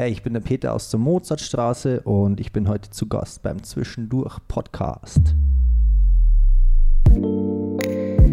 Hey, 0.00 0.12
ich 0.12 0.22
bin 0.22 0.32
der 0.32 0.40
Peter 0.40 0.74
aus 0.74 0.90
der 0.90 1.00
Mozartstraße 1.00 2.02
und 2.02 2.38
ich 2.38 2.52
bin 2.52 2.68
heute 2.68 2.88
zu 2.88 3.08
Gast 3.08 3.42
beim 3.42 3.64
Zwischendurch 3.64 4.38
Podcast. 4.46 5.34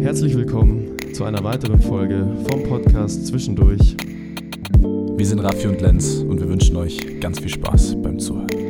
Herzlich 0.00 0.36
willkommen 0.36 0.96
zu 1.12 1.24
einer 1.24 1.42
weiteren 1.42 1.82
Folge 1.82 2.24
vom 2.48 2.62
Podcast 2.62 3.26
Zwischendurch. 3.26 3.96
Wir 4.78 5.26
sind 5.26 5.40
Raffi 5.40 5.66
und 5.66 5.80
Lenz 5.80 6.18
und 6.18 6.38
wir 6.38 6.48
wünschen 6.48 6.76
euch 6.76 7.18
ganz 7.18 7.40
viel 7.40 7.48
Spaß 7.48 8.00
beim 8.00 8.20
Zuhören. 8.20 8.65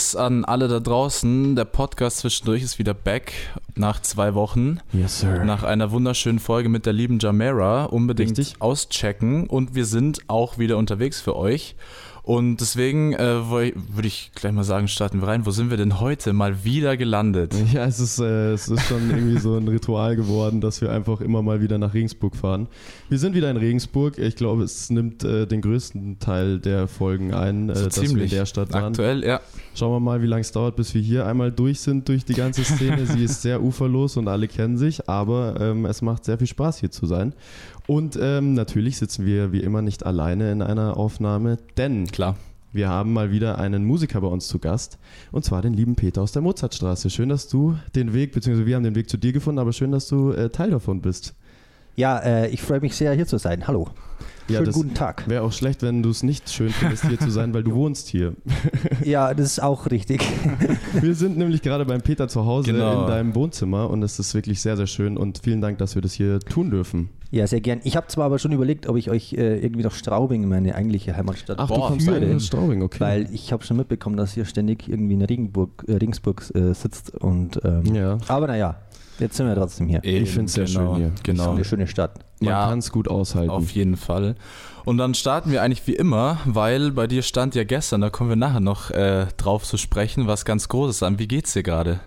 Peace 0.00 0.16
an 0.16 0.46
alle 0.46 0.66
da 0.66 0.80
draußen. 0.80 1.56
Der 1.56 1.66
Podcast 1.66 2.18
zwischendurch 2.18 2.62
ist 2.62 2.78
wieder 2.78 2.94
back 2.94 3.34
nach 3.74 4.00
zwei 4.00 4.34
Wochen. 4.34 4.78
Yes, 4.94 5.20
sir. 5.20 5.44
Nach 5.44 5.62
einer 5.62 5.90
wunderschönen 5.90 6.38
Folge 6.38 6.70
mit 6.70 6.86
der 6.86 6.94
lieben 6.94 7.18
Jamera. 7.18 7.84
Unbedingt 7.84 8.38
Richtig. 8.38 8.62
auschecken. 8.62 9.46
Und 9.46 9.74
wir 9.74 9.84
sind 9.84 10.20
auch 10.26 10.56
wieder 10.56 10.78
unterwegs 10.78 11.20
für 11.20 11.36
euch. 11.36 11.76
Und 12.22 12.58
deswegen 12.58 13.12
äh, 13.14 13.48
würde 13.50 14.06
ich 14.06 14.30
gleich 14.34 14.52
mal 14.52 14.62
sagen, 14.64 14.88
starten 14.88 15.20
wir 15.20 15.28
rein. 15.28 15.46
Wo 15.46 15.50
sind 15.50 15.70
wir 15.70 15.76
denn 15.76 16.00
heute 16.00 16.32
mal 16.32 16.64
wieder 16.64 16.96
gelandet? 16.96 17.54
Ja, 17.72 17.84
es 17.84 18.00
ist, 18.00 18.18
äh, 18.18 18.52
es 18.52 18.68
ist 18.68 18.82
schon 18.88 19.10
irgendwie 19.10 19.38
so 19.38 19.56
ein 19.56 19.68
Ritual 19.68 20.16
geworden, 20.16 20.60
dass 20.60 20.80
wir 20.80 20.90
einfach 20.90 21.20
immer 21.20 21.40
mal 21.40 21.60
wieder 21.60 21.78
nach 21.78 21.94
Regensburg 21.94 22.34
fahren. 22.34 22.66
Wir 23.08 23.18
sind 23.18 23.34
wieder 23.34 23.48
in 23.50 23.56
Regensburg. 23.56 24.18
Ich 24.18 24.34
glaube, 24.34 24.64
es 24.64 24.90
nimmt 24.90 25.22
äh, 25.22 25.46
den 25.46 25.60
größten 25.60 26.18
Teil 26.18 26.58
der 26.58 26.88
Folgen 26.88 27.32
ein, 27.32 27.68
äh, 27.70 27.76
So 27.76 27.84
dass 27.84 27.96
wir 27.96 28.02
in 28.02 28.08
ziemlich. 28.08 28.30
der 28.30 28.46
Stadt 28.46 28.72
waren. 28.72 28.84
Aktuell, 28.86 29.24
ja. 29.24 29.40
Schauen 29.74 29.92
wir 29.92 30.00
mal, 30.00 30.20
wie 30.20 30.26
lange 30.26 30.40
es 30.40 30.50
dauert, 30.52 30.74
bis 30.76 30.92
wir 30.94 31.00
hier 31.00 31.26
einmal 31.26 31.52
durch 31.52 31.80
sind 31.80 32.08
durch 32.08 32.24
die 32.24 32.34
ganze 32.34 32.64
Szene. 32.64 33.06
Sie 33.06 33.22
ist 33.24 33.42
sehr 33.42 33.62
uferlos 33.62 34.16
und 34.16 34.26
alle 34.26 34.48
kennen 34.48 34.76
sich, 34.76 35.08
aber 35.08 35.60
ähm, 35.60 35.86
es 35.86 36.02
macht 36.02 36.24
sehr 36.24 36.38
viel 36.38 36.48
Spaß 36.48 36.78
hier 36.80 36.90
zu 36.90 37.06
sein. 37.06 37.34
Und 37.90 38.16
ähm, 38.22 38.54
natürlich 38.54 38.98
sitzen 38.98 39.26
wir 39.26 39.50
wie 39.50 39.64
immer 39.64 39.82
nicht 39.82 40.06
alleine 40.06 40.52
in 40.52 40.62
einer 40.62 40.96
Aufnahme, 40.96 41.58
denn 41.76 42.06
Klar. 42.06 42.36
wir 42.70 42.88
haben 42.88 43.12
mal 43.12 43.32
wieder 43.32 43.58
einen 43.58 43.84
Musiker 43.84 44.20
bei 44.20 44.28
uns 44.28 44.46
zu 44.46 44.60
Gast 44.60 44.96
und 45.32 45.44
zwar 45.44 45.60
den 45.60 45.74
lieben 45.74 45.96
Peter 45.96 46.22
aus 46.22 46.30
der 46.30 46.40
Mozartstraße. 46.40 47.10
Schön, 47.10 47.30
dass 47.30 47.48
du 47.48 47.76
den 47.96 48.14
Weg, 48.14 48.30
beziehungsweise 48.30 48.64
wir 48.64 48.76
haben 48.76 48.84
den 48.84 48.94
Weg 48.94 49.10
zu 49.10 49.16
dir 49.16 49.32
gefunden, 49.32 49.58
aber 49.58 49.72
schön, 49.72 49.90
dass 49.90 50.06
du 50.06 50.30
äh, 50.30 50.50
Teil 50.50 50.70
davon 50.70 51.00
bist. 51.00 51.34
Ja, 51.96 52.18
äh, 52.20 52.48
ich 52.50 52.62
freue 52.62 52.78
mich 52.78 52.94
sehr, 52.94 53.12
hier 53.12 53.26
zu 53.26 53.38
sein. 53.38 53.66
Hallo. 53.66 53.88
Ja, 54.50 54.58
Schönen 54.58 54.66
das 54.66 54.74
guten 54.74 54.94
Tag. 54.94 55.28
wäre 55.28 55.42
auch 55.42 55.52
schlecht, 55.52 55.82
wenn 55.82 56.02
du 56.02 56.10
es 56.10 56.22
nicht 56.22 56.50
schön 56.50 56.70
findest, 56.70 57.06
hier 57.06 57.18
zu 57.18 57.30
sein, 57.30 57.54
weil 57.54 57.62
du 57.62 57.72
wohnst 57.74 58.08
hier. 58.08 58.34
Ja, 59.04 59.32
das 59.32 59.46
ist 59.46 59.62
auch 59.62 59.90
richtig. 59.90 60.20
Wir 61.00 61.14
sind 61.14 61.38
nämlich 61.38 61.62
gerade 61.62 61.84
beim 61.86 62.02
Peter 62.02 62.28
zu 62.28 62.44
Hause 62.44 62.72
Genau. 62.72 63.02
in 63.02 63.06
deinem 63.08 63.34
Wohnzimmer 63.34 63.88
und 63.88 64.02
es 64.02 64.18
ist 64.18 64.34
wirklich 64.34 64.60
sehr, 64.60 64.76
sehr 64.76 64.86
schön 64.86 65.16
und 65.16 65.40
vielen 65.42 65.60
Dank, 65.62 65.78
dass 65.78 65.94
wir 65.94 66.02
das 66.02 66.12
hier 66.12 66.38
tun 66.40 66.70
dürfen. 66.70 67.08
Ja, 67.30 67.46
sehr 67.46 67.60
gern. 67.60 67.80
Ich 67.84 67.96
habe 67.96 68.08
zwar 68.08 68.26
aber 68.26 68.38
schon 68.38 68.52
überlegt, 68.52 68.86
ob 68.88 68.96
ich 68.96 69.08
euch 69.10 69.32
äh, 69.34 69.58
irgendwie 69.60 69.84
nach 69.84 69.94
Straubing, 69.94 70.46
meine 70.48 70.74
eigentliche 70.74 71.16
Heimatstadt, 71.16 71.58
Ach, 71.60 71.68
du 71.68 71.74
Boah, 71.76 71.88
kommst 71.88 72.06
führe, 72.08 72.34
aus 72.34 72.46
Straubing, 72.46 72.82
okay. 72.82 73.00
weil 73.00 73.28
ich 73.32 73.52
habe 73.52 73.64
schon 73.64 73.76
mitbekommen, 73.76 74.16
dass 74.16 74.36
ihr 74.36 74.44
ständig 74.44 74.88
irgendwie 74.88 75.14
in 75.14 75.22
Regensburg, 75.22 75.84
äh, 75.86 75.92
Regensburg 75.94 76.42
äh, 76.54 76.74
sitzt. 76.74 77.14
Und, 77.14 77.60
ähm, 77.64 77.94
ja, 77.94 78.18
Aber 78.28 78.48
naja, 78.48 78.76
jetzt 79.20 79.36
sind 79.36 79.46
wir 79.46 79.54
trotzdem 79.54 79.86
hier. 79.88 80.00
Ich 80.02 80.28
find's 80.30 80.54
sehr 80.54 80.64
genau, 80.66 80.94
schön 80.94 80.96
hier. 80.96 81.12
Genau. 81.22 81.52
eine 81.52 81.64
schöne 81.64 81.86
Stadt. 81.86 82.18
Man 82.40 82.50
ja. 82.50 82.68
kann 82.68 82.78
es 82.78 82.90
gut 82.90 83.08
aushalten. 83.08 83.50
Auf 83.50 83.70
jeden 83.70 83.96
Fall. 83.96 84.34
Und 84.84 84.98
dann 84.98 85.14
starten 85.14 85.50
wir 85.50 85.62
eigentlich 85.62 85.86
wie 85.86 85.94
immer, 85.94 86.38
weil 86.46 86.90
bei 86.92 87.06
dir 87.06 87.22
stand 87.22 87.54
ja 87.54 87.64
gestern, 87.64 88.00
da 88.00 88.10
kommen 88.10 88.30
wir 88.30 88.36
nachher 88.36 88.60
noch 88.60 88.90
äh, 88.90 89.26
drauf 89.36 89.64
zu 89.64 89.76
sprechen, 89.76 90.26
was 90.26 90.44
ganz 90.44 90.68
Großes 90.68 91.02
an. 91.02 91.18
Wie 91.18 91.28
geht's 91.28 91.52
dir 91.52 91.62
gerade? 91.62 92.00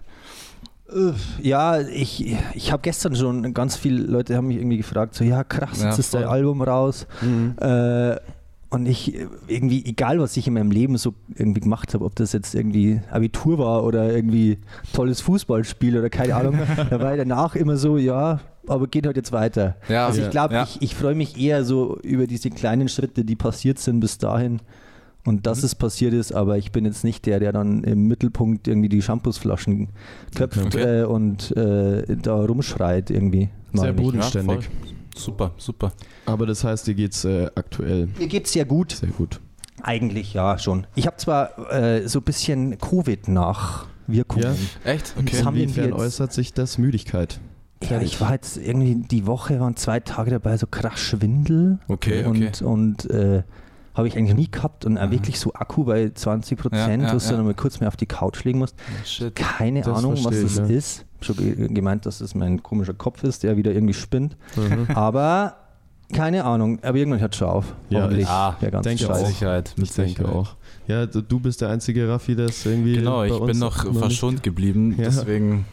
Äh, 0.90 1.14
Ja, 1.42 1.80
ich, 1.80 2.36
ich 2.54 2.72
habe 2.72 2.82
gestern 2.82 3.16
schon 3.16 3.54
ganz 3.54 3.76
viele 3.76 4.04
Leute 4.04 4.36
haben 4.36 4.48
mich 4.48 4.58
irgendwie 4.58 4.78
gefragt, 4.78 5.16
so 5.16 5.24
ja 5.24 5.44
krass, 5.44 5.82
Ja, 5.82 5.90
jetzt 5.90 6.00
ist 6.00 6.14
dein. 6.14 6.24
Album 6.26 6.62
raus. 6.62 7.08
Mhm. 7.22 7.56
Äh, 7.60 8.18
und 8.70 8.88
ich 8.88 9.16
irgendwie, 9.48 9.86
egal 9.86 10.20
was 10.20 10.36
ich 10.36 10.48
in 10.48 10.56
meinem 10.56 10.72
Leben 10.72 10.98
so 10.98 11.14
irgendwie 11.36 11.62
gemacht 11.62 11.94
habe, 11.94 12.04
ob 12.06 12.16
das 12.16 12.34
jetzt 12.34 12.56
irgendwie 12.56 13.02
Abitur 13.12 13.60
war 13.60 13.84
oder 13.84 14.12
irgendwie 14.12 14.58
tolles 14.94 15.22
Fußballspiel 15.22 16.00
oder 16.00 16.10
keine 16.10 16.36
Ahnung, 16.36 16.58
da 16.90 17.00
war 17.00 17.14
ich 17.14 17.20
danach 17.20 17.56
immer 17.56 17.78
so, 17.78 17.98
ja, 17.98 18.40
aber 18.68 18.88
geht 18.88 19.06
halt 19.06 19.18
jetzt 19.18 19.32
weiter. 19.32 19.76
Ja, 19.90 20.08
also 20.08 20.20
ja, 20.22 20.26
ich 20.26 20.32
glaube, 20.32 20.54
ja. 20.56 20.64
ich, 20.64 20.82
ich 20.82 20.96
freue 20.96 21.16
mich 21.16 21.38
eher 21.40 21.64
so 21.66 21.98
über 22.04 22.28
diese 22.28 22.50
kleinen 22.50 22.88
Schritte, 22.90 23.24
die 23.26 23.36
passiert 23.36 23.80
sind 23.80 24.00
bis 24.00 24.18
dahin. 24.18 24.60
Und 25.26 25.48
dass 25.48 25.60
Mhm. 25.60 25.66
es 25.66 25.76
passiert 25.76 26.14
ist, 26.14 26.34
aber 26.34 26.58
ich 26.58 26.74
bin 26.74 26.84
jetzt 26.84 27.06
nicht 27.06 27.26
der, 27.26 27.40
der 27.40 27.54
dann 27.54 27.84
im 27.86 28.08
Mittelpunkt 28.08 28.68
irgendwie 28.68 28.90
die 28.90 29.02
Shampoosflaschen 29.02 29.88
köpft 30.36 30.66
Okay. 30.76 31.02
äh, 31.02 31.04
und 31.06 31.56
äh, 31.56 32.18
da 32.18 32.36
rumschreit 32.44 33.10
irgendwie. 33.10 33.48
Sehr 33.74 33.94
bodenständig. 33.94 34.66
voll. 34.66 34.74
Super, 35.16 35.52
super. 35.58 35.94
Aber 36.26 36.46
das 36.46 36.64
heißt, 36.66 36.88
dir 36.88 36.94
geht's 36.96 37.24
äh, 37.24 37.50
aktuell 37.56 38.10
Mir 38.20 38.28
geht's 38.28 38.52
sehr 38.52 38.66
gut. 38.66 38.92
sehr 38.94 39.10
gut. 39.10 39.40
Eigentlich 39.82 40.34
ja 40.34 40.58
schon. 40.58 40.88
Ich 40.96 41.08
habe 41.08 41.18
zwar 41.18 41.72
äh, 41.72 42.08
so 42.08 42.20
ein 42.20 42.24
bisschen 42.24 42.78
Covid-Nachwirkungen. 42.78 44.44
Ja? 44.86 44.92
Echt? 44.92 45.14
Das 45.16 45.24
Okay. 45.24 45.44
haben 45.46 45.56
wir 45.56 45.64
Inwiefern 45.64 45.86
jetzt- 45.90 46.00
äußert 46.00 46.34
sich 46.34 46.54
das 46.54 46.78
Müdigkeit? 46.78 47.40
Ja, 47.90 48.02
ich 48.02 48.20
war 48.22 48.32
jetzt 48.34 48.58
irgendwie 48.58 48.96
die 48.96 49.26
Woche, 49.28 49.60
waren 49.60 49.76
zwei 49.76 50.00
Tage 50.00 50.32
dabei, 50.32 50.58
so 50.58 50.68
krass 50.68 51.00
Schwindel. 51.00 51.80
Okay, 51.88 52.24
und, 52.26 52.38
okay. 52.44 52.64
Und 52.64 53.10
äh, 53.10 53.44
habe 53.96 54.08
ich 54.08 54.18
eigentlich 54.18 54.36
nie 54.36 54.50
gehabt. 54.50 54.86
Und 54.86 54.98
auch 54.98 55.12
wirklich 55.12 55.40
so 55.40 55.54
Akku 55.54 55.84
bei 55.84 56.10
20 56.14 56.58
Prozent, 56.58 57.04
Ja, 57.04 57.10
ja, 57.10 57.14
wo 57.14 57.18
du 57.20 57.24
ja. 57.26 57.32
dann 57.32 57.46
mal 57.46 57.54
kurz 57.54 57.80
mehr 57.80 57.88
auf 57.90 57.96
die 57.98 58.06
Couch 58.08 58.44
legen 58.44 58.60
musst. 58.60 58.76
Shit. 59.06 59.36
Keine 59.36 59.86
Ahnung, 59.86 60.14
was 60.14 60.24
das 60.24 60.36
ich, 60.36 60.56
ja. 60.58 60.66
ist. 60.66 61.06
Ich 61.22 61.30
habe 61.30 61.40
schon 61.40 61.56
ge- 61.56 61.68
gemeint, 61.74 62.06
dass 62.06 62.18
das 62.20 62.34
mein 62.36 62.62
komischer 62.64 62.94
Kopf 62.94 63.24
ist, 63.24 63.44
der 63.44 63.56
wieder 63.58 63.72
irgendwie 63.72 63.94
spinnt. 63.94 64.36
Mhm. 64.56 64.88
Aber 64.96 65.56
keine 66.12 66.44
Ahnung. 66.44 66.80
Aber 66.84 66.98
irgendwann 66.98 67.22
hört 67.22 67.36
schon 67.36 67.48
auf. 67.48 67.74
Ja, 67.90 68.04
Hoffentlich. 68.04 68.28
ja, 68.28 68.58
denke 68.82 69.04
Mit 69.04 69.12
auch. 69.12 69.26
Sicherheit, 69.28 69.74
mit 69.78 69.90
Ich 69.90 69.96
denke 69.96 70.10
Sicherheit. 70.12 70.36
auch. 70.36 70.56
Ja, 70.88 71.06
du 71.06 71.40
bist 71.40 71.62
der 71.62 71.70
einzige 71.70 72.10
Raffi, 72.10 72.36
der 72.36 72.48
es 72.48 72.66
irgendwie. 72.66 72.96
Genau, 72.98 73.18
bei 73.18 73.28
ich 73.28 73.34
uns 73.34 73.52
bin 73.52 73.60
noch 73.60 73.84
nicht- 73.86 73.98
verschont 74.00 74.44
geblieben, 74.44 74.96
Ja. 74.98 75.06
deswegen 75.06 75.66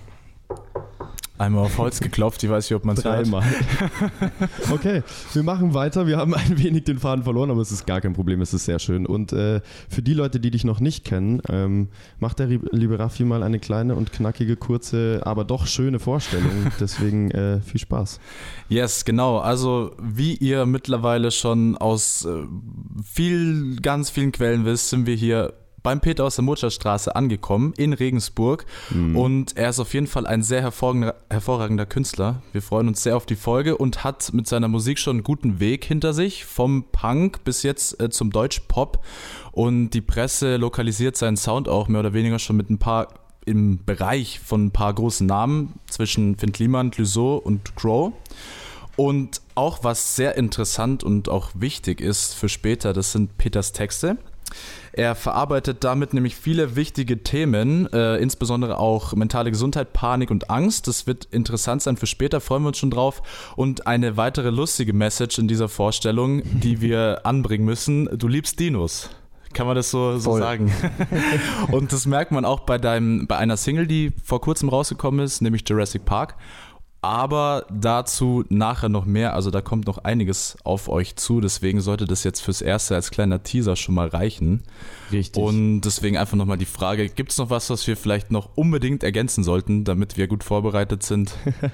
einmal 1.40 1.64
auf 1.64 1.78
Holz 1.78 2.00
geklopft, 2.00 2.42
ich 2.44 2.50
weiß 2.50 2.68
nicht, 2.68 2.76
ob 2.76 2.84
man 2.84 2.96
es 2.96 3.04
hört. 3.04 3.26
Okay, 4.70 5.02
wir 5.32 5.42
machen 5.42 5.74
weiter. 5.74 6.06
Wir 6.06 6.18
haben 6.18 6.34
ein 6.34 6.58
wenig 6.58 6.84
den 6.84 6.98
Faden 6.98 7.24
verloren, 7.24 7.50
aber 7.50 7.60
es 7.60 7.72
ist 7.72 7.86
gar 7.86 8.00
kein 8.00 8.12
Problem. 8.12 8.40
Es 8.40 8.54
ist 8.54 8.66
sehr 8.66 8.78
schön. 8.78 9.06
Und 9.06 9.32
äh, 9.32 9.60
für 9.88 10.02
die 10.02 10.14
Leute, 10.14 10.38
die 10.38 10.50
dich 10.50 10.64
noch 10.64 10.80
nicht 10.80 11.04
kennen, 11.04 11.40
ähm, 11.48 11.88
macht 12.18 12.38
der 12.38 12.46
liebe 12.46 12.98
Raffi 12.98 13.24
mal 13.24 13.42
eine 13.42 13.58
kleine 13.58 13.94
und 13.94 14.12
knackige, 14.12 14.56
kurze, 14.56 15.22
aber 15.24 15.44
doch 15.44 15.66
schöne 15.66 15.98
Vorstellung. 15.98 16.50
Deswegen 16.80 17.30
äh, 17.30 17.60
viel 17.60 17.80
Spaß. 17.80 18.20
Yes, 18.68 19.04
genau. 19.04 19.38
Also 19.38 19.92
wie 20.00 20.34
ihr 20.34 20.66
mittlerweile 20.66 21.30
schon 21.30 21.76
aus 21.76 22.24
äh, 22.24 22.44
viel, 23.04 23.76
ganz 23.80 24.10
vielen 24.10 24.32
Quellen 24.32 24.64
wisst, 24.64 24.90
sind 24.90 25.06
wir 25.06 25.14
hier 25.14 25.54
beim 25.82 26.00
Peter 26.00 26.24
aus 26.24 26.36
der 26.36 26.44
Mozartstraße 26.44 27.14
angekommen 27.16 27.72
in 27.76 27.92
Regensburg 27.92 28.66
und 29.14 29.56
er 29.56 29.70
ist 29.70 29.78
auf 29.78 29.94
jeden 29.94 30.06
Fall 30.06 30.26
ein 30.26 30.42
sehr 30.42 30.60
hervorragender, 30.62 31.14
hervorragender 31.30 31.86
Künstler. 31.86 32.42
Wir 32.52 32.62
freuen 32.62 32.88
uns 32.88 33.02
sehr 33.02 33.16
auf 33.16 33.26
die 33.26 33.36
Folge 33.36 33.76
und 33.76 34.04
hat 34.04 34.32
mit 34.32 34.46
seiner 34.46 34.68
Musik 34.68 34.98
schon 34.98 35.16
einen 35.16 35.24
guten 35.24 35.60
Weg 35.60 35.84
hinter 35.84 36.12
sich, 36.12 36.44
vom 36.44 36.84
Punk 36.92 37.44
bis 37.44 37.62
jetzt 37.62 38.00
äh, 38.00 38.10
zum 38.10 38.30
Deutsch-Pop 38.30 39.04
und 39.52 39.90
die 39.90 40.00
Presse 40.00 40.56
lokalisiert 40.56 41.16
seinen 41.16 41.36
Sound 41.36 41.68
auch 41.68 41.88
mehr 41.88 42.00
oder 42.00 42.12
weniger 42.12 42.38
schon 42.38 42.56
mit 42.56 42.70
ein 42.70 42.78
paar 42.78 43.08
im 43.46 43.84
Bereich 43.84 44.40
von 44.40 44.66
ein 44.66 44.70
paar 44.70 44.94
großen 44.94 45.26
Namen 45.26 45.74
zwischen 45.88 46.36
Finn 46.36 46.52
Kliman, 46.52 46.90
Clouseau 46.90 47.36
und 47.36 47.74
Crow. 47.76 48.12
Und 48.96 49.40
auch 49.54 49.82
was 49.82 50.14
sehr 50.16 50.36
interessant 50.36 51.02
und 51.02 51.28
auch 51.28 51.50
wichtig 51.54 52.00
ist 52.00 52.34
für 52.34 52.48
später, 52.48 52.92
das 52.92 53.12
sind 53.12 53.38
Peters 53.38 53.72
Texte. 53.72 54.18
Er 54.92 55.14
verarbeitet 55.14 55.84
damit 55.84 56.14
nämlich 56.14 56.36
viele 56.36 56.76
wichtige 56.76 57.22
Themen, 57.22 57.92
äh, 57.92 58.16
insbesondere 58.16 58.78
auch 58.78 59.14
mentale 59.14 59.50
Gesundheit, 59.50 59.92
Panik 59.92 60.30
und 60.30 60.50
Angst. 60.50 60.88
Das 60.88 61.06
wird 61.06 61.26
interessant 61.30 61.82
sein 61.82 61.96
für 61.96 62.06
später, 62.06 62.40
freuen 62.40 62.62
wir 62.62 62.68
uns 62.68 62.78
schon 62.78 62.90
drauf. 62.90 63.22
Und 63.56 63.86
eine 63.86 64.16
weitere 64.16 64.50
lustige 64.50 64.92
Message 64.92 65.38
in 65.38 65.48
dieser 65.48 65.68
Vorstellung, 65.68 66.42
die 66.44 66.80
wir 66.80 67.20
anbringen 67.24 67.64
müssen. 67.64 68.08
Du 68.18 68.28
liebst 68.28 68.58
Dinos. 68.58 69.10
Kann 69.52 69.66
man 69.66 69.74
das 69.74 69.90
so, 69.90 70.16
so 70.18 70.32
Voll. 70.32 70.40
sagen? 70.40 70.72
und 71.72 71.92
das 71.92 72.06
merkt 72.06 72.30
man 72.30 72.44
auch 72.44 72.60
bei 72.60 72.78
deinem, 72.78 73.26
bei 73.26 73.36
einer 73.36 73.56
Single, 73.56 73.86
die 73.86 74.12
vor 74.22 74.40
kurzem 74.40 74.68
rausgekommen 74.68 75.24
ist, 75.24 75.40
nämlich 75.40 75.68
Jurassic 75.68 76.04
Park. 76.04 76.36
Aber 77.02 77.66
dazu 77.70 78.44
nachher 78.48 78.88
noch 78.88 79.06
mehr. 79.06 79.34
Also 79.34 79.50
da 79.50 79.60
kommt 79.60 79.86
noch 79.86 79.98
einiges 79.98 80.56
auf 80.64 80.88
euch 80.88 81.16
zu. 81.16 81.40
Deswegen 81.40 81.80
sollte 81.80 82.04
das 82.04 82.24
jetzt 82.24 82.40
fürs 82.40 82.60
Erste 82.60 82.94
als 82.94 83.10
kleiner 83.10 83.42
Teaser 83.42 83.76
schon 83.76 83.94
mal 83.94 84.08
reichen. 84.08 84.62
Richtig. 85.12 85.42
Und 85.42 85.82
deswegen 85.82 86.16
einfach 86.16 86.36
nochmal 86.36 86.58
die 86.58 86.64
Frage, 86.64 87.08
gibt 87.08 87.32
es 87.32 87.38
noch 87.38 87.50
was, 87.50 87.70
was 87.70 87.86
wir 87.86 87.96
vielleicht 87.96 88.30
noch 88.30 88.50
unbedingt 88.56 89.02
ergänzen 89.02 89.44
sollten, 89.44 89.84
damit 89.84 90.16
wir 90.16 90.28
gut 90.28 90.44
vorbereitet 90.44 91.02
sind? 91.02 91.32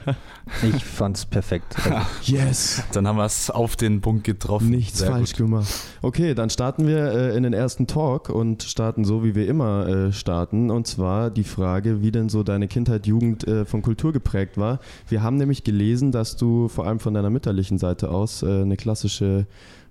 Ich 0.62 0.84
fand's 0.84 1.26
perfekt. 1.26 1.74
yes. 2.22 2.84
Dann 2.92 3.08
haben 3.08 3.16
wir 3.16 3.24
es 3.24 3.50
auf 3.50 3.74
den 3.74 4.00
Punkt 4.00 4.22
getroffen. 4.22 4.70
Nichts 4.70 5.00
Sehr 5.00 5.10
falsch 5.10 5.32
gut. 5.32 5.38
gemacht. 5.38 5.66
Okay, 6.02 6.34
dann 6.34 6.50
starten 6.50 6.86
wir 6.86 6.98
äh, 7.12 7.36
in 7.36 7.42
den 7.42 7.52
ersten 7.52 7.88
Talk 7.88 8.28
und 8.28 8.62
starten 8.62 9.04
so, 9.04 9.24
wie 9.24 9.34
wir 9.34 9.48
immer 9.48 9.88
äh, 9.88 10.12
starten. 10.12 10.70
Und 10.70 10.86
zwar 10.86 11.30
die 11.30 11.42
Frage, 11.42 12.00
wie 12.00 12.12
denn 12.12 12.28
so 12.28 12.44
deine 12.44 12.68
Kindheit, 12.68 13.08
Jugend 13.08 13.46
äh, 13.46 13.64
von 13.64 13.82
Kultur 13.82 14.12
geprägt 14.12 14.56
war. 14.56 14.78
Wir 15.08 15.22
haben 15.22 15.36
nämlich 15.36 15.64
gelesen, 15.64 16.12
dass 16.12 16.36
du 16.36 16.68
vor 16.68 16.86
allem 16.86 17.00
von 17.00 17.12
deiner 17.12 17.30
mütterlichen 17.30 17.78
Seite 17.78 18.10
aus 18.10 18.44
äh, 18.44 18.62
eine 18.62 18.76
klassische, 18.76 19.46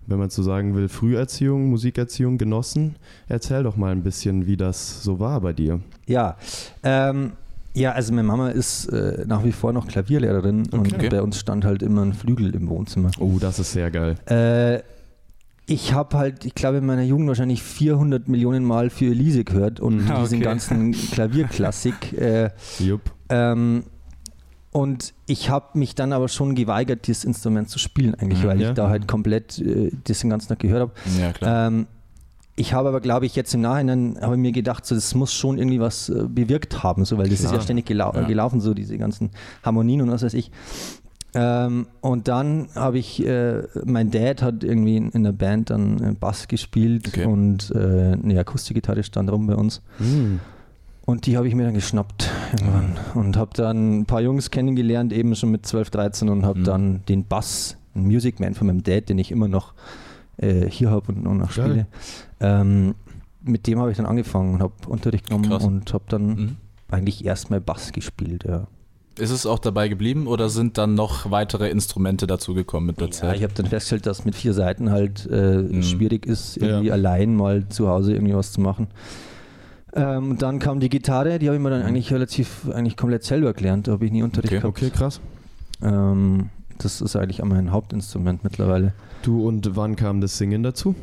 wenn 0.07 0.19
man 0.19 0.29
so 0.29 0.43
sagen 0.43 0.75
will, 0.75 0.87
Früherziehung, 0.87 1.69
Musikerziehung 1.69 2.37
genossen. 2.37 2.95
Erzähl 3.27 3.63
doch 3.63 3.75
mal 3.77 3.91
ein 3.91 4.03
bisschen, 4.03 4.45
wie 4.47 4.57
das 4.57 5.03
so 5.03 5.19
war 5.19 5.41
bei 5.41 5.53
dir. 5.53 5.79
Ja, 6.07 6.37
ähm, 6.83 7.31
ja, 7.73 7.91
also 7.91 8.13
meine 8.13 8.27
Mama 8.27 8.49
ist 8.49 8.85
äh, 8.87 9.25
nach 9.27 9.43
wie 9.43 9.51
vor 9.51 9.73
noch 9.73 9.87
Klavierlehrerin 9.87 10.67
und 10.71 10.93
Okay. 10.93 11.09
bei 11.09 11.21
uns 11.21 11.39
stand 11.39 11.65
halt 11.65 11.83
immer 11.83 12.03
ein 12.03 12.13
Flügel 12.13 12.55
im 12.55 12.69
Wohnzimmer. 12.69 13.11
Oh, 13.19 13.37
das 13.39 13.59
ist 13.59 13.73
sehr 13.73 13.91
geil. 13.91 14.15
Äh, 14.29 14.81
ich 15.67 15.93
habe 15.93 16.15
halt, 16.17 16.45
ich 16.45 16.53
glaube, 16.55 16.77
in 16.77 16.85
meiner 16.85 17.01
Jugend 17.03 17.27
wahrscheinlich 17.27 17.63
400 17.63 18.27
Millionen 18.27 18.63
Mal 18.63 18.89
für 18.91 19.05
Elise 19.07 19.43
gehört 19.43 19.79
und 19.79 19.99
Ah, 20.09 20.21
diesen 20.21 20.35
okay. 20.37 20.43
ganzen 20.45 20.91
Klavierklassik. 21.11 22.13
Äh, 22.13 22.51
Jupp. 22.79 23.01
ähm, 23.29 23.83
und 24.75 25.13
ich 25.25 25.49
habe 25.49 25.77
mich 25.79 25.95
dann 25.95 26.11
aber 26.11 26.27
schon 26.27 26.53
geweigert, 26.53 27.07
dieses 27.07 27.23
Instrument 27.23 27.69
zu 27.69 27.79
spielen, 27.79 28.13
eigentlich, 28.15 28.43
Mhm, 28.43 28.47
weil 28.47 28.61
ja. 28.61 28.67
ich 28.69 28.73
da 28.75 28.89
halt 28.89 29.07
komplett 29.07 29.57
äh, 29.59 29.89
das 30.03 30.19
den 30.19 30.29
ganzen 30.29 30.49
Tag 30.49 30.59
gehört 30.59 30.81
habe. 30.81 30.91
Ja, 31.17 31.31
klar. 31.31 31.67
Ähm, 31.67 31.87
ich 32.57 32.73
habe 32.73 32.89
aber, 32.89 32.99
glaube 32.99 33.25
ich, 33.25 33.35
jetzt 33.37 33.53
im 33.53 33.61
Nachhinein 33.61 34.17
habe 34.21 34.35
ich 34.35 34.41
mir 34.41 34.51
gedacht, 34.51 34.85
so, 34.85 34.93
das 34.95 35.15
muss 35.15 35.33
schon 35.33 35.57
irgendwie 35.57 35.79
was 35.79 36.09
äh, 36.09 36.25
bewirkt 36.27 36.83
haben, 36.83 37.05
so, 37.05 37.17
weil 37.17 37.25
das 37.29 37.39
ist 37.39 37.45
Klar. 37.47 37.55
ja 37.55 37.61
ständig 37.61 37.85
gelau 37.85 38.11
Ja. 38.13 38.23
gelaufen, 38.27 38.59
so 38.59 38.73
diese 38.73 38.97
ganzen 38.97 39.31
Harmonien 39.63 40.01
und 40.01 40.11
was 40.11 40.23
weiß 40.23 40.33
ich. 40.33 40.51
Ähm, 41.33 41.87
und 42.01 42.27
dann 42.27 42.67
habe 42.75 42.97
ich, 42.97 43.25
äh, 43.25 43.63
mein 43.85 44.09
Dad 44.11 44.41
hat 44.41 44.63
irgendwie 44.63 44.97
in, 44.97 45.09
in 45.11 45.23
der 45.23 45.33
Band 45.33 45.69
dann 45.69 46.01
äh, 46.03 46.13
Bass 46.17 46.47
gespielt 46.49 47.07
Okay. 47.09 47.25
und 47.25 47.71
äh, 47.71 48.13
eine 48.21 48.39
Akustikgitarre 48.39 49.03
stand 49.03 49.29
rum 49.31 49.47
bei 49.47 49.55
uns. 49.55 49.81
Hm. 49.99 50.39
Und 51.05 51.27
die 51.27 51.37
habe 51.37 51.47
ich 51.47 51.53
mir 51.53 51.63
dann 51.65 51.75
geschnappt 51.75 52.31
irgendwann 52.53 52.97
und 53.13 53.37
habe 53.37 53.51
dann 53.53 53.99
ein 53.99 54.05
paar 54.05 54.21
Jungs 54.21 54.49
kennengelernt, 54.49 55.13
eben 55.13 55.35
schon 55.35 55.51
mit 55.51 55.65
12, 55.65 55.91
13 55.91 56.29
und 56.29 56.45
habe 56.45 56.59
Mhm. 56.59 56.63
dann 56.63 57.01
den 57.07 57.25
Bass, 57.25 57.77
einen 57.93 58.05
Music 58.07 58.39
Man 58.39 58.55
von 58.55 58.67
meinem 58.67 58.81
Dad, 58.83 59.09
den 59.09 59.19
ich 59.19 59.31
immer 59.31 59.47
noch 59.47 59.73
äh, 60.37 60.67
hier 60.69 60.89
habe 60.91 61.11
und, 61.13 61.27
und 61.27 61.37
noch 61.37 61.51
spiele. 61.51 61.85
Ähm, 62.39 62.95
mit 63.43 63.67
dem 63.67 63.79
habe 63.79 63.91
ich 63.91 63.97
dann 63.97 64.05
angefangen 64.07 64.55
und 64.55 64.61
habe 64.61 64.73
Unterricht 64.87 65.27
genommen 65.27 65.47
Krass. 65.49 65.63
und 65.63 65.93
habe 65.93 66.03
dann 66.09 66.25
Mhm. 66.27 66.55
eigentlich 66.89 67.23
erstmal 67.23 67.61
Bass 67.61 67.91
gespielt. 67.93 68.43
Ja, 68.45 68.65
Ist 69.19 69.29
es 69.29 69.45
auch 69.45 69.59
dabei 69.59 69.87
geblieben 69.87 70.25
oder 70.27 70.49
sind 70.49 70.77
dann 70.79 70.95
noch 70.95 71.29
weitere 71.31 71.69
Instrumente 71.69 72.25
dazugekommen 72.27 72.87
mit 72.87 72.99
der 72.99 73.07
ja 73.07 73.11
Zeit? 73.13 73.37
ich 73.37 73.43
habe 73.43 73.53
dann 73.53 73.67
festgestellt, 73.67 74.07
dass 74.07 74.25
mit 74.25 74.35
vier 74.35 74.53
Seiten 74.53 74.89
halt 74.91 75.25
äh, 75.31 75.57
Mhm. 75.61 75.83
schwierig 75.83 76.25
ist, 76.25 76.57
irgendwie 76.57 76.87
Ja. 76.87 76.93
allein 76.93 77.35
mal 77.35 77.69
zu 77.69 77.87
Hause 77.87 78.13
irgendwie 78.13 78.33
was 78.35 78.51
zu 78.51 78.59
machen. 78.59 78.87
Ähm, 79.95 80.31
und 80.31 80.41
dann 80.41 80.59
kam 80.59 80.79
die 80.79 80.89
Gitarre, 80.89 81.39
die 81.39 81.47
habe 81.47 81.55
ich 81.55 81.61
mir 81.63 81.69
dann 81.69 81.81
Mhm. 81.81 81.85
eigentlich 81.87 82.11
relativ, 82.11 82.69
eigentlich 82.73 82.97
komplett 82.97 83.23
selber 83.23 83.53
gelernt, 83.53 83.87
da 83.87 83.93
habe 83.93 84.05
ich 84.05 84.11
nie 84.11 84.23
Unterricht 84.23 84.51
Okay. 84.53 84.61
gehabt. 84.61 84.77
Okay, 84.77 84.89
krass. 84.91 85.21
Ähm, 85.81 86.49
das 86.77 86.99
ist 87.01 87.15
eigentlich 87.15 87.41
auch 87.41 87.47
mein 87.47 87.71
Hauptinstrument 87.71 88.43
mittlerweile. 88.43 88.93
Du 89.23 89.47
und 89.47 89.75
wann 89.75 89.95
kam 89.95 90.19
das 90.21 90.37
Singen 90.37 90.63
dazu? 90.63 90.95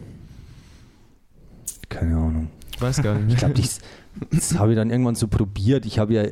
Keine 1.89 2.17
Ahnung. 2.17 2.49
Ich 2.75 2.81
weiß 2.81 3.03
gar 3.03 3.19
nicht. 3.19 3.33
Ich 3.35 3.39
glaube, 3.39 3.55
das, 3.55 3.81
das 4.31 4.59
habe 4.59 4.73
ich 4.73 4.77
dann 4.77 4.91
irgendwann 4.91 5.15
so 5.15 5.29
probiert. 5.29 5.87
Ich 5.87 5.99
habe 5.99 6.15
ja 6.15 6.25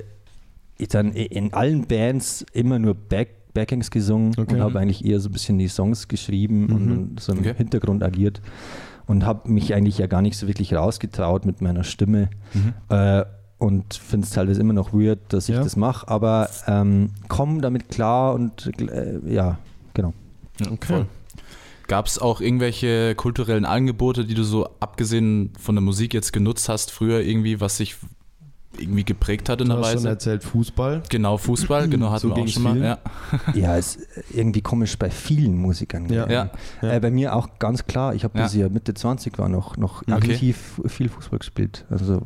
dann 0.90 1.12
in 1.12 1.52
allen 1.52 1.86
Bands 1.86 2.44
immer 2.52 2.78
nur 2.78 2.94
Back, 2.94 3.52
Backings 3.52 3.90
gesungen 3.90 4.32
Okay. 4.38 4.54
und 4.54 4.60
habe 4.60 4.78
eigentlich 4.78 5.04
eher 5.04 5.20
so 5.20 5.28
ein 5.28 5.32
bisschen 5.32 5.58
die 5.58 5.68
Songs 5.68 6.08
geschrieben 6.08 6.66
Mhm. 6.66 6.72
und 6.74 7.20
so 7.20 7.32
im 7.32 7.40
Okay. 7.40 7.54
Hintergrund 7.56 8.02
agiert 8.02 8.40
und 9.10 9.26
habe 9.26 9.50
mich 9.50 9.74
eigentlich 9.74 9.98
ja 9.98 10.06
gar 10.06 10.22
nicht 10.22 10.36
so 10.38 10.46
wirklich 10.46 10.72
rausgetraut 10.74 11.44
mit 11.44 11.60
meiner 11.60 11.82
Stimme. 11.82 12.30
Mhm. 12.54 12.74
Äh, 12.88 13.24
und 13.58 13.92
finde 13.94 14.24
es 14.24 14.30
teilweise 14.32 14.60
immer 14.60 14.72
noch 14.72 14.92
weird, 14.94 15.18
dass 15.32 15.48
ich 15.48 15.56
Ja. 15.56 15.62
das 15.64 15.74
mache, 15.76 16.06
aber 16.08 16.48
ähm, 16.68 17.10
komme 17.28 17.60
damit 17.60 17.88
klar 17.90 18.32
und 18.34 18.70
äh, 18.80 19.18
ja, 19.26 19.58
genau. 19.94 20.14
Ja, 20.60 20.70
Okay. 20.70 20.86
voll. 20.86 21.06
Gab 21.88 22.06
es 22.06 22.20
auch 22.20 22.40
irgendwelche 22.40 23.16
kulturellen 23.16 23.64
Angebote, 23.64 24.24
die 24.24 24.34
du 24.34 24.44
so 24.44 24.68
abgesehen 24.78 25.52
von 25.58 25.74
der 25.74 25.82
Musik 25.82 26.14
jetzt 26.14 26.32
genutzt 26.32 26.68
hast, 26.68 26.92
früher 26.92 27.20
irgendwie, 27.20 27.60
was 27.60 27.78
sich 27.78 27.96
irgendwie 28.80 29.04
geprägt 29.04 29.48
hat 29.48 29.60
in 29.60 29.68
Du 29.68 29.74
der 29.74 29.82
hast 29.82 29.88
schon 29.92 29.96
Weise? 29.98 30.08
erzählt 30.08 30.42
Fußball. 30.44 31.02
Genau, 31.08 31.36
Fußball, 31.36 31.88
genau, 31.88 32.10
hatten 32.10 32.28
So 32.28 32.36
wir 32.36 32.42
auch 32.42 32.48
schon 32.48 32.62
mal. 32.62 32.72
vielen. 32.72 32.84
Ja. 32.84 32.98
Ja, 33.54 33.76
ist 33.76 33.98
irgendwie 34.32 34.62
komisch 34.62 34.98
bei 34.98 35.10
vielen 35.10 35.56
Musikern. 35.56 36.08
Ja. 36.12 36.28
Ja. 36.28 36.50
Ja. 36.82 36.92
Äh, 36.92 37.00
bei 37.00 37.10
mir 37.10 37.34
auch 37.34 37.48
ganz 37.58 37.86
klar. 37.86 38.14
Ich 38.14 38.24
habe 38.24 38.38
Ja. 38.38 38.44
bis 38.44 38.54
ich 38.54 38.60
ja 38.60 38.68
Mitte 38.68 38.94
20 38.94 39.38
war 39.38 39.48
noch, 39.48 39.76
noch 39.76 40.02
Okay. 40.02 40.12
aktiv 40.12 40.80
viel 40.86 41.08
Fußball 41.08 41.38
gespielt. 41.38 41.84
Also 41.90 42.22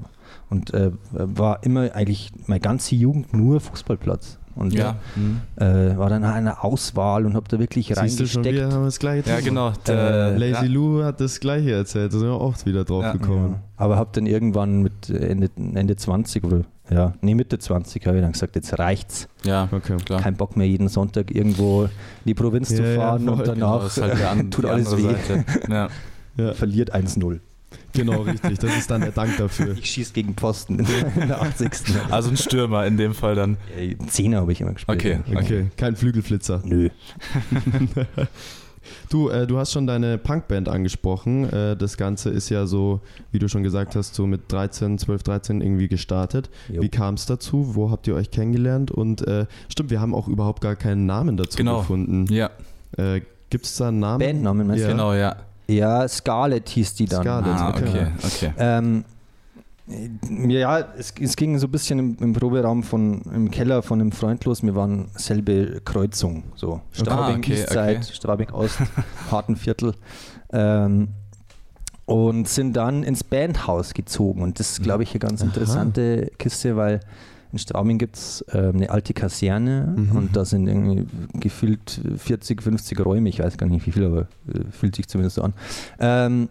und 0.51 0.73
äh, 0.75 0.91
war 1.13 1.63
immer 1.65 1.95
eigentlich 1.95 2.31
meine 2.47 2.61
ganze 2.61 2.95
Jugend 2.95 3.33
nur 3.35 3.61
Fußballplatz. 3.61 4.39
Und 4.57 4.73
Ja. 4.73 4.97
Mhm. 5.17 5.41
äh, 5.57 5.97
war 5.99 6.09
dann 6.09 6.23
eine 6.25 6.63
Auswahl 6.63 7.27
und 7.27 7.35
habe 7.35 7.47
da 7.49 7.59
wirklich 7.59 7.89
Siehst 7.89 8.21
du 8.21 8.27
schon, 8.27 8.43
reingesteckt. 8.45 8.55
wir 8.71 8.77
haben 8.77 8.85
das 8.85 8.99
gleiche 8.99 9.29
ja, 9.31 9.41
genau. 9.41 9.73
Der, 9.87 10.39
Lazy 10.39 10.67
ja. 10.67 10.73
Lou 10.73 11.03
hat 11.03 11.21
das 11.21 11.41
gleiche 11.41 11.73
erzählt, 11.73 12.13
da 12.15 12.19
sind 12.19 12.29
wir 12.29 12.35
auch 12.35 12.55
wieder 12.65 12.85
drauf 12.85 13.03
Ja. 13.03 13.13
gekommen. 13.13 13.53
Ja. 13.55 13.61
Aber 13.77 13.97
habe 13.97 14.11
dann 14.13 14.27
irgendwann 14.27 14.83
mit 14.83 15.11
Ende, 15.11 15.51
Ende 15.57 15.97
20 15.97 16.45
oder 16.45 16.61
ja, 16.91 17.15
nee, 17.23 17.35
Mitte 17.35 17.59
20 17.59 18.07
habe 18.07 18.19
ich 18.19 18.23
dann 18.23 18.33
gesagt, 18.33 18.55
jetzt 18.57 18.79
reicht's. 18.79 19.27
ja, 19.45 19.69
Okay. 19.73 19.97
klar. 20.05 20.21
Kein 20.21 20.37
Bock 20.37 20.57
mehr 20.57 20.69
jeden 20.69 20.89
Sonntag 20.89 21.35
irgendwo 21.35 21.85
in 21.85 21.91
die 22.27 22.35
Provinz 22.35 22.71
Ja, 22.71 22.77
zu 22.77 22.95
fahren 22.97 23.29
und 23.29 23.43
Genau, 23.43 23.79
danach 23.79 23.87
ist 23.87 24.01
halt 24.03 24.23
an, 24.25 24.51
tut 24.51 24.67
alles 24.67 24.95
weh. 24.97 25.03
Seite. 25.03 25.45
Ja. 25.69 25.89
Ja, 26.37 26.53
Verliert 26.53 26.95
1-0. 26.95 27.41
Genau, 27.95 28.23
richtig. 28.23 28.59
Das 28.59 28.77
ist 28.77 28.91
dann 28.91 29.01
der 29.01 29.13
Dank 29.13 29.37
dafür. 29.39 29.73
Ich 29.79 29.91
schieße 29.91 30.13
gegen 30.13 30.35
Pfosten 30.35 30.79
in 30.81 31.29
der 31.29 31.41
80. 31.41 31.71
Also 32.11 32.31
ein 32.31 32.37
Stürmer 32.37 32.87
in 32.87 32.97
dem 32.97 33.15
Fall 33.15 33.35
dann. 33.35 33.57
Ey, 33.77 33.97
Zehner 34.09 34.41
habe 34.41 34.53
ich 34.53 34.61
immer 34.61 34.73
gespielt. 34.75 34.99
Okay. 34.99 35.21
ja. 35.27 35.41
Okay, 35.41 35.67
kein 35.77 35.97
Flügelflitzer. 35.97 36.61
Nö. 36.65 36.91
Du, 39.09 39.31
äh, 39.31 39.47
du 39.47 39.57
hast 39.57 39.73
schon 39.73 39.87
deine 39.87 40.19
Punkband 40.19 40.69
angesprochen. 40.69 41.51
Äh, 41.51 41.75
das 41.75 41.97
Ganze 41.97 42.29
ist 42.29 42.51
ja 42.51 42.67
so, 42.67 43.01
wie 43.33 43.39
du 43.39 43.49
schon 43.49 43.63
gesagt 43.63 43.97
hast, 43.97 44.15
so 44.15 44.27
mit 44.27 44.53
13, 44.53 44.99
12, 44.99 45.23
13 45.23 45.61
irgendwie 45.63 45.89
gestartet. 45.89 46.51
Jo. 46.69 46.83
Wie 46.83 46.91
kam 46.91 47.15
es 47.15 47.25
dazu? 47.25 47.75
Wo 47.75 47.91
habt 47.91 48.07
ihr 48.09 48.15
euch 48.15 48.31
kennengelernt? 48.31 48.91
Und 48.91 49.27
äh, 49.27 49.47
stimmt, 49.71 49.89
wir 49.89 50.03
haben 50.03 50.15
auch 50.15 50.29
überhaupt 50.29 50.61
gar 50.61 50.77
keinen 50.77 51.07
Namen 51.07 51.39
dazu 51.39 51.57
Genau. 51.57 51.79
gefunden. 51.79 52.27
Ja, 52.33 52.51
Äh, 52.99 53.23
Gibt 53.51 53.67
es 53.67 53.77
da 53.77 53.89
einen 53.89 54.01
Namen? 54.01 54.19
Bandnamen 54.19 54.67
meinst 54.67 54.83
Ja. 54.83 54.89
du? 54.89 54.93
genau, 54.95 55.15
ja. 55.15 55.37
Ja, 55.67 56.07
Scarlett 56.09 56.69
hieß 56.69 56.95
die 56.95 57.07
dann. 57.07 57.23
Scarlett. 57.23 57.57
Ah, 57.57 57.69
okay. 57.71 57.89
okay, 57.89 58.07
okay. 58.23 58.53
Ähm, 58.59 59.05
ja, 60.49 60.79
es, 60.97 61.13
es 61.21 61.37
ging 61.37 61.59
so 61.59 61.67
ein 61.67 61.71
bisschen 61.71 61.99
im, 61.99 62.17
im 62.21 62.33
Proberaum 62.33 62.83
von 62.83 63.21
im 63.35 63.51
Keller 63.51 63.83
von 63.83 64.01
einem 64.01 64.13
Freund 64.13 64.45
los. 64.45 64.63
Wir 64.63 64.75
waren 64.75 65.11
selbe 65.15 65.83
Kreuzung, 65.85 66.45
so 66.57 66.81
Straubing 66.93 67.35
Ah, 67.35 67.39
okay, 67.39 67.53
Eastside, 67.53 67.97
okay. 67.97 68.03
Straubing 68.13 68.51
Ost, 68.51 68.79
Hartenviertel. 69.31 69.95
Ähm, 70.53 71.09
und 72.07 72.49
sind 72.49 72.75
dann 72.75 73.03
ins 73.03 73.25
Bandhaus 73.25 73.95
gezogen. 73.95 74.43
Und 74.43 74.59
das 74.61 74.73
ist, 74.73 74.83
glaube 74.83 75.03
ich, 75.03 75.11
eine 75.11 75.21
ganz 75.21 75.41
Aha. 75.41 75.47
interessante 75.47 76.31
Kiste, 76.39 76.77
weil 76.77 77.01
in 77.55 77.59
Straubing 77.59 77.99
gibt 77.99 78.17
es 78.17 78.45
ähm, 78.53 78.77
eine 78.77 78.91
alte 78.91 79.15
Kaserne 79.15 79.95
Mhm. 79.97 80.17
und 80.17 80.37
da 80.37 80.45
sind 80.45 80.67
irgendwie 80.67 81.07
gefühlt 81.35 82.01
40, 82.17 82.63
50 82.63 83.05
Räume, 83.05 83.29
ich 83.29 83.39
weiß 83.39 83.57
gar 83.57 83.67
nicht 83.69 83.87
wie 83.87 83.93
viel, 83.93 84.05
aber 84.05 84.21
äh, 84.53 84.65
fühlt 84.71 84.97
sich 84.97 85.07
zumindest 85.09 85.37
so 85.37 85.43
an. 85.43 85.55
Ähm, 86.01 86.49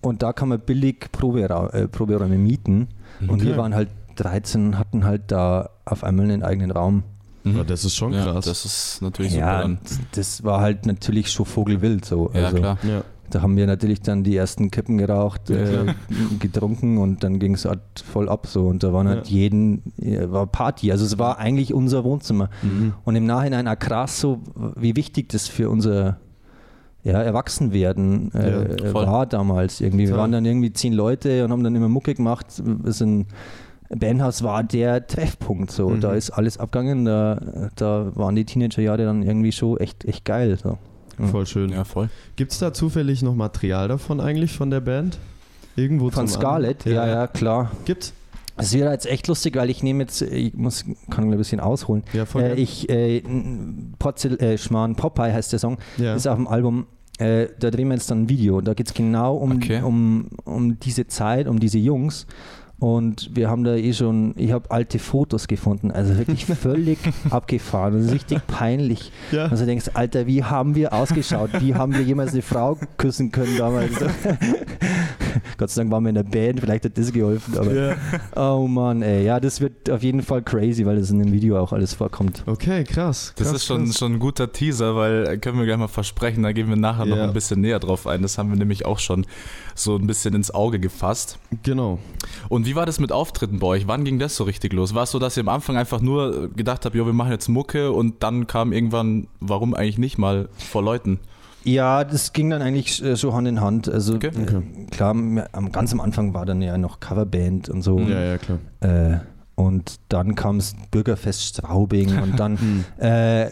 und 0.00 0.22
da 0.22 0.32
kann 0.32 0.48
man 0.48 0.58
billig 0.60 1.10
Proberau 1.12 1.68
äh, 1.68 1.86
Proberäume 1.88 2.36
mieten. 2.36 2.88
Und 3.20 3.30
Okay. 3.30 3.44
wir 3.44 3.56
waren 3.56 3.74
halt 3.74 3.88
13, 4.16 4.78
hatten 4.78 5.04
halt 5.04 5.22
da 5.28 5.70
auf 5.84 6.02
einmal 6.04 6.24
einen 6.26 6.42
eigenen 6.42 6.72
Raum. 6.72 7.04
Mhm. 7.44 7.56
Ja, 7.58 7.64
das 7.64 7.84
ist 7.84 7.94
schon 7.96 8.12
ja, 8.12 8.24
krass. 8.24 8.44
Das 8.44 8.64
ist 8.64 8.98
natürlich 9.00 9.32
ja, 9.34 9.62
super 9.62 9.62
dann. 9.62 9.78
das 10.12 10.44
war 10.44 10.60
halt 10.60 10.86
natürlich 10.86 11.30
schon 11.30 11.46
Vogelwild 11.46 12.04
so. 12.04 12.30
Ja, 12.34 12.46
also, 12.46 12.56
klar. 12.56 12.78
ja. 12.82 13.02
Da 13.34 13.40
haben 13.40 13.56
wir 13.56 13.66
natürlich 13.66 14.02
dann 14.02 14.24
die 14.24 14.36
ersten 14.36 14.70
Kippen 14.70 14.98
geraucht, 14.98 15.48
äh, 15.48 15.86
getrunken 16.38 16.98
und 16.98 17.24
dann 17.24 17.38
ging 17.38 17.54
es 17.54 17.64
halt 17.64 17.80
voll 18.04 18.28
ab 18.28 18.46
so. 18.46 18.66
Und 18.66 18.82
da 18.82 18.92
waren 18.92 19.08
halt 19.08 19.28
Ja. 19.28 19.34
jeden, 19.38 19.82
war 19.96 20.46
Party. 20.46 20.92
Also 20.92 21.06
es 21.06 21.18
war 21.18 21.38
eigentlich 21.38 21.72
unser 21.72 22.04
Wohnzimmer. 22.04 22.50
Mhm. 22.62 22.92
Und 23.04 23.16
im 23.16 23.24
Nachhinein 23.24 23.66
auch 23.68 23.78
krass 23.78 24.20
so, 24.20 24.40
wie 24.76 24.96
wichtig 24.96 25.30
das 25.30 25.48
für 25.48 25.70
unser 25.70 26.18
ja, 27.04 27.20
Erwachsenwerden 27.22 28.32
äh, 28.34 28.84
Ja, 28.84 28.94
war 28.94 29.26
damals 29.26 29.80
irgendwie. 29.80 30.08
Wir 30.08 30.16
waren 30.16 30.30
dann 30.30 30.44
irgendwie 30.44 30.72
zehn 30.72 30.92
Leute 30.92 31.44
und 31.44 31.50
haben 31.50 31.64
dann 31.64 31.74
immer 31.74 31.88
Mucke 31.88 32.14
gemacht. 32.14 32.62
Wir 32.64 32.92
sind 32.92 33.26
Bandhaus 33.88 34.42
war 34.42 34.62
der 34.62 35.06
Treffpunkt. 35.06 35.70
So. 35.70 35.90
Mhm. 35.90 36.00
Da 36.00 36.12
ist 36.12 36.30
alles 36.30 36.58
abgegangen. 36.58 37.04
Da, 37.04 37.70
da 37.76 38.12
waren 38.14 38.36
die 38.36 38.44
Teenagerjahre 38.44 39.04
dann 39.04 39.22
irgendwie 39.22 39.52
schon 39.52 39.78
echt, 39.78 40.04
echt 40.04 40.24
geil. 40.24 40.58
So. 40.62 40.78
Mhm. 41.18 41.28
Voll 41.28 41.46
schön. 41.46 41.70
Ja, 41.70 41.84
voll. 41.84 42.08
Gibt 42.36 42.52
es 42.52 42.58
da 42.58 42.72
zufällig 42.72 43.22
noch 43.22 43.34
Material 43.34 43.88
davon 43.88 44.20
eigentlich 44.20 44.52
von 44.52 44.70
der 44.70 44.80
Band? 44.80 45.18
Irgendwo 45.76 46.10
Von 46.10 46.28
Scarlett, 46.28 46.84
ja, 46.84 47.06
ja, 47.06 47.26
klar. 47.26 47.70
Gibt's? 47.86 48.12
Es 48.58 48.74
wäre 48.74 48.92
jetzt 48.92 49.06
echt 49.06 49.26
lustig, 49.28 49.56
weil 49.56 49.70
ich 49.70 49.82
nehme 49.82 50.02
jetzt, 50.02 50.20
ich 50.20 50.52
muss, 50.54 50.84
kann 51.10 51.30
ein 51.30 51.36
bisschen 51.38 51.60
ausholen. 51.60 52.02
Ja, 52.12 52.26
voll. 52.26 52.42
Äh, 52.42 52.54
ich, 52.54 52.88
äh, 52.90 53.22
Potzel, 53.98 54.38
äh, 54.40 54.58
Schmarrn 54.58 54.94
Popeye 54.94 55.32
heißt 55.32 55.52
der 55.52 55.58
Song, 55.58 55.78
ja. 55.96 56.14
ist 56.14 56.26
auf 56.26 56.36
dem 56.36 56.46
Album. 56.46 56.86
Äh, 57.18 57.48
da 57.58 57.70
drehen 57.70 57.88
wir 57.88 57.94
jetzt 57.94 58.10
dann 58.10 58.22
ein 58.22 58.28
Video. 58.28 58.60
Da 58.60 58.74
geht 58.74 58.88
es 58.88 58.94
genau 58.94 59.36
um, 59.36 59.52
Okay. 59.52 59.80
um, 59.82 60.28
um 60.44 60.78
diese 60.78 61.06
Zeit, 61.06 61.46
um 61.46 61.58
diese 61.60 61.78
Jungs. 61.78 62.26
Und 62.82 63.30
wir 63.36 63.48
haben 63.48 63.62
da 63.62 63.76
eh 63.76 63.92
schon, 63.92 64.34
ich 64.36 64.50
habe 64.50 64.68
alte 64.72 64.98
Fotos 64.98 65.46
gefunden, 65.46 65.92
also 65.92 66.18
wirklich 66.18 66.44
völlig 66.60 66.98
abgefahren 67.30 67.94
und 67.94 68.08
richtig 68.08 68.44
peinlich. 68.48 69.12
ja. 69.30 69.44
Also 69.44 69.58
du 69.58 69.66
denkst, 69.66 69.90
Alter, 69.94 70.26
wie 70.26 70.42
haben 70.42 70.74
wir 70.74 70.92
ausgeschaut? 70.92 71.50
Wie 71.60 71.76
haben 71.76 71.94
wir 71.94 72.00
jemals 72.02 72.32
eine 72.32 72.42
Frau 72.42 72.76
küssen 72.96 73.30
können 73.30 73.56
damals? 73.56 73.92
Gott 75.58 75.70
sei 75.70 75.82
Dank 75.82 75.92
waren 75.92 76.02
wir 76.04 76.08
in 76.08 76.16
der 76.16 76.24
Band, 76.24 76.58
vielleicht 76.58 76.84
hat 76.84 76.98
das 76.98 77.12
geholfen, 77.12 77.56
aber 77.56 77.72
ja. 77.72 77.94
oh 78.34 78.66
Mann, 78.66 79.02
ey, 79.02 79.24
ja, 79.24 79.38
das 79.38 79.60
wird 79.60 79.88
auf 79.88 80.02
jeden 80.02 80.20
Fall 80.22 80.42
crazy, 80.42 80.84
weil 80.84 80.96
das 80.96 81.10
in 81.10 81.20
dem 81.20 81.32
Video 81.32 81.58
auch 81.60 81.72
alles 81.72 81.94
vorkommt. 81.94 82.42
Okay, 82.46 82.82
krass. 82.84 83.32
Das 83.36 83.46
krass, 83.48 83.56
ist 83.58 83.66
schon, 83.66 83.84
krass. 83.86 83.98
schon 83.98 84.14
ein 84.14 84.18
guter 84.18 84.50
Teaser, 84.52 84.96
weil 84.96 85.26
äh, 85.28 85.38
können 85.38 85.58
wir 85.58 85.66
gleich 85.66 85.78
mal 85.78 85.86
versprechen, 85.88 86.42
da 86.42 86.50
gehen 86.52 86.68
wir 86.68 86.76
nachher 86.76 87.06
noch 87.06 87.16
Ja. 87.16 87.24
ein 87.24 87.32
bisschen 87.32 87.60
näher 87.60 87.78
drauf 87.78 88.06
ein. 88.08 88.22
Das 88.22 88.38
haben 88.38 88.50
wir 88.50 88.56
nämlich 88.58 88.84
auch 88.86 88.98
schon 88.98 89.24
so 89.74 89.96
ein 89.96 90.06
bisschen 90.06 90.34
ins 90.34 90.50
Auge 90.52 90.78
gefasst. 90.80 91.38
Genau. 91.62 91.98
Und 92.48 92.66
wie 92.66 92.74
war 92.76 92.86
das 92.86 93.00
mit 93.00 93.12
Auftritten 93.12 93.58
bei 93.58 93.66
euch? 93.68 93.86
Wann 93.86 94.04
ging 94.04 94.18
das 94.18 94.36
so 94.36 94.44
richtig 94.44 94.72
los? 94.72 94.94
War 94.94 95.04
es 95.04 95.10
so, 95.10 95.18
dass 95.18 95.36
ihr 95.36 95.42
am 95.42 95.48
Anfang 95.48 95.76
einfach 95.76 96.00
nur 96.00 96.48
gedacht 96.54 96.84
habt, 96.84 96.94
jo, 96.94 97.06
wir 97.06 97.12
machen 97.12 97.30
jetzt 97.32 97.48
Mucke 97.48 97.92
und 97.92 98.22
dann 98.22 98.46
kam 98.46 98.72
irgendwann, 98.72 99.28
warum 99.40 99.74
eigentlich 99.74 99.98
nicht 99.98 100.18
mal 100.18 100.48
vor 100.56 100.82
Leuten? 100.82 101.20
Ja, 101.64 102.02
das 102.02 102.32
ging 102.32 102.50
dann 102.50 102.60
eigentlich 102.60 103.04
äh, 103.04 103.14
so 103.14 103.34
Hand 103.34 103.46
in 103.46 103.60
Hand. 103.60 103.88
Also 103.88 104.14
Okay. 104.16 104.30
äh, 104.36 104.86
klar, 104.90 105.14
ganz 105.70 105.92
am 105.92 106.00
Anfang 106.00 106.34
war 106.34 106.44
dann 106.44 106.60
ja 106.60 106.76
noch 106.76 106.98
Coverband 106.98 107.68
und 107.68 107.82
so. 107.82 108.00
Ja, 108.00 108.20
ja, 108.20 108.38
klar. 108.38 108.58
Äh, 108.80 109.20
und 109.62 110.00
dann 110.08 110.34
kam 110.34 110.58
es 110.58 110.74
Bürgerfest 110.90 111.42
Straubing 111.42 112.18
und 112.20 112.36
dann 112.38 112.58
Hm. 112.58 112.84
äh, 112.98 113.50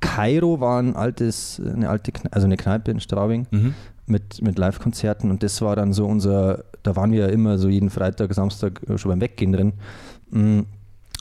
Kairo 0.00 0.60
war 0.60 0.80
ein 0.80 0.96
altes, 0.96 1.60
eine 1.64 1.88
alte, 1.88 2.12
Kne 2.12 2.32
also 2.32 2.46
eine 2.46 2.56
Kneipe 2.56 2.90
in 2.90 3.00
Straubing 3.00 3.46
Mhm. 3.50 3.74
mit, 4.06 4.42
mit 4.42 4.58
Live-Konzerten 4.58 5.30
und 5.30 5.42
das 5.42 5.60
war 5.60 5.76
dann 5.76 5.92
so 5.92 6.06
unser, 6.06 6.64
da 6.82 6.96
waren 6.96 7.12
wir 7.12 7.20
ja 7.20 7.26
immer 7.28 7.58
so 7.58 7.68
jeden 7.68 7.90
Freitag, 7.90 8.32
Samstag 8.34 8.80
äh, 8.88 8.96
schon 8.98 9.10
beim 9.10 9.20
Weggehen 9.20 9.52
drin. 9.52 9.72
Mm. 10.30 10.60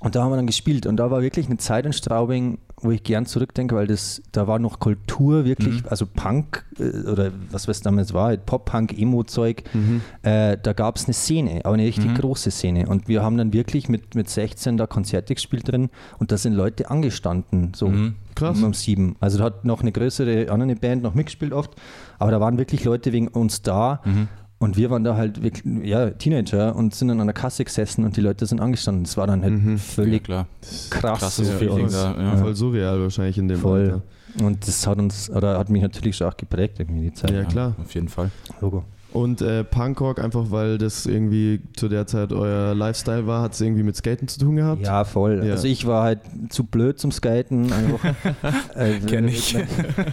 Und 0.02 0.16
da 0.16 0.24
haben 0.24 0.32
wir 0.32 0.36
dann 0.36 0.46
gespielt 0.46 0.86
und 0.86 0.98
da 0.98 1.10
war 1.10 1.22
wirklich 1.24 1.48
eine 1.48 1.58
Zeit 1.58 1.86
in 1.88 1.94
Straubing, 1.94 2.60
wo 2.80 2.92
ich 2.92 3.02
gern 3.02 3.26
zurückdenke, 3.26 3.76
weil 3.76 3.88
das, 3.88 4.22
da 4.32 4.48
war 4.48 4.60
noch 4.60 4.80
Kultur 4.80 5.46
wirklich, 5.46 5.82
Mhm. 5.82 5.90
also 5.90 6.06
Punk 6.06 6.64
äh, 6.80 7.10
oder 7.10 7.32
was 7.50 7.68
es 7.68 7.82
damals 7.82 8.14
war, 8.14 8.26
halt 8.28 8.46
Pop-Punk, 8.46 8.98
Emo-Zeug, 8.98 9.64
Mhm. 9.74 10.02
äh, 10.22 10.58
da 10.62 10.74
gab 10.74 10.98
es 10.98 11.06
eine 11.06 11.14
Szene, 11.16 11.62
aber 11.64 11.74
eine 11.74 11.84
richtig 11.86 12.12
Mhm. 12.12 12.16
große 12.16 12.52
Szene. 12.52 12.88
Und 12.88 13.08
wir 13.08 13.24
haben 13.24 13.38
dann 13.38 13.52
wirklich 13.52 13.90
mit, 13.90 14.14
mit 14.14 14.30
16 14.30 14.78
da 14.78 14.86
Konzerte 14.86 15.34
gespielt 15.34 15.68
drin 15.68 15.90
und 16.20 16.32
da 16.32 16.38
sind 16.38 16.54
Leute 16.54 16.92
angestanden, 16.92 17.74
so 17.76 17.88
Mhm. 17.88 18.16
Krass. 18.36 18.58
um, 18.60 18.66
um 18.66 18.74
sieben. 18.76 19.16
Also 19.20 19.40
da 19.40 19.46
hat 19.46 19.66
noch 19.66 19.82
eine 19.82 19.92
größere 19.92 20.52
andere 20.52 20.76
Band 20.76 21.02
noch 21.02 21.16
mitgespielt 21.16 21.54
oft, 21.54 21.72
aber 22.20 22.30
da 22.30 22.40
waren 22.40 22.60
wirklich 22.60 22.84
Leute 22.84 23.12
wegen 23.12 23.28
uns 23.28 23.64
da 23.64 24.02
Mhm. 24.06 24.28
Und 24.60 24.78
wir 24.78 24.90
waren 24.90 25.04
da 25.04 25.16
halt 25.16 25.44
wirklich, 25.44 25.64
ja, 25.86 26.10
Teenager 26.12 26.76
und 26.76 26.96
sind 26.96 27.10
dann 27.10 27.20
an 27.20 27.28
der 27.28 27.34
Kasse 27.34 27.64
gesessen 27.64 28.06
und 28.06 28.18
die 28.18 28.22
Leute 28.22 28.46
sind 28.46 28.60
angestanden. 28.60 29.04
Das 29.04 29.18
war 29.18 29.28
dann 29.28 29.42
halt 29.44 29.54
Mhm. 29.54 29.72
Ja, 29.74 29.78
völlig 29.78 30.24
klar. 30.24 30.48
krass 30.90 31.20
Krasses 31.20 31.48
so 31.48 31.54
für 31.54 31.60
Feeling 31.60 31.84
uns. 31.86 31.94
da. 31.94 32.16
Ja. 32.20 32.38
Voll 32.38 32.56
surreal 32.56 33.02
wahrscheinlich 33.02 33.38
in 33.38 33.48
dem 33.48 33.60
Voll. 33.60 34.02
Und 34.42 34.68
das 34.68 34.86
hat 34.86 34.98
uns, 35.00 35.30
oder 35.30 35.58
hat 35.58 35.70
mich 35.70 35.82
natürlich 35.82 36.16
schon 36.18 36.28
auch 36.28 36.38
geprägt, 36.38 36.80
irgendwie 36.80 37.02
die 37.02 37.14
Zeit. 37.14 37.32
Ja, 37.32 37.44
klar. 37.44 37.76
Auf 37.82 37.94
jeden 37.94 38.08
Fall. 38.10 38.30
Logo. 38.62 38.84
Und 39.14 39.42
äh, 39.42 39.64
Punkrock, 39.64 40.20
einfach 40.20 40.52
weil 40.52 40.78
das 40.78 41.06
irgendwie 41.06 41.62
zu 41.76 41.88
der 41.88 42.08
Zeit 42.08 42.34
euer 42.34 42.76
Lifestyle 42.76 43.26
war, 43.26 43.42
hat 43.42 43.54
es 43.54 43.62
irgendwie 43.62 43.84
mit 43.84 43.96
Skaten 43.96 44.28
zu 44.28 44.40
tun 44.40 44.58
gehabt? 44.58 44.86
Ja, 44.86 45.06
voll. 45.06 45.42
Ja. 45.44 45.54
Also 45.54 45.68
ich 45.68 45.88
war 45.88 46.04
halt 46.04 46.20
zu 46.50 46.66
blöd 46.66 47.00
zum 47.00 47.12
Skaten. 47.12 47.72
Einfach, 47.72 48.04
äh, 48.76 49.00
Kenn 49.00 49.28
ich. 49.28 49.58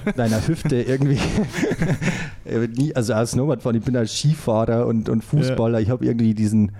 Mit 0.04 0.16
meiner 0.16 0.46
Hüfte 0.46 0.82
irgendwie. 0.82 1.18
Also 2.94 3.14
als 3.14 3.30
Snowboardfahren, 3.30 3.78
ich 3.78 3.84
bin 3.84 3.96
als 3.96 4.14
Skifahrer 4.18 4.86
und, 4.86 5.08
und 5.08 5.24
Fußballer. 5.24 5.80
Ich 5.80 5.88
habe 5.88 6.04
irgendwie 6.04 6.34
diesen 6.34 6.72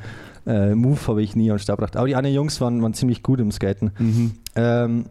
äh, 0.47 0.75
Move 0.75 1.00
habe 1.06 1.23
ich 1.23 1.35
nie 1.37 1.50
am 1.50 1.59
Start 1.59 1.78
gebracht. 1.78 1.97
Aber 1.97 2.06
die 2.06 2.16
anderen 2.16 2.35
Jungs 2.35 2.61
waren, 2.61 2.83
waren 2.83 2.92
ziemlich 2.94 3.23
gut 3.23 3.40
im 3.40 3.50
Skaten. 3.50 3.92
Mhm. 3.99 4.33
Ähm, 4.56 5.04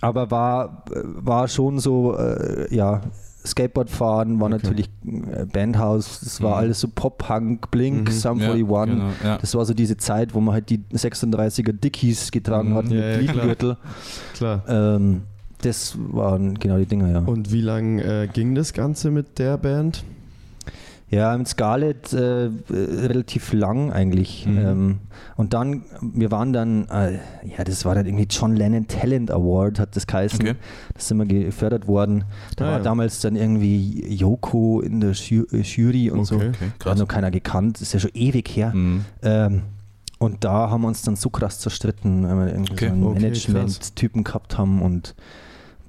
aber 0.00 0.30
war, 0.30 0.84
war 0.94 1.48
schon 1.48 1.78
so, 1.78 2.16
äh, 2.16 2.72
ja, 2.74 3.02
Skateboardfahren 3.46 4.38
war 4.40 4.46
Okay. 4.52 4.58
natürlich 4.62 4.90
äh, 5.06 5.44
Bandhaus, 5.46 6.20
das 6.20 6.42
war 6.42 6.50
Mhm. 6.56 6.56
alles 6.58 6.80
so 6.80 6.88
Pop-Punk, 6.94 7.70
Blink, 7.70 8.08
Mhm. 8.08 8.12
Sum 8.12 8.40
Ja, 8.40 8.52
41. 8.52 8.94
genau, 8.96 9.10
ja. 9.24 9.38
Das 9.38 9.54
war 9.54 9.64
so 9.64 9.74
diese 9.74 9.96
Zeit, 9.96 10.34
wo 10.34 10.40
man 10.40 10.54
halt 10.54 10.70
die 10.70 10.80
36er 10.92 11.72
Dickies 11.72 12.30
getragen 12.30 12.70
Mhm. 12.70 12.74
hat 12.76 12.84
Ja, 12.86 12.90
mit 12.90 13.00
ja, 13.00 13.10
klar. 13.10 13.20
Liedengürtel. 13.20 13.76
Klar. 14.34 14.62
Ähm, 14.68 15.22
das 15.62 15.96
waren 16.12 16.58
genau 16.58 16.78
die 16.78 16.86
Dinger, 16.86 17.10
ja. 17.12 17.18
Und 17.20 17.52
wie 17.52 17.60
lang 17.60 17.98
äh, 17.98 18.28
ging 18.32 18.54
das 18.54 18.72
Ganze 18.72 19.10
mit 19.10 19.38
der 19.38 19.58
Band? 19.58 20.04
Ja, 21.10 21.36
mit 21.36 21.48
Scarlett 21.48 22.12
äh, 22.12 22.50
relativ 22.70 23.52
lang 23.52 23.92
eigentlich. 23.92 24.46
Mhm. 24.46 24.58
Ähm, 24.58 24.98
und 25.36 25.54
dann, 25.54 25.82
wir 26.00 26.30
waren 26.30 26.52
dann, 26.52 26.86
äh, 26.88 27.14
ja, 27.44 27.64
das 27.64 27.84
war 27.84 27.96
dann 27.96 28.06
irgendwie 28.06 28.26
John 28.30 28.54
Lennon 28.54 28.86
Talent 28.86 29.30
Award, 29.32 29.80
hat 29.80 29.96
das 29.96 30.06
geheißen. 30.06 30.40
Okay. 30.40 30.54
Das 30.94 31.08
sind 31.08 31.18
wir 31.18 31.26
gefördert 31.26 31.88
worden. 31.88 32.24
Da 32.56 32.64
Ah, 32.64 32.68
war 32.68 32.78
ja. 32.78 32.84
damals 32.84 33.20
dann 33.20 33.34
irgendwie 33.34 34.06
Yoko 34.14 34.80
in 34.82 35.00
der 35.00 35.10
äh, 35.10 35.60
Jury 35.62 36.10
und 36.12 36.24
so. 36.26 36.36
Okay. 36.36 36.48
Okay, 36.50 36.56
Da 36.60 36.66
hat 36.66 36.78
krass. 36.78 36.98
noch 37.00 37.08
keiner 37.08 37.30
gekannt, 37.32 37.80
ist 37.80 37.92
ja 37.92 37.98
schon 37.98 38.12
ewig 38.14 38.48
her. 38.56 38.72
Mhm. 38.72 39.04
Ähm, 39.22 39.62
und 40.20 40.44
da 40.44 40.70
haben 40.70 40.82
wir 40.82 40.88
uns 40.88 41.02
dann 41.02 41.16
so 41.16 41.28
krass 41.30 41.58
zerstritten, 41.58 42.22
weil 42.28 42.36
wir 42.46 42.52
irgendwie 42.52 42.72
Okay. 42.74 42.86
so 42.88 42.92
einen 42.92 43.04
Okay, 43.06 43.20
Management-Typen 43.20 44.22
gehabt 44.22 44.58
haben 44.58 44.80
und 44.82 45.14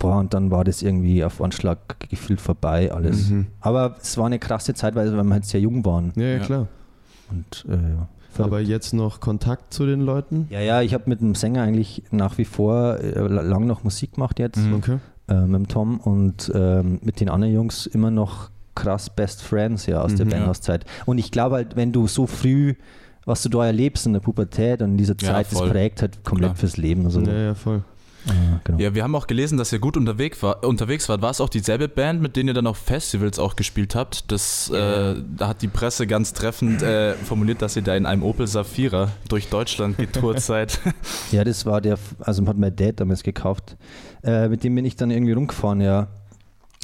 boah, 0.02 0.18
und 0.20 0.34
dann 0.34 0.52
war 0.52 0.64
das 0.64 0.82
irgendwie 0.82 1.24
auf 1.24 1.42
Anschlag 1.42 1.78
gefühlt 2.10 2.42
vorbei 2.42 2.92
alles. 2.92 3.30
Mhm. 3.30 3.48
Aber 3.60 3.96
es 4.02 4.18
war 4.18 4.26
eine 4.26 4.40
krasse 4.40 4.74
Zeit, 4.74 4.96
weil 4.96 5.12
wir 5.12 5.30
halt 5.34 5.46
sehr 5.46 5.62
jung 5.62 5.86
waren. 5.86 6.12
Ja, 6.16 6.24
ja, 6.24 6.34
Ja. 6.38 6.40
klar. 6.40 6.68
Und 7.30 7.66
äh, 7.70 7.74
ja. 7.74 8.08
Aber 8.44 8.60
jetzt 8.62 8.94
noch 8.94 9.20
Kontakt 9.20 9.74
zu 9.74 9.86
den 9.86 10.02
Leuten? 10.02 10.48
ja, 10.50 10.60
ja, 10.62 10.82
ich 10.82 10.94
habe 10.94 11.04
mit 11.08 11.20
dem 11.22 11.36
Sänger 11.36 11.64
eigentlich 11.64 12.04
nach 12.12 12.38
wie 12.38 12.46
vor 12.46 12.98
äh, 13.00 13.20
lang 13.28 13.68
noch 13.68 13.84
Musik 13.84 14.14
gemacht 14.14 14.40
jetzt, 14.40 14.58
Mhm. 14.58 14.74
Okay. 14.76 14.98
äh, 15.28 15.42
mit 15.42 15.56
dem 15.56 15.68
Tom 15.68 16.00
und 16.00 16.52
ähm, 16.56 17.00
mit 17.04 17.20
den 17.20 17.30
anderen 17.30 17.54
Jungs 17.54 17.86
immer 17.88 18.10
noch 18.10 18.50
krass 18.74 19.10
Best 19.10 19.42
Friends 19.44 19.86
ja 19.86 20.02
aus 20.02 20.16
der 20.16 20.26
Mhm. 20.26 20.30
Bandhauszeit. 20.32 20.86
Und 21.06 21.18
ich 21.18 21.30
glaube 21.32 21.56
halt, 21.56 21.76
wenn 21.76 21.92
du 21.92 22.08
so 22.08 22.26
früh, 22.26 22.76
was 23.26 23.44
du 23.44 23.50
da 23.50 23.66
erlebst 23.66 24.06
in 24.08 24.14
der 24.14 24.22
Pubertät 24.22 24.82
und 24.82 24.92
in 24.92 24.98
dieser 24.98 25.16
Ja, 25.22 25.34
Zeit, 25.34 25.52
das 25.52 25.60
voll. 25.60 25.70
prägt 25.70 26.02
halt 26.02 26.24
komplett 26.24 26.52
Klar. 26.52 26.56
fürs 26.56 26.78
Leben. 26.78 27.06
Also, 27.06 27.20
Ja, 27.22 27.34
ja, 27.34 27.54
voll. 27.54 27.84
Äh, 28.28 28.32
genau. 28.64 28.78
Ja, 28.80 28.94
wir 28.94 29.04
haben 29.04 29.16
auch 29.16 29.28
gelesen, 29.28 29.58
dass 29.58 29.72
ihr 29.74 29.80
gut 29.80 29.98
unterwegs, 29.98 30.42
war, 30.44 30.64
unterwegs 30.64 31.10
wart. 31.10 31.22
War 31.22 31.32
es 31.32 31.42
auch 31.42 31.50
dieselbe 31.50 31.88
Band, 31.88 32.22
mit 32.22 32.36
denen 32.36 32.50
ihr 32.50 32.54
dann 32.54 32.68
auf 32.68 32.78
Festivals 32.78 33.40
auch 33.40 33.56
gespielt 33.56 33.96
habt? 33.96 34.32
Das, 34.32 34.70
äh, 34.70 35.16
da 35.36 35.48
hat 35.48 35.62
die 35.62 35.68
Presse 35.68 36.08
ganz 36.08 36.34
treffend 36.34 36.82
äh, 36.84 37.14
formuliert, 37.16 37.62
dass 37.62 37.76
ihr 37.76 37.82
da 37.82 37.96
in 37.96 38.06
einem 38.06 38.24
Opel 38.24 38.48
Safira 38.48 39.10
durch 39.30 39.50
Deutschland 39.50 39.98
getourt 39.98 40.40
seid. 40.42 40.80
Ja, 41.32 41.44
das 41.44 41.66
war 41.66 41.82
der, 41.82 41.98
also 42.20 42.46
hat 42.48 42.58
mein 42.58 42.76
Dad 42.76 43.00
damals 43.00 43.24
gekauft. 43.24 43.76
Äh, 44.24 44.50
mit 44.50 44.64
dem 44.64 44.76
bin 44.76 44.86
ich 44.86 44.96
dann 44.96 45.10
irgendwie 45.12 45.34
rumgefahren, 45.34 45.82
ja. 45.82 46.08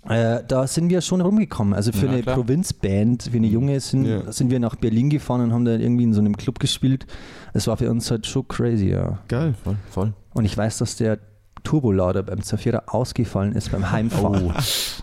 Äh, 0.08 0.42
da 0.48 0.66
sind 0.68 0.90
wir 0.90 1.02
schon 1.02 1.20
rumgekommen. 1.20 1.74
Also 1.74 1.92
für 1.92 2.06
Ja, 2.06 2.12
eine 2.14 2.22
klar. 2.24 2.36
Provinzband, 2.36 3.24
für 3.24 3.36
eine 3.38 3.48
junge, 3.48 3.80
sind, 3.82 4.06
Ja. 4.06 4.32
sind 4.32 4.50
wir 4.50 4.60
nach 4.60 4.76
Berlin 4.76 5.10
gefahren 5.10 5.42
und 5.42 5.52
haben 5.54 5.66
da 5.66 5.72
irgendwie 5.76 6.04
in 6.06 6.14
so 6.14 6.22
einem 6.22 6.38
Club 6.38 6.60
gespielt. 6.60 7.06
Das 7.54 7.68
war 7.68 7.76
für 7.76 7.90
uns 7.90 8.10
halt 8.10 8.26
schon 8.26 8.48
crazy, 8.48 8.90
ja. 8.90 9.20
Geil. 9.28 9.54
Voll, 9.64 9.76
voll. 9.92 10.14
Und 10.38 10.46
ich 10.46 10.58
weiß, 10.58 10.78
dass 10.78 10.96
der 10.96 11.18
Turbolader 11.64 12.22
beim 12.24 12.42
Zafira 12.44 12.84
ausgefallen 12.86 13.54
ist 13.54 13.72
beim 13.72 13.92
Heimfahren. 13.92 14.54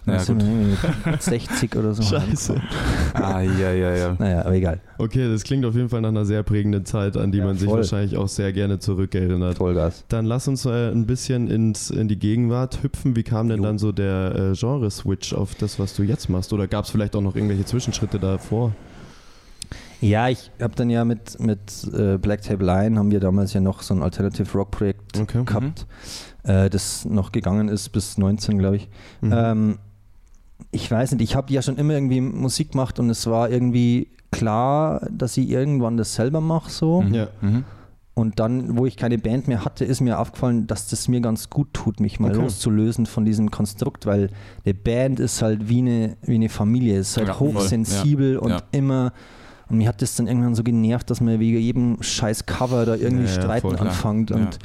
Da 0.06 0.12
Ja, 0.14 0.18
sind 0.20 0.42
mit 1.04 1.20
60 1.22 1.74
oder 1.76 1.92
so. 1.92 2.02
Scheiße. 2.02 2.60
Ah, 3.14 3.40
ja, 3.40 3.72
ja, 3.72 3.94
ja. 3.96 4.16
Naja, 4.18 4.40
aber 4.42 4.52
egal. 4.54 4.80
Okay, 4.98 5.28
das 5.30 5.42
klingt 5.42 5.64
auf 5.66 5.74
jeden 5.74 5.88
Fall 5.88 6.00
nach 6.00 6.10
einer 6.10 6.24
sehr 6.24 6.42
prägenden 6.42 6.84
Zeit, 6.86 7.16
an 7.16 7.32
die 7.32 7.38
Ja, 7.38 7.44
man 7.46 7.56
sich 7.56 7.68
voll. 7.68 7.78
wahrscheinlich 7.78 8.16
auch 8.16 8.28
sehr 8.28 8.52
gerne 8.52 8.78
zurückerinnert. 8.78 9.58
Vollgas. 9.58 10.04
Dann 10.08 10.24
lass 10.24 10.46
uns 10.48 10.64
äh, 10.64 10.90
ein 10.90 11.04
bisschen 11.06 11.48
ins, 11.50 11.90
in 11.90 12.06
die 12.08 12.18
Gegenwart 12.18 12.82
hüpfen. 12.82 13.16
Wie 13.16 13.24
kam 13.24 13.48
denn 13.48 13.58
Jo. 13.58 13.64
dann 13.64 13.78
so 13.78 13.90
der 13.92 14.52
äh, 14.52 14.56
Genre-Switch 14.56 15.34
auf 15.34 15.54
das, 15.56 15.78
was 15.78 15.94
du 15.96 16.02
jetzt 16.04 16.28
machst? 16.30 16.52
Oder 16.52 16.66
gab 16.68 16.84
es 16.84 16.90
vielleicht 16.90 17.16
auch 17.16 17.20
noch 17.22 17.34
irgendwelche 17.34 17.64
Zwischenschritte 17.64 18.18
davor? 18.20 18.72
Ja, 20.00 20.28
ich 20.28 20.50
habe 20.60 20.74
dann 20.74 20.90
ja 20.90 21.04
mit, 21.04 21.38
mit 21.40 21.60
äh, 21.94 22.18
Black 22.18 22.42
Table 22.42 22.66
Line 22.66 22.98
haben 22.98 23.10
wir 23.10 23.20
damals 23.20 23.52
ja 23.54 23.60
noch 23.60 23.82
so 23.82 23.94
ein 23.94 24.02
Alternative 24.02 24.50
Rock 24.56 24.70
Projekt 24.72 25.18
Okay. 25.18 25.44
gehabt, 25.44 25.86
äh, 26.42 26.68
das 26.68 27.04
noch 27.04 27.32
gegangen 27.32 27.68
ist 27.68 27.88
bis 27.90 28.18
19, 28.18 28.58
glaube 28.58 28.76
ich. 28.76 28.88
Mhm. 29.22 29.32
Ähm, 29.34 29.78
ich 30.72 30.90
weiß 30.90 31.12
nicht, 31.12 31.22
ich 31.22 31.36
habe 31.36 31.52
ja 31.52 31.62
schon 31.62 31.76
immer 31.76 31.94
irgendwie 31.94 32.20
Musik 32.20 32.72
gemacht 32.72 32.98
und 32.98 33.08
es 33.10 33.26
war 33.26 33.50
irgendwie 33.50 34.08
klar, 34.30 35.06
dass 35.10 35.36
ich 35.36 35.48
irgendwann 35.48 35.96
das 35.96 36.14
selber 36.14 36.40
mache 36.40 36.70
so. 36.70 37.02
Ja. 37.10 37.28
Mhm. 37.40 37.64
Und 38.16 38.38
dann, 38.38 38.78
wo 38.78 38.86
ich 38.86 38.96
keine 38.96 39.18
Band 39.18 39.48
mehr 39.48 39.64
hatte, 39.64 39.84
ist 39.84 40.00
mir 40.00 40.20
aufgefallen, 40.20 40.68
dass 40.68 40.88
das 40.88 41.08
mir 41.08 41.20
ganz 41.20 41.50
gut 41.50 41.72
tut, 41.72 41.98
mich 41.98 42.20
mal 42.20 42.30
Okay. 42.30 42.42
loszulösen 42.42 43.06
von 43.06 43.24
diesem 43.24 43.50
Konstrukt, 43.50 44.06
weil 44.06 44.30
eine 44.64 44.74
Band 44.74 45.18
ist 45.18 45.42
halt 45.42 45.68
wie 45.68 45.78
eine, 45.78 46.16
wie 46.22 46.36
eine 46.36 46.48
Familie, 46.48 46.98
ist 46.98 47.16
halt 47.16 47.26
Ja, 47.28 47.40
hochsensibel 47.40 48.34
Ja. 48.34 48.38
und 48.38 48.50
Ja. 48.50 48.62
immer. 48.70 49.12
Und 49.68 49.78
mir 49.78 49.88
hat 49.88 50.02
das 50.02 50.14
dann 50.16 50.26
irgendwann 50.26 50.54
so 50.54 50.62
genervt, 50.62 51.10
dass 51.10 51.20
man 51.20 51.40
wegen 51.40 51.58
jedem 51.58 51.96
scheiß 52.02 52.46
Cover 52.46 52.84
da 52.86 52.94
irgendwie 52.96 53.24
Ja, 53.24 53.30
ja, 53.30 53.40
streiten 53.42 53.70
klar. 53.76 53.80
anfängt 53.88 54.30
Ja. 54.30 54.36
und 54.36 54.58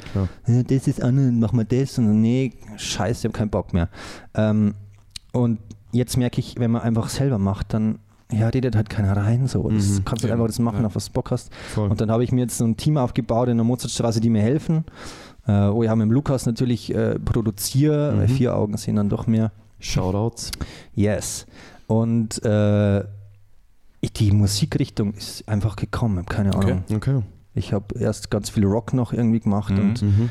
äh, 0.46 0.64
das 0.64 0.86
ist 0.88 1.02
an 1.02 1.16
und 1.18 1.40
mach 1.40 1.52
mal 1.52 1.64
das 1.64 1.98
und 1.98 2.06
dann, 2.06 2.20
nee, 2.20 2.52
scheiße, 2.76 3.20
ich 3.20 3.24
habe 3.24 3.32
keinen 3.38 3.50
Bock 3.50 3.72
mehr. 3.72 3.88
Ähm, 4.34 4.74
und 5.32 5.58
jetzt 5.92 6.16
merke 6.16 6.40
ich, 6.40 6.56
wenn 6.58 6.70
man 6.70 6.82
einfach 6.82 7.08
selber 7.08 7.38
macht, 7.38 7.72
dann 7.74 7.98
ja, 8.32 8.46
redet 8.48 8.76
halt 8.76 8.88
keiner 8.88 9.16
rein. 9.16 9.48
So. 9.48 9.68
Das 9.70 9.88
Mhm. 9.88 10.04
kannst 10.04 10.22
du 10.22 10.28
halt 10.28 10.30
Ja. 10.30 10.32
einfach 10.34 10.46
das 10.46 10.58
machen, 10.60 10.80
Ja. 10.82 10.86
auf 10.86 10.94
was 10.94 11.06
du 11.06 11.12
Bock 11.12 11.30
hast. 11.32 11.52
Voll. 11.74 11.88
Und 11.88 12.00
dann 12.00 12.10
habe 12.12 12.22
ich 12.22 12.30
mir 12.30 12.42
jetzt 12.42 12.58
so 12.58 12.64
ein 12.64 12.76
Team 12.76 12.96
aufgebaut 12.96 13.48
in 13.48 13.56
der 13.56 13.64
Mozartstraße, 13.64 14.20
die 14.20 14.30
mir 14.30 14.42
helfen. 14.42 14.84
Äh, 15.48 15.68
ich 15.70 15.90
auch 15.90 15.96
mit 15.96 16.04
dem 16.04 16.12
Lukas 16.12 16.46
natürlich 16.46 16.94
äh, 16.94 17.18
produziere, 17.18 18.12
Mhm. 18.14 18.28
vier 18.28 18.54
Augen 18.54 18.76
sind 18.76 18.96
dann 18.96 19.08
doch 19.08 19.26
mehr. 19.26 19.50
Shoutouts. 19.80 20.50
Yes. 20.94 21.46
Und 21.88 22.40
äh, 22.44 23.02
die 24.02 24.32
Musikrichtung 24.32 25.14
ist 25.14 25.46
einfach 25.48 25.76
gekommen, 25.76 26.24
keine 26.26 26.54
Okay. 26.54 26.72
Ahnung. 26.72 26.84
Okay. 26.94 27.22
Ich 27.54 27.72
habe 27.72 27.98
erst 27.98 28.30
ganz 28.30 28.48
viel 28.50 28.64
Rock 28.64 28.92
noch 28.94 29.12
irgendwie 29.12 29.40
gemacht 29.40 29.72
Mhm. 29.74 29.78
und 29.80 30.02
Mhm. 30.02 30.30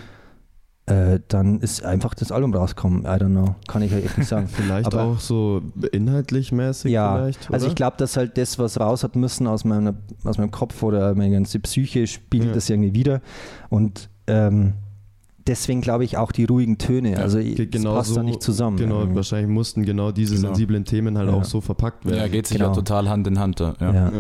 äh, 0.88 1.20
dann 1.28 1.60
ist 1.60 1.84
einfach 1.84 2.16
das 2.16 2.32
Album 2.32 2.54
rausgekommen. 2.54 3.04
I 3.04 3.08
don't 3.10 3.28
know, 3.30 3.56
kann 3.68 3.84
ich 3.84 3.92
ja 3.92 4.00
echt 4.00 4.18
nicht 4.18 4.28
sagen. 4.28 4.48
Vielleicht 4.52 4.88
Aber- 4.88 5.04
auch 5.04 5.20
so 5.20 5.62
inhaltlich 5.92 6.52
mäßig 6.52 6.92
Ja, 6.92 7.16
vielleicht. 7.16 7.52
Also 7.52 7.66
oder? 7.66 7.72
ich 7.72 7.76
glaube, 7.76 7.98
dass 7.98 8.18
halt 8.18 8.38
das, 8.40 8.58
was 8.58 8.80
raus 8.80 9.04
hat 9.04 9.16
müssen 9.16 9.46
aus, 9.46 9.66
meiner, 9.66 9.94
aus 10.24 10.38
meinem 10.40 10.50
Kopf 10.52 10.82
oder 10.82 11.14
meine 11.14 11.34
ganze 11.36 11.60
Psyche, 11.60 12.08
spiegelt 12.08 12.50
Ja. 12.50 12.56
das 12.56 12.70
irgendwie 12.72 12.94
wieder. 12.96 13.22
Und 13.70 14.10
ähm, 14.26 14.74
deswegen 15.50 15.82
glaube 15.82 16.06
ich 16.06 16.16
auch 16.18 16.32
die 16.32 16.46
ruhigen 16.46 16.78
Töne. 16.78 17.12
Ja, 17.14 17.18
also 17.18 17.40
es 17.40 17.58
genau 17.70 17.96
passt 17.96 18.10
so- 18.12 18.16
da 18.16 18.24
nicht 18.24 18.42
zusammen. 18.42 18.78
Genau, 18.78 19.00
irgendwie. 19.00 19.18
wahrscheinlich 19.18 19.50
mussten 19.50 19.84
genau 19.84 20.12
diese 20.14 20.36
Genau. 20.36 20.48
sensiblen 20.50 20.86
Themen 20.86 21.18
halt 21.18 21.30
Ja. 21.30 21.36
auch 21.36 21.44
so 21.44 21.60
verpackt 21.60 22.06
werden. 22.06 22.18
Ja, 22.20 22.28
geht 22.28 22.48
sich 22.48 22.58
Genau. 22.58 22.70
ja 22.70 22.76
total 22.76 23.10
Hand 23.10 23.28
in 23.28 23.38
Hand. 23.40 23.60
Ja. 23.60 23.74
ja. 23.82 23.94
Ja. 23.94 24.12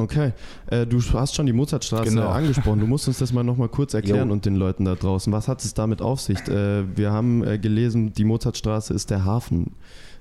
Okay, 0.00 0.30
äh, 0.68 0.86
du 0.86 1.00
hast 1.14 1.34
schon 1.34 1.46
die 1.46 1.52
Mozartstraße 1.52 2.10
Genau. 2.10 2.28
angesprochen. 2.28 2.78
Du 2.78 2.86
musst 2.86 3.08
uns 3.08 3.18
das 3.18 3.32
mal 3.32 3.42
nochmal 3.42 3.68
kurz 3.68 3.94
erklären 3.94 4.28
Jo. 4.28 4.32
und 4.32 4.44
den 4.46 4.54
Leuten 4.54 4.84
da 4.84 4.94
draußen. 4.94 5.32
Was 5.32 5.48
hat 5.48 5.64
es 5.64 5.74
damit 5.74 6.00
auf 6.02 6.20
sich? 6.20 6.38
Äh, 6.46 6.84
wir 6.96 7.10
haben 7.10 7.42
äh, 7.42 7.58
gelesen, 7.58 8.12
die 8.12 8.22
Mozartstraße 8.24 8.94
ist 8.94 9.10
der 9.10 9.24
Hafen. 9.24 9.72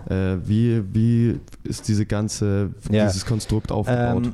Äh, 0.10 0.38
wie, 0.46 0.82
wie 0.94 1.40
ist 1.64 1.88
diese 1.88 2.08
ganze, 2.08 2.72
Ja. 2.90 3.06
dieses 3.06 3.24
Konstrukt 3.28 3.72
aufgebaut? 3.72 4.26
Ähm, 4.26 4.34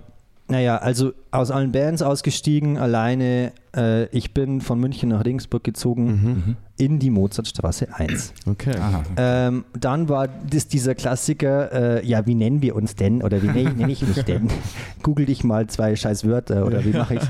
naja, 0.53 0.77
also 0.77 1.13
aus 1.31 1.49
allen 1.49 1.71
Bands 1.71 2.03
ausgestiegen, 2.03 2.77
alleine. 2.77 3.53
Äh, 3.75 4.05
ich 4.15 4.35
bin 4.35 4.61
von 4.61 4.79
München 4.79 5.09
nach 5.09 5.25
Regensburg 5.25 5.63
gezogen 5.63 6.05
mhm. 6.05 6.29
Mhm. 6.29 6.55
in 6.77 6.99
die 6.99 7.09
Mozartstraße 7.09 7.87
1. 7.91 8.35
Okay. 8.45 8.75
Aha. 8.77 9.01
Ähm, 9.17 9.65
dann 9.73 10.09
war 10.09 10.27
das 10.27 10.67
dieser 10.67 10.93
Klassiker, 10.93 12.03
äh, 12.03 12.05
ja, 12.05 12.27
wie 12.27 12.35
nennen 12.35 12.61
wir 12.61 12.75
uns 12.75 12.95
denn 12.95 13.23
oder 13.23 13.41
wie 13.41 13.47
nenne 13.47 13.73
nenn 13.73 13.89
ich 13.89 14.07
mich 14.07 14.23
denn? 14.25 14.47
Google 15.01 15.25
dich 15.25 15.43
mal 15.43 15.65
zwei 15.65 15.95
scheiß 15.95 16.23
Wörter 16.27 16.67
oder 16.67 16.85
wie 16.85 16.91
mache 16.91 17.15
ich's? 17.15 17.29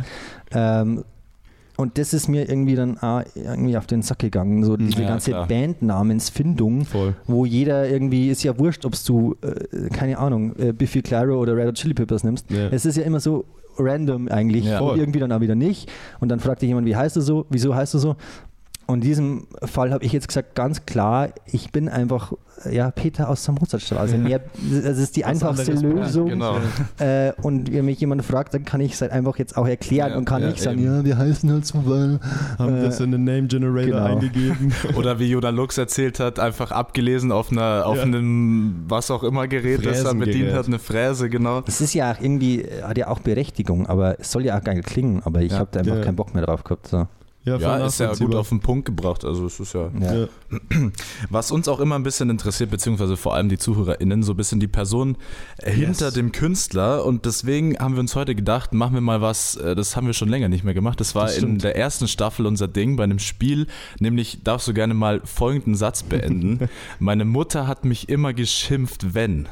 Ähm, 0.52 1.06
und 1.78 1.98
das 1.98 2.14
ist 2.14 2.28
mir 2.28 2.48
irgendwie 2.50 2.76
dann 2.76 2.98
ah, 3.02 3.24
irgendwie 3.36 3.76
auf 3.78 3.88
den 3.88 4.02
Sack 4.02 4.20
gegangen, 4.20 4.64
so 4.64 4.78
diese 4.78 5.02
Ja, 5.02 5.08
ganze 5.08 5.32
klar. 5.32 5.48
Bandnamensfindung, 5.48 6.86
Voll. 6.86 7.16
wo 7.26 7.46
jeder 7.46 7.90
irgendwie, 7.90 8.30
ist 8.30 8.44
ja 8.44 8.58
wurscht, 8.60 8.86
ob 8.86 8.94
du, 9.06 9.36
äh, 9.42 9.90
keine 9.90 10.18
Ahnung, 10.18 10.56
äh, 10.58 10.72
Biffy 10.74 11.02
Clyro 11.02 11.40
oder 11.40 11.56
Red 11.56 11.68
Hot 11.68 11.76
Chili 11.76 11.94
Peppers 11.94 12.24
nimmst. 12.24 12.50
Ja. 12.52 12.68
Es 12.70 12.86
ist 12.86 12.98
ja 12.98 13.04
immer 13.04 13.20
so 13.20 13.46
random 13.78 14.28
eigentlich 14.28 14.66
Ja. 14.66 14.80
und 14.82 15.00
irgendwie 15.00 15.20
dann 15.20 15.32
auch 15.32 15.42
wieder 15.42 15.56
nicht. 15.56 15.92
Und 16.20 16.30
dann 16.30 16.40
fragt 16.40 16.62
dich 16.62 16.68
jemand, 16.70 16.86
wie 16.86 16.96
heißt 16.96 17.16
du 17.16 17.22
so, 17.22 17.46
wieso 17.50 17.74
heißt 17.74 17.94
du 17.96 17.98
so? 18.00 18.16
Und 18.86 18.96
in 18.96 19.02
diesem 19.02 19.48
Fall 19.64 19.92
habe 19.94 20.04
ich 20.04 20.12
jetzt 20.12 20.28
gesagt, 20.28 20.56
ganz 20.56 20.86
klar, 20.86 21.30
ich 21.46 21.72
bin 21.72 21.88
einfach 21.88 22.34
ja, 22.70 22.92
Peter 22.92 23.30
aus 23.30 23.44
der 23.46 23.54
Mozartstraße. 23.56 24.18
Mehr, 24.20 24.42
das 24.84 24.98
ist 24.98 25.16
die 25.16 25.26
einfachste 25.26 25.72
Lösung. 25.74 26.28
Genau. 26.30 26.58
Äh, 27.00 27.32
und 27.42 27.72
wenn 27.74 27.86
mich 27.86 28.00
jemand 28.00 28.24
fragt, 28.26 28.54
dann 28.54 28.66
kann 28.66 28.82
ich 28.82 28.94
es 28.94 29.02
halt 29.02 29.12
einfach 29.12 29.38
jetzt 29.38 29.58
auch 29.58 29.68
erklären 29.68 30.12
Ja, 30.12 30.18
und 30.18 30.26
kann 30.26 30.42
ja, 30.42 30.50
nicht 30.50 30.62
sagen, 30.62 30.80
eben. 30.80 30.86
ja, 30.98 31.06
wir 31.06 31.18
heißen 31.18 31.50
halt 31.52 31.66
so, 31.66 31.82
weil. 31.86 32.20
Haben 32.60 32.76
Äh, 32.76 32.84
das 32.84 33.00
in 33.00 33.12
den 33.12 33.24
Name 33.24 33.48
Generator 33.48 33.86
genau. 33.92 34.06
eingegeben. 34.06 34.74
Oder 34.96 35.18
wie 35.20 35.30
Jodan 35.30 35.56
Lux 35.56 35.78
erzählt 35.78 36.20
hat, 36.20 36.40
einfach 36.40 36.72
abgelesen 36.72 37.32
auf, 37.32 37.52
einer, 37.52 37.86
auf 37.86 37.98
Ja. 37.98 38.04
einem, 38.04 38.84
was 38.88 39.10
auch 39.12 39.24
immer 39.24 39.48
Gerät, 39.48 39.86
das 39.86 40.04
er 40.04 40.14
bedient 40.14 40.54
hat, 40.54 40.68
eine 40.68 40.80
Fräse, 40.80 41.30
genau. 41.30 41.62
Das 41.62 41.82
ist 41.82 41.94
ja 41.94 42.12
auch 42.14 42.22
irgendwie, 42.22 42.66
hat 42.84 42.98
ja 42.98 43.08
auch 43.08 43.20
Berechtigung, 43.20 43.88
aber 43.88 44.20
es 44.20 44.32
soll 44.32 44.46
ja 44.46 44.58
auch 44.58 44.64
geil 44.64 44.82
klingen, 44.84 45.22
aber 45.24 45.42
ich 45.42 45.52
Ja. 45.54 45.60
habe 45.60 45.70
da 45.72 45.80
einfach 45.80 45.96
Ja. 45.96 46.02
keinen 46.02 46.16
Bock 46.16 46.34
mehr 46.34 46.46
drauf 46.46 46.64
gehabt. 46.64 46.88
So. 46.88 47.08
Ja, 47.46 47.58
Ja, 47.58 47.86
ist 47.86 48.00
ja 48.00 48.14
gut 48.14 48.36
auf 48.36 48.50
den 48.50 48.62
Punkt 48.62 48.86
gebracht. 48.86 49.26
Also 49.26 49.46
es 49.46 49.60
ist 49.60 49.74
ja. 49.74 49.92
Ja. 50.00 50.14
Ja. 50.14 50.28
Was 51.30 51.52
uns 51.52 51.68
auch 51.68 51.80
immer 51.82 51.96
ein 51.96 52.04
bisschen 52.04 52.30
interessiert, 52.30 52.72
beziehungsweise 52.72 53.18
vor 53.18 53.36
allem 53.36 53.50
die 53.50 53.58
ZuhörerInnen, 53.58 54.24
so 54.24 54.32
ein 54.34 54.38
bisschen 54.38 54.62
die 54.62 54.68
Person 54.68 55.18
äh, 55.58 55.72
hinter 55.72 56.12
dem 56.12 56.32
Künstler. 56.32 57.06
Und 57.06 57.26
deswegen 57.26 57.78
haben 57.80 57.96
wir 57.96 58.00
uns 58.00 58.16
heute 58.16 58.34
gedacht, 58.34 58.74
machen 58.74 58.94
wir 58.94 59.02
mal 59.02 59.20
was, 59.22 59.58
äh, 59.58 59.76
das 59.76 59.98
haben 59.98 60.08
wir 60.08 60.14
schon 60.14 60.30
länger 60.30 60.48
nicht 60.48 60.64
mehr 60.64 60.74
gemacht. 60.74 61.02
Das 61.02 61.16
war 61.16 61.26
Das 61.26 61.38
in 61.38 61.60
der 61.60 61.76
ersten 61.76 62.08
Staffel 62.08 62.46
unser 62.46 62.70
Ding 62.70 62.96
bei 62.96 63.04
einem 63.04 63.20
Spiel, 63.20 63.68
nämlich 64.00 64.44
darfst 64.44 64.68
du 64.70 64.74
gerne 64.74 64.94
mal 64.94 65.22
folgenden 65.26 65.76
Satz 65.76 66.04
beenden. 66.04 66.70
Meine 67.00 67.26
Mutter 67.26 67.68
hat 67.68 67.84
mich 67.84 68.08
immer 68.08 68.34
geschimpft, 68.34 69.14
wenn. 69.14 69.50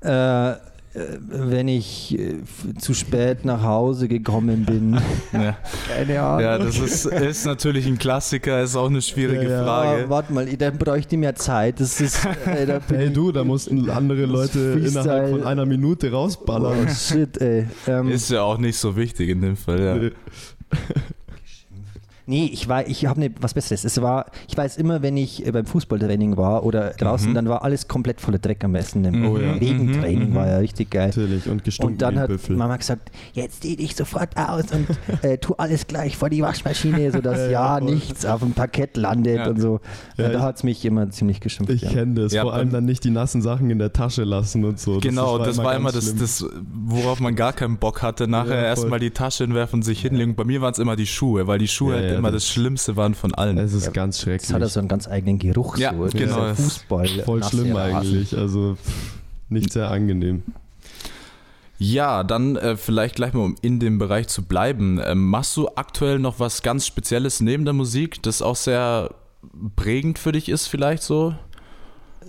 Äh, 0.00 0.54
wenn 0.94 1.66
ich 1.68 2.16
äh, 2.18 2.36
zu 2.78 2.94
spät 2.94 3.44
nach 3.44 3.62
Hause 3.62 4.06
gekommen 4.08 4.64
bin. 4.64 5.00
Ja, 5.32 5.56
Keine 5.92 6.22
Ahnung. 6.22 6.40
ja 6.40 6.58
das 6.58 6.78
ist, 6.78 7.06
ist 7.06 7.44
natürlich 7.46 7.86
ein 7.86 7.98
Klassiker, 7.98 8.62
ist 8.62 8.76
auch 8.76 8.88
eine 8.88 9.02
schwierige 9.02 9.42
Ja, 9.44 9.50
ja. 9.50 9.64
Frage. 9.64 10.04
Ah, 10.04 10.08
warte 10.08 10.32
mal, 10.32 10.46
dann 10.46 10.78
bräuchte 10.78 11.16
ich 11.16 11.20
mehr 11.20 11.34
Zeit. 11.34 11.80
Das 11.80 12.00
ist. 12.00 12.24
Äh, 12.46 12.66
da 12.66 12.80
Hey 12.88 13.10
du, 13.12 13.32
da 13.32 13.42
mussten 13.42 13.90
andere 13.90 14.26
Leute 14.26 14.80
innerhalb 14.84 15.30
von 15.30 15.42
einer 15.42 15.66
Minute 15.66 16.10
Oh, 16.12 16.16
rausballern. 16.16 16.88
shit, 16.88 17.40
ey. 17.40 17.66
Ähm, 17.88 18.08
Ist 18.10 18.30
ja 18.30 18.42
auch 18.42 18.58
nicht 18.58 18.76
so 18.78 18.94
wichtig 18.96 19.30
in 19.30 19.40
dem 19.42 19.56
Fall, 19.56 19.80
ja. 19.82 19.94
Nee, 19.96 20.12
ich 22.26 22.68
war, 22.68 22.86
ich 22.86 23.04
habe 23.06 23.20
ne, 23.20 23.30
was 23.40 23.54
Besseres. 23.54 23.84
Es 23.84 24.00
war, 24.00 24.26
ich 24.48 24.56
weiß 24.56 24.76
immer, 24.78 25.02
wenn 25.02 25.16
ich 25.16 25.46
äh, 25.46 25.52
beim 25.52 25.66
Fußballtraining 25.66 26.36
war 26.36 26.64
oder 26.64 26.90
draußen, 26.90 27.30
Mhm. 27.30 27.34
dann 27.34 27.48
war 27.48 27.62
alles 27.62 27.86
komplett 27.88 28.20
voller 28.20 28.38
Dreck 28.38 28.64
am 28.64 28.72
besten. 28.72 29.04
Im 29.04 29.26
Oh 29.26 29.38
ja. 29.38 29.52
Regentraining 29.52 30.30
Mhm, 30.30 30.34
war 30.34 30.46
ja 30.46 30.58
richtig 30.58 30.90
geil. 30.90 31.08
Natürlich. 31.08 31.46
Und 31.48 31.64
gestunken 31.64 31.94
Und 31.94 32.02
dann 32.02 32.18
hat 32.18 32.28
Büffel. 32.28 32.56
Mama 32.56 32.76
gesagt, 32.76 33.10
jetzt 33.34 33.62
zieh 33.62 33.76
dich 33.76 33.94
sofort 33.94 34.30
aus 34.36 34.64
und 34.72 34.86
äh, 35.22 35.36
tu 35.38 35.54
alles 35.54 35.86
gleich 35.86 36.16
vor 36.16 36.30
die 36.30 36.40
Waschmaschine, 36.42 37.10
sodass 37.12 37.38
Ja, 37.50 37.78
ja, 37.78 37.80
nichts 37.80 38.24
auf 38.24 38.40
dem 38.40 38.52
Parkett 38.52 38.96
landet 38.96 39.36
Ja. 39.38 39.48
und 39.50 39.60
so. 39.60 39.80
Ja, 40.16 40.26
und 40.26 40.32
da 40.32 40.40
hat 40.40 40.56
es 40.56 40.62
mich 40.62 40.84
immer 40.84 41.10
ziemlich 41.10 41.40
geschimpft. 41.40 41.72
Ich 41.72 41.82
ja. 41.82 41.90
kenne 41.90 42.14
das. 42.22 42.32
Ja, 42.32 42.42
Vor 42.42 42.54
allem 42.54 42.70
dann 42.70 42.84
nicht 42.86 43.04
die 43.04 43.10
nassen 43.10 43.42
Sachen 43.42 43.68
in 43.70 43.78
der 43.78 43.92
Tasche 43.92 44.24
lassen 44.24 44.64
und 44.64 44.80
so. 44.80 44.98
Genau, 45.00 45.38
das, 45.38 45.58
war 45.58 45.74
immer 45.76 45.92
das, 45.92 46.14
das, 46.16 46.44
worauf 46.72 47.20
man 47.20 47.34
gar 47.36 47.52
keinen 47.52 47.76
Bock 47.76 48.00
hatte. 48.02 48.26
Nachher 48.28 48.64
erstmal 48.64 48.98
die 48.98 49.10
Tasche 49.10 49.44
hinwerfen 49.44 49.78
und 49.80 49.82
sich 49.82 50.00
hinlegen. 50.00 50.34
Bei 50.34 50.44
mir 50.44 50.60
waren 50.62 50.72
es 50.72 50.78
immer 50.78 50.96
die 50.96 51.06
Schuhe, 51.06 51.46
weil 51.46 51.58
die 51.58 51.68
Schuhe 51.68 51.94
Ja, 51.96 52.00
halt 52.00 52.13
ja, 52.14 52.18
immer 52.18 52.30
das- 52.32 52.44
das 52.44 52.50
Schlimmste 52.52 52.96
waren 52.96 53.14
von 53.14 53.34
allen. 53.34 53.58
Es 53.58 53.72
ist 53.72 53.86
Ja, 53.86 53.90
ganz 53.92 54.20
schrecklich. 54.20 54.48
Das 54.48 54.54
hat 54.54 54.62
also 54.62 54.80
einen 54.80 54.88
ganz 54.88 55.06
eigenen 55.08 55.38
Geruch. 55.38 55.76
Ja, 55.78 55.92
so. 55.92 55.98
genau. 55.98 56.10
Dieser 56.12 56.54
Fußball. 56.56 57.08
Voll 57.24 57.44
schlimm 57.44 57.76
eigentlich. 57.76 58.36
Also 58.36 58.76
nicht 59.48 59.72
sehr 59.72 59.90
angenehm. 59.90 60.42
Ja, 61.78 62.22
dann 62.22 62.56
äh, 62.56 62.76
vielleicht 62.76 63.16
gleich 63.16 63.32
mal, 63.32 63.40
um 63.44 63.56
in 63.60 63.80
dem 63.80 63.98
Bereich 63.98 64.28
zu 64.28 64.42
bleiben. 64.44 65.00
Ähm, 65.04 65.28
machst 65.28 65.56
du 65.56 65.68
aktuell 65.74 66.18
noch 66.18 66.38
was 66.38 66.62
ganz 66.62 66.86
Spezielles 66.86 67.40
neben 67.40 67.64
der 67.64 67.74
Musik, 67.74 68.22
das 68.22 68.42
auch 68.42 68.56
sehr 68.56 69.10
prägend 69.76 70.18
für 70.18 70.32
dich 70.32 70.48
ist, 70.48 70.68
vielleicht 70.68 71.02
so? 71.02 71.34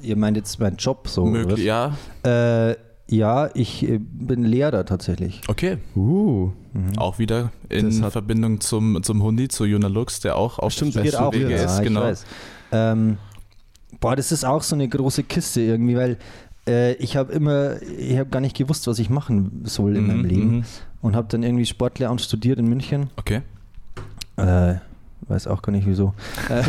Ihr 0.02 0.17
meint 0.17 0.36
jetzt 0.36 0.60
meinen 0.60 0.78
Job 0.78 1.08
so? 1.08 1.26
Möglich, 1.26 1.63
ja. 1.63 1.95
Äh, 2.24 2.76
ja, 3.08 3.50
ich 3.54 3.88
äh, 3.88 4.00
bin 4.00 4.44
Lehrer 4.44 4.86
tatsächlich. 4.86 5.41
Okay. 5.48 5.78
Uh, 5.96 6.52
Mhm. 6.76 6.98
Auch 6.98 7.20
wieder 7.20 7.52
in 7.70 8.04
Verbindung 8.12 8.60
zum, 8.60 9.02
zum 9.02 9.24
Hundi, 9.24 9.48
zu 9.48 9.63
Juna 9.63 9.88
Lux, 9.88 10.20
der 10.20 10.36
auch 10.36 10.60
auf 10.60 10.74
Stimmt, 10.74 11.02
Geht 11.02 11.15
auch 11.15 11.32
Wege 11.32 11.48
wieder, 11.48 11.63
ist. 11.63 11.78
ja, 11.78 11.84
Genau. 11.84 12.12
Ähm, 12.74 13.18
boah, 14.02 14.18
das 14.18 14.34
ist 14.34 14.44
auch 14.44 14.62
so 14.62 14.76
eine 14.76 14.86
große 14.89 15.24
Kiste 15.24 15.62
irgendwie, 15.62 15.96
weil 15.96 16.18
äh, 16.68 16.94
ich 16.96 17.15
habe 17.15 17.32
immer, 17.32 17.82
ich 17.82 18.18
habe 18.18 18.30
gar 18.30 18.41
nicht 18.41 18.58
gewusst, 18.58 18.88
was 18.88 19.00
ich 19.00 19.10
machen 19.10 19.62
soll 19.63 19.96
in 19.96 20.02
Mhm, 20.02 20.08
meinem 20.08 20.26
Leben 20.26 20.52
mhm. 20.58 20.63
und 21.02 21.15
habe 21.15 21.30
dann 21.30 21.44
irgendwie 21.44 21.65
Sportlehramt 21.65 22.20
studiert 22.20 22.60
in 22.60 22.68
München. 22.68 23.10
Okay. 23.15 23.41
Äh, 24.36 24.76
weiß 25.30 25.48
auch 25.48 25.62
gar 25.62 25.72
nicht 25.72 25.88
wieso. 25.88 26.13
Äh, 26.50 26.63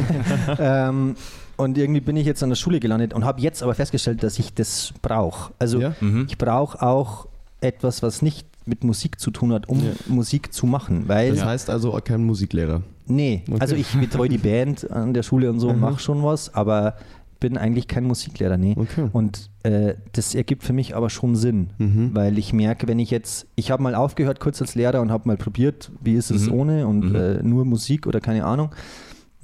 ähm, 0.60 1.16
und 1.56 1.78
irgendwie 1.78 2.00
bin 2.00 2.16
ich 2.16 2.26
jetzt 2.26 2.42
an 2.42 2.48
der 2.50 2.56
Schule 2.56 2.80
gelandet 2.80 3.14
und 3.14 3.24
habe 3.24 3.40
jetzt 3.40 3.62
aber 3.62 3.74
festgestellt, 3.74 4.22
dass 4.22 4.38
ich 4.38 4.54
das 4.54 4.92
brauche. 5.02 5.52
Also 5.58 5.80
ja? 5.80 5.94
Mhm. 6.00 6.26
ich 6.28 6.38
brauche 6.38 6.80
auch 6.82 7.26
etwas, 7.60 8.02
was 8.02 8.22
nicht 8.22 8.46
mit 8.66 8.82
Musik 8.84 9.20
zu 9.20 9.30
tun 9.30 9.52
hat, 9.52 9.68
um 9.68 9.78
Ja. 9.78 9.90
Musik 10.08 10.52
zu 10.52 10.66
machen. 10.66 11.04
Weil 11.08 11.30
Das 11.34 11.44
heißt 11.44 11.70
also 11.70 11.94
auch 11.94 12.02
kein 12.02 12.24
Musiklehrer. 12.24 12.82
Nee, 13.06 13.44
Okay. 13.48 13.58
also 13.60 13.76
ich 13.76 13.88
betreue 13.94 14.28
die 14.28 14.38
Band 14.38 14.90
an 14.90 15.14
der 15.14 15.22
Schule 15.22 15.48
und 15.50 15.60
so, 15.60 15.72
Mhm. 15.72 15.80
mache 15.80 16.00
schon 16.00 16.22
was, 16.24 16.52
aber 16.52 16.94
bin 17.38 17.56
eigentlich 17.58 17.86
kein 17.86 18.04
Musiklehrer, 18.04 18.56
nee. 18.56 18.74
Okay. 18.76 19.08
Und 19.12 19.50
äh, 19.62 19.94
das 20.12 20.34
ergibt 20.34 20.64
für 20.64 20.72
mich 20.72 20.96
aber 20.96 21.10
schon 21.10 21.36
Sinn, 21.36 21.68
Mhm. 21.78 22.10
weil 22.14 22.38
ich 22.38 22.52
merke, 22.52 22.88
wenn 22.88 22.98
ich 22.98 23.10
jetzt, 23.10 23.46
ich 23.56 23.70
habe 23.70 23.82
mal 23.82 23.94
aufgehört 23.94 24.40
kurz 24.40 24.60
als 24.62 24.74
Lehrer 24.74 25.00
und 25.02 25.12
habe 25.12 25.28
mal 25.28 25.36
probiert, 25.36 25.92
wie 26.02 26.14
ist 26.14 26.30
es 26.30 26.46
Mhm. 26.46 26.52
ohne 26.52 26.86
und 26.86 27.10
Mhm. 27.10 27.14
äh, 27.14 27.42
nur 27.42 27.64
Musik 27.66 28.06
oder 28.06 28.20
keine 28.20 28.44
Ahnung. 28.46 28.70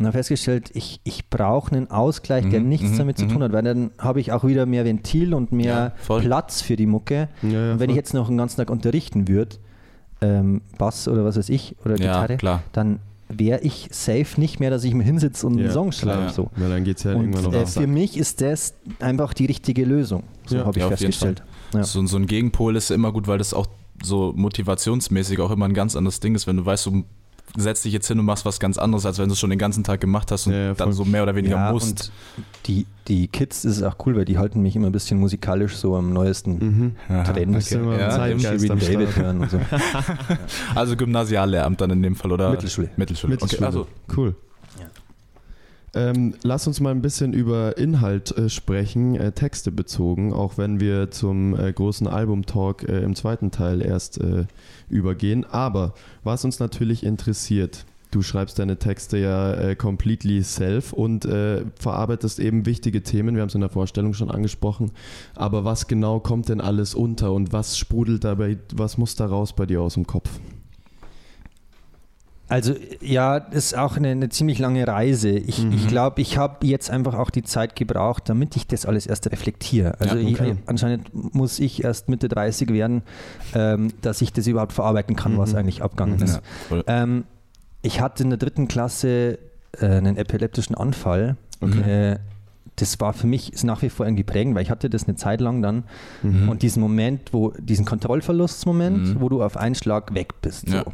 Und 0.02 0.06
habe 0.08 0.18
festgestellt, 0.18 0.70
ich, 0.74 1.00
ich 1.04 1.28
brauche 1.30 1.74
einen 1.74 1.90
Ausgleich, 1.90 2.48
der 2.48 2.60
Mhm, 2.60 2.68
nichts 2.68 2.90
mhm, 2.90 2.98
damit 2.98 3.18
zu 3.18 3.24
mhm. 3.26 3.28
tun 3.30 3.42
hat, 3.44 3.52
weil 3.52 3.62
dann 3.62 3.90
habe 3.98 4.20
ich 4.20 4.32
auch 4.32 4.44
wieder 4.44 4.66
mehr 4.66 4.84
Ventil 4.84 5.32
und 5.34 5.52
mehr 5.52 5.92
Ja. 6.08 6.18
Platz 6.18 6.60
für 6.60 6.76
die 6.76 6.86
Mucke. 6.86 7.28
Ja, 7.42 7.48
ja, 7.48 7.72
und 7.72 7.78
wenn 7.78 7.78
voll. 7.78 7.90
ich 7.90 7.96
jetzt 7.96 8.14
noch 8.14 8.28
einen 8.28 8.38
ganzen 8.38 8.56
Tag 8.58 8.70
unterrichten 8.70 9.28
würde, 9.28 9.56
ähm, 10.20 10.60
Bass 10.78 11.08
oder 11.08 11.24
was 11.24 11.36
weiß 11.36 11.48
ich, 11.48 11.76
oder 11.84 11.96
Ja, 11.98 12.20
Gitarre, 12.22 12.36
klar. 12.36 12.62
dann 12.72 12.98
wäre 13.28 13.60
ich 13.60 13.88
safe 13.92 14.38
nicht 14.38 14.60
mehr, 14.60 14.70
dass 14.70 14.84
ich 14.84 14.92
mir 14.94 15.04
hinsitze 15.04 15.46
und 15.46 15.56
Ja, 15.58 15.64
einen 15.64 15.72
Song 15.72 15.92
schreibe. 15.92 16.30
So. 16.30 16.50
Weil 16.56 16.68
dann 16.68 16.84
geht 16.84 16.98
es 16.98 17.04
ja 17.04 17.12
Und 17.14 17.22
irgendwann 17.32 17.44
noch 17.44 17.52
äh, 17.54 17.66
für 17.66 17.86
mich 17.86 18.16
ist 18.18 18.40
das 18.40 18.74
einfach 19.00 19.32
die 19.34 19.46
richtige 19.46 19.84
Lösung. 19.84 20.24
So 20.46 20.56
Ja, 20.56 20.64
habe 20.66 20.78
ich 20.78 20.84
festgestellt. 20.84 21.42
Ja. 21.74 21.82
So, 21.84 22.04
so 22.06 22.16
ein 22.18 22.26
Gegenpol 22.26 22.76
ist 22.76 22.90
immer 22.90 23.10
gut, 23.12 23.26
weil 23.28 23.38
das 23.38 23.54
auch 23.54 23.66
so 24.02 24.32
motivationsmäßig 24.36 25.38
auch 25.40 25.50
immer 25.50 25.64
ein 25.66 25.74
ganz 25.74 25.96
anderes 25.96 26.20
Ding 26.20 26.34
ist, 26.34 26.46
wenn 26.46 26.56
du 26.56 26.66
weißt, 26.66 26.86
du 26.86 27.04
setzt 27.56 27.84
dich 27.84 27.92
jetzt 27.92 28.08
hin 28.08 28.18
und 28.18 28.24
machst 28.24 28.44
was 28.44 28.60
ganz 28.60 28.78
anderes, 28.78 29.04
als 29.06 29.18
wenn 29.18 29.28
du 29.28 29.34
es 29.34 29.38
schon 29.40 29.50
den 29.50 29.58
ganzen 29.58 29.84
Tag 29.84 30.00
gemacht 30.00 30.30
hast 30.30 30.46
und 30.46 30.52
Ja, 30.54 30.58
ja, 30.68 30.74
dann 30.74 30.92
so 30.92 31.04
mehr 31.04 31.22
oder 31.22 31.34
weniger 31.34 31.56
Ja, 31.56 31.72
musst. 31.72 31.88
und 31.90 32.12
die, 32.66 32.86
die 33.08 33.28
Kids 33.28 33.62
das 33.62 33.76
ist 33.78 33.82
auch 33.82 33.96
cool, 34.06 34.16
weil 34.16 34.24
die 34.24 34.38
halten 34.38 34.62
mich 34.62 34.74
immer 34.76 34.86
ein 34.86 34.92
bisschen 34.92 35.18
musikalisch 35.20 35.76
so 35.76 35.96
am 35.96 36.12
neuesten 36.12 36.52
Mhm. 37.08 37.24
Trend. 37.24 37.70
Ja, 37.70 38.24
am 38.24 38.78
David 38.78 39.16
hören 39.16 39.40
und 39.40 39.50
so. 39.50 39.60
Also 40.74 40.96
Gymnasiallehramt 40.96 41.80
dann 41.80 41.90
in 41.90 42.02
dem 42.02 42.16
Fall 42.16 42.32
oder? 42.32 42.50
Mittelschule. 42.50 42.90
Mittelschule. 42.96 43.32
Mittelschule. 43.34 43.58
Okay, 43.58 43.64
also 43.66 43.86
Cool. 44.16 44.34
Ähm, 45.94 46.34
lass 46.42 46.66
uns 46.66 46.80
mal 46.80 46.90
ein 46.90 47.02
bisschen 47.02 47.34
über 47.34 47.76
Inhalt 47.76 48.36
äh, 48.36 48.48
sprechen, 48.48 49.14
äh, 49.14 49.32
Texte 49.32 49.70
bezogen, 49.70 50.32
auch 50.32 50.56
wenn 50.56 50.80
wir 50.80 51.10
zum 51.10 51.58
äh, 51.58 51.70
großen 51.70 52.06
Album-Talk 52.06 52.88
äh, 52.88 53.02
im 53.02 53.14
zweiten 53.14 53.50
Teil 53.50 53.82
erst 53.82 54.18
äh, 54.18 54.46
übergehen. 54.88 55.44
Aber 55.44 55.92
was 56.24 56.46
uns 56.46 56.60
natürlich 56.60 57.04
interessiert, 57.04 57.84
du 58.10 58.22
schreibst 58.22 58.58
deine 58.58 58.78
Texte 58.78 59.18
ja 59.18 59.52
äh, 59.52 59.76
completely 59.76 60.42
self 60.42 60.94
und 60.94 61.26
verarbeitest 61.78 62.40
eben 62.40 62.64
wichtige 62.64 63.02
Themen, 63.02 63.34
wir 63.34 63.42
haben 63.42 63.48
es 63.48 63.54
in 63.54 63.60
der 63.60 63.70
Vorstellung 63.70 64.14
schon 64.14 64.30
angesprochen. 64.30 64.92
Aber 65.34 65.64
was 65.64 65.88
genau 65.88 66.20
kommt 66.20 66.48
denn 66.48 66.62
alles 66.62 66.94
unter 66.94 67.32
und 67.32 67.52
was 67.52 67.76
sprudelt 67.76 68.24
dabei, 68.24 68.58
was 68.74 68.96
muss 68.96 69.14
da 69.14 69.26
raus 69.26 69.54
bei 69.54 69.66
dir 69.66 69.82
aus 69.82 69.94
dem 69.94 70.06
Kopf? 70.06 70.30
Also 72.52 72.74
ja, 73.00 73.40
das 73.40 73.66
ist 73.66 73.76
auch 73.78 73.96
eine, 73.96 74.08
eine 74.08 74.28
ziemlich 74.28 74.58
lange 74.58 74.86
Reise. 74.86 75.30
Ich 75.30 75.62
Mhm. 75.64 75.72
ich 75.72 75.88
glaube, 75.88 76.20
ich 76.20 76.36
habe 76.36 76.66
jetzt 76.66 76.90
einfach 76.90 77.14
auch 77.14 77.30
die 77.30 77.42
Zeit 77.42 77.74
gebraucht, 77.76 78.28
damit 78.28 78.54
ich 78.56 78.66
das 78.66 78.86
alles 78.86 79.06
erst 79.06 79.30
reflektiere. 79.30 79.98
Also 80.00 80.16
Ja, 80.16 80.28
okay. 80.28 80.52
ich, 80.52 80.68
anscheinend 80.68 81.34
muss 81.34 81.58
ich 81.58 81.82
erst 81.84 82.08
Mitte 82.08 82.28
30 82.28 82.68
werden, 82.70 83.02
ähm, 83.54 83.92
dass 84.02 84.20
ich 84.22 84.32
das 84.32 84.46
überhaupt 84.46 84.72
verarbeiten 84.72 85.16
kann, 85.16 85.38
was 85.38 85.52
Mhm. 85.52 85.58
eigentlich 85.58 85.82
abgegangen 85.82 86.16
Mhm. 86.16 86.22
ist. 86.22 86.40
ja. 86.70 86.82
Ähm, 86.86 87.24
ich 87.82 88.00
hatte 88.00 88.22
in 88.22 88.30
der 88.30 88.38
dritten 88.38 88.68
Klasse 88.68 89.38
äh, 89.80 89.86
einen 89.86 90.16
epileptischen 90.16 90.76
Anfall. 90.76 91.36
Okay. 91.60 92.12
Äh, 92.12 92.18
das 92.76 93.00
war 93.00 93.12
für 93.12 93.26
mich 93.26 93.52
ist 93.52 93.64
nach 93.64 93.82
wie 93.82 93.90
vor 93.90 94.06
irgendwie 94.06 94.22
prägend, 94.24 94.54
weil 94.54 94.62
ich 94.62 94.70
hatte 94.70 94.88
das 94.88 95.04
eine 95.04 95.14
Zeit 95.16 95.40
lang 95.40 95.60
dann 95.62 95.84
Mhm. 96.22 96.48
und 96.48 96.62
diesen 96.62 96.80
Moment, 96.80 97.32
wo 97.32 97.50
diesen 97.58 97.84
Kontrollverlustmoment, 97.84 99.14
Mhm. 99.16 99.20
wo 99.20 99.28
du 99.28 99.42
auf 99.42 99.56
einen 99.56 99.74
Schlag 99.74 100.14
weg 100.14 100.40
bist. 100.42 100.68
So. 100.68 100.76
Ja. 100.76 100.84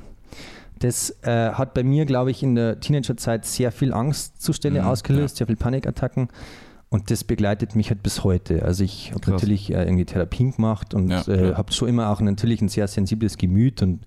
Das 0.79 1.11
äh, 1.23 1.51
hat 1.53 1.75
bei 1.75 1.83
mir, 1.83 2.05
glaube 2.07 2.31
ich, 2.31 2.43
in 2.43 2.55
der 2.55 2.81
Teenagerzeit 2.81 3.45
sehr 3.45 3.73
viel 3.73 3.93
Angstzustände 3.93 4.83
Mhm, 4.83 4.87
ausgelöst, 4.87 5.37
sehr 5.37 5.47
viel 5.47 5.57
Panikattacken. 5.57 6.29
Und 6.91 7.11
das 7.11 7.25
begleitet 7.25 7.77
mich 7.77 7.91
halt 7.91 8.03
bis 8.03 8.25
heute. 8.25 8.63
Also 8.63 8.83
ich 8.85 9.13
habe 9.13 9.31
natürlich 9.31 9.71
äh, 9.73 9.83
irgendwie 9.83 10.07
Therapien 10.07 10.53
gemacht 10.53 10.95
und 10.95 11.11
Ja, 11.11 11.23
äh, 11.29 11.51
ja. 11.51 11.57
habe 11.59 11.73
schon 11.73 11.89
immer 11.89 12.09
auch 12.11 12.21
natürlich 12.21 12.63
ein 12.63 12.69
sehr 12.69 12.89
sensibles 12.89 13.37
Gemüt 13.37 13.83
und 13.83 14.07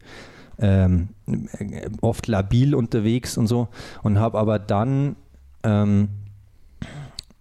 ähm, 0.58 1.10
äh, 1.28 1.90
oft 2.02 2.28
labil 2.28 2.74
unterwegs 2.74 3.38
und 3.38 3.48
so. 3.48 3.68
Und 4.02 4.18
habe 4.20 4.40
aber 4.40 4.58
dann 4.58 5.16
ähm, 5.64 6.10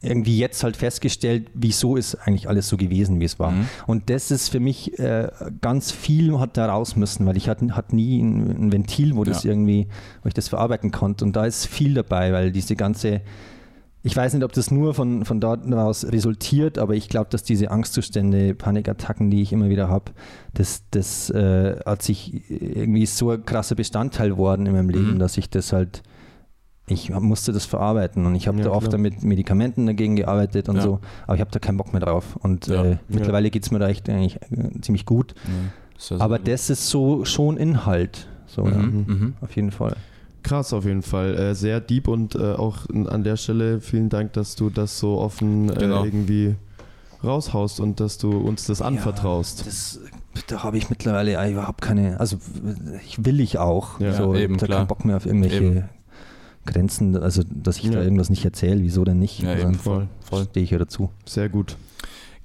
irgendwie 0.03 0.39
jetzt 0.39 0.65
halt 0.65 0.77
festgestellt, 0.79 1.49
wieso 1.53 1.97
ist 1.97 2.15
eigentlich 2.15 2.49
alles 2.49 2.69
so 2.69 2.77
gewesen, 2.79 3.21
wie 3.21 3.25
es 3.27 3.39
war. 3.39 3.51
Mhm. 3.51 3.69
Und 3.87 4.09
das 4.09 4.31
ist 4.31 4.49
für 4.49 4.61
mich 4.61 4.99
äh, 4.99 5.29
ganz 5.61 5.93
viel 5.93 6.39
hat 6.39 6.57
da 6.57 6.67
raus 6.71 6.97
müssen, 6.97 7.27
weil 7.27 7.37
ich 7.37 7.49
hatte 7.51 7.77
hat 7.77 7.93
nie 7.93 8.21
ein, 8.23 8.67
ein 8.69 8.73
Ventil, 8.73 9.15
wo 9.17 9.25
das 9.25 9.45
Ja. 9.45 9.51
irgendwie, 9.51 9.89
wo 10.23 10.29
ich 10.29 10.35
das 10.35 10.49
verarbeiten 10.49 10.91
konnte. 10.91 11.25
Und 11.25 11.37
da 11.37 11.45
ist 11.45 11.67
viel 11.67 11.93
dabei, 11.93 12.33
weil 12.33 12.51
diese 12.51 12.77
ganze, 12.77 13.21
ich 14.03 14.17
weiß 14.17 14.33
nicht, 14.33 14.43
ob 14.45 14.53
das 14.55 14.71
nur 14.71 14.95
von, 14.95 15.27
von 15.27 15.39
dort 15.39 15.71
aus 15.75 16.07
resultiert, 16.11 16.79
aber 16.79 16.95
ich 16.95 17.11
glaube, 17.11 17.29
dass 17.29 17.43
diese 17.43 17.71
Angstzustände, 17.71 18.55
Panikattacken, 18.55 19.31
die 19.31 19.43
ich 19.43 19.53
immer 19.53 19.69
wieder 19.69 19.89
habe, 19.91 20.13
das, 20.55 20.85
das 20.93 21.29
äh, 21.29 21.77
hat 21.85 22.01
sich 22.03 22.51
irgendwie 22.51 23.05
so 23.05 23.33
ein 23.33 23.45
krasser 23.45 23.75
Bestandteil 23.75 24.39
worden 24.39 24.65
in 24.65 24.73
meinem 24.73 24.89
Leben, 24.89 25.15
Mhm. 25.15 25.19
dass 25.19 25.37
ich 25.37 25.51
das 25.51 25.75
halt, 25.75 26.03
ich 26.91 27.11
musste 27.11 27.53
das 27.53 27.65
verarbeiten 27.67 28.27
und 28.27 28.35
ich 28.35 28.49
habe 28.49 28.59
Ja, 28.59 28.65
da 28.65 28.71
oft 28.73 28.89
klar. 28.89 28.99
mit 29.01 29.23
Medikamenten 29.23 29.87
dagegen 29.87 30.17
gearbeitet 30.17 30.69
und 30.69 30.77
Ja. 30.77 30.83
so, 30.83 31.01
aber 31.27 31.35
ich 31.37 31.41
habe 31.41 31.51
da 31.51 31.59
keinen 31.59 31.77
Bock 31.77 31.93
mehr 31.93 32.01
drauf. 32.01 32.37
Und 32.43 32.67
Ja. 32.67 32.85
äh, 32.85 32.97
mittlerweile 33.09 33.51
geht 33.51 33.63
es 33.65 33.71
mir 33.71 33.79
da 33.79 33.89
echt 33.89 34.09
eigentlich 34.09 34.37
äh, 34.51 34.81
ziemlich 34.83 35.07
gut. 35.07 35.35
So 35.97 36.17
Aber 36.19 36.39
gut. 36.39 36.49
das 36.49 36.69
ist 36.71 36.89
so 36.91 37.25
schon 37.25 37.57
Inhalt. 37.57 38.27
So, 38.47 38.65
Mhm, 38.65 39.05
mhm. 39.07 39.35
auf 39.41 39.55
jeden 39.55 39.71
Fall. 39.71 39.95
Krass 40.43 40.73
auf 40.73 40.85
jeden 40.85 41.03
Fall. 41.03 41.35
Äh, 41.37 41.55
sehr 41.55 41.81
deep 41.81 42.09
und 42.09 42.35
äh, 42.35 42.55
auch 42.55 42.87
an 42.91 43.23
der 43.23 43.37
Stelle 43.37 43.81
vielen 43.81 44.09
Dank, 44.09 44.33
dass 44.33 44.57
du 44.57 44.71
das 44.71 44.99
so 44.99 45.19
offen 45.19 45.69
äh, 45.69 45.75
Genau. 45.75 46.05
irgendwie 46.05 46.57
raushaust 47.23 47.81
und 47.81 48.01
dass 48.01 48.17
du 48.19 48.31
uns 48.39 48.65
das 48.65 48.81
anvertraust. 48.83 49.67
Das, 49.67 50.01
da 50.47 50.63
habe 50.63 50.79
ich 50.79 50.89
mittlerweile 50.89 51.51
überhaupt 51.51 51.83
keine, 51.83 52.19
also 52.19 52.39
ich 53.07 53.25
will 53.25 53.41
ich 53.41 53.59
auch. 53.59 54.01
Ja, 54.01 54.15
so, 54.15 54.35
eben, 54.35 54.57
da 54.57 54.67
klar. 54.67 54.79
keinen 54.79 54.87
Bock 54.89 55.05
mehr 55.05 55.17
auf 55.17 55.27
irgendwelche 55.27 55.57
Eben. 55.63 55.85
Grenzen, 56.67 57.17
also 57.17 57.43
dass 57.49 57.79
ich 57.79 57.85
Ja. 57.85 57.93
da 57.93 58.03
irgendwas 58.03 58.31
nicht 58.31 58.45
erzähle, 58.45 58.83
wieso 58.83 59.05
denn 59.05 59.19
nicht? 59.19 59.41
Ja, 59.43 59.51
Also, 59.51 59.65
eben, 59.67 59.75
voll. 59.75 60.09
voll. 60.21 60.45
Stehe 60.51 60.65
ich 60.65 60.71
ja 60.71 60.79
dazu. 60.79 61.11
Sehr 61.27 61.49
gut. 61.49 61.77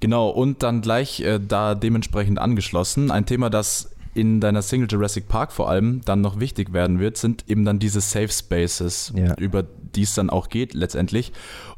Genau, 0.00 0.28
und 0.28 0.62
dann 0.62 0.80
gleich 0.82 1.20
äh, 1.20 1.38
da 1.46 1.74
dementsprechend 1.74 2.38
angeschlossen, 2.38 3.10
ein 3.10 3.26
Thema, 3.26 3.50
das 3.50 3.90
in 4.14 4.40
deiner 4.40 4.62
Single 4.62 4.88
Jurassic 4.90 5.28
Park 5.28 5.52
vor 5.52 5.68
allem 5.68 6.00
dann 6.06 6.22
noch 6.22 6.40
wichtig 6.40 6.72
werden 6.72 6.98
wird, 6.98 7.18
sind 7.18 7.44
eben 7.48 7.64
dann 7.66 7.78
diese 7.78 8.00
Safe 8.00 8.28
Spaces, 8.30 9.12
Ja. 9.14 9.34
über 9.36 9.62
die 9.62 10.02
es 10.02 10.14
dann 10.14 10.30
auch 10.30 10.48
geht 10.48 10.72
letztendlich. 10.74 11.32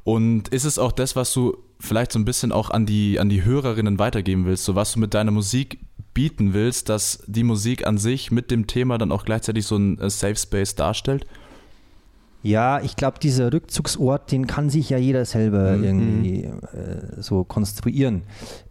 Und 0.05 0.49
ist 0.49 0.65
es 0.65 0.79
auch 0.79 0.93
das, 0.93 1.17
was 1.17 1.33
du 1.33 1.57
vielleicht 1.81 2.13
so 2.13 2.19
ein 2.19 2.25
bisschen 2.25 2.53
auch 2.53 2.71
an 2.71 2.87
die, 2.87 3.19
an 3.21 3.29
die 3.29 3.45
Hörerinnen 3.45 3.99
weitergeben 3.99 4.47
willst, 4.47 4.65
so 4.65 4.75
was 4.77 4.93
du 4.93 5.01
mit 5.01 5.15
deiner 5.15 5.31
Musik 5.33 5.79
bieten 6.15 6.55
willst, 6.55 6.89
dass 6.89 7.23
die 7.27 7.45
Musik 7.45 7.87
an 7.87 7.99
sich 7.99 8.31
mit 8.31 8.51
dem 8.51 8.67
Thema 8.67 8.99
dann 8.99 9.13
auch 9.13 9.25
gleichzeitig 9.25 9.67
so 9.67 9.77
ein 9.77 9.99
äh, 10.01 10.09
Safe 10.11 10.37
Space 10.37 10.75
darstellt? 10.75 11.27
Ja, 12.49 12.81
ich 12.81 12.97
glaube, 12.97 13.19
dieser 13.19 13.53
Rückzugsort, 13.53 14.33
den 14.33 14.47
kann 14.47 14.71
sich 14.71 14.89
ja 14.91 14.97
jeder 14.99 15.25
selber 15.25 15.77
Mhm. 15.77 15.85
irgendwie 15.85 16.45
äh, 16.45 17.21
so 17.21 17.45
konstruieren. 17.45 18.23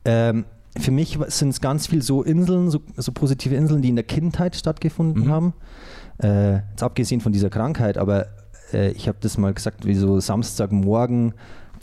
Ähm, 0.05 0.45
für 0.79 0.91
mich 0.91 1.17
sind 1.27 1.49
es 1.49 1.61
ganz 1.61 1.87
viel 1.87 2.01
so 2.01 2.23
Inseln, 2.23 2.69
so, 2.69 2.79
so 2.95 3.11
positive 3.11 3.55
Inseln, 3.55 3.81
die 3.81 3.89
in 3.89 3.95
der 3.95 4.03
Kindheit 4.05 4.55
stattgefunden 4.55 5.25
Mhm. 5.25 5.31
haben. 5.31 5.53
Äh, 6.21 6.55
jetzt 6.71 6.81
abgesehen 6.83 7.21
von 7.21 7.31
dieser 7.31 7.49
Krankheit, 7.49 7.97
aber 7.97 8.27
äh, 8.73 8.89
ich 8.91 9.07
habe 9.07 9.17
das 9.21 9.37
mal 9.37 9.53
gesagt, 9.53 9.85
wie 9.85 9.93
so 9.95 10.19
Samstagmorgen, 10.19 11.33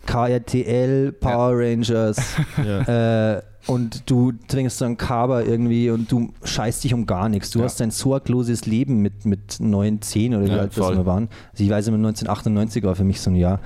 KRTL, 0.07 1.13
Power 1.13 1.53
Rangers, 1.59 2.17
Ja. 2.65 3.37
äh, 3.37 3.43
und 3.67 4.11
du 4.11 4.33
trinkst 4.47 4.79
dann 4.83 4.99
Kaba 4.99 5.41
irgendwie 5.41 5.89
und 5.89 6.13
du 6.13 6.33
scheißt 6.45 6.85
dich 6.85 6.93
um 6.93 7.07
gar 7.07 7.31
nichts. 7.31 7.51
Du 7.51 7.61
Ja. 7.61 7.65
hast 7.65 7.81
ein 7.81 7.91
sorgloses 7.91 8.67
Leben 8.67 9.01
mit, 9.01 9.25
mit 9.25 9.57
9, 9.59 10.03
10 10.03 10.35
oder 10.35 10.45
wie 10.45 10.51
Ja, 10.51 10.59
alt 10.59 10.77
das 10.77 10.91
wir 10.97 11.07
waren. 11.07 11.29
Also 11.53 11.65
ich 11.65 11.71
weiß 11.71 11.87
immer, 11.89 11.97
1998 11.97 12.83
war 12.85 12.95
für 12.95 13.05
mich 13.05 13.21
so 13.23 13.31
ein 13.31 13.37
Jahr. 13.37 13.61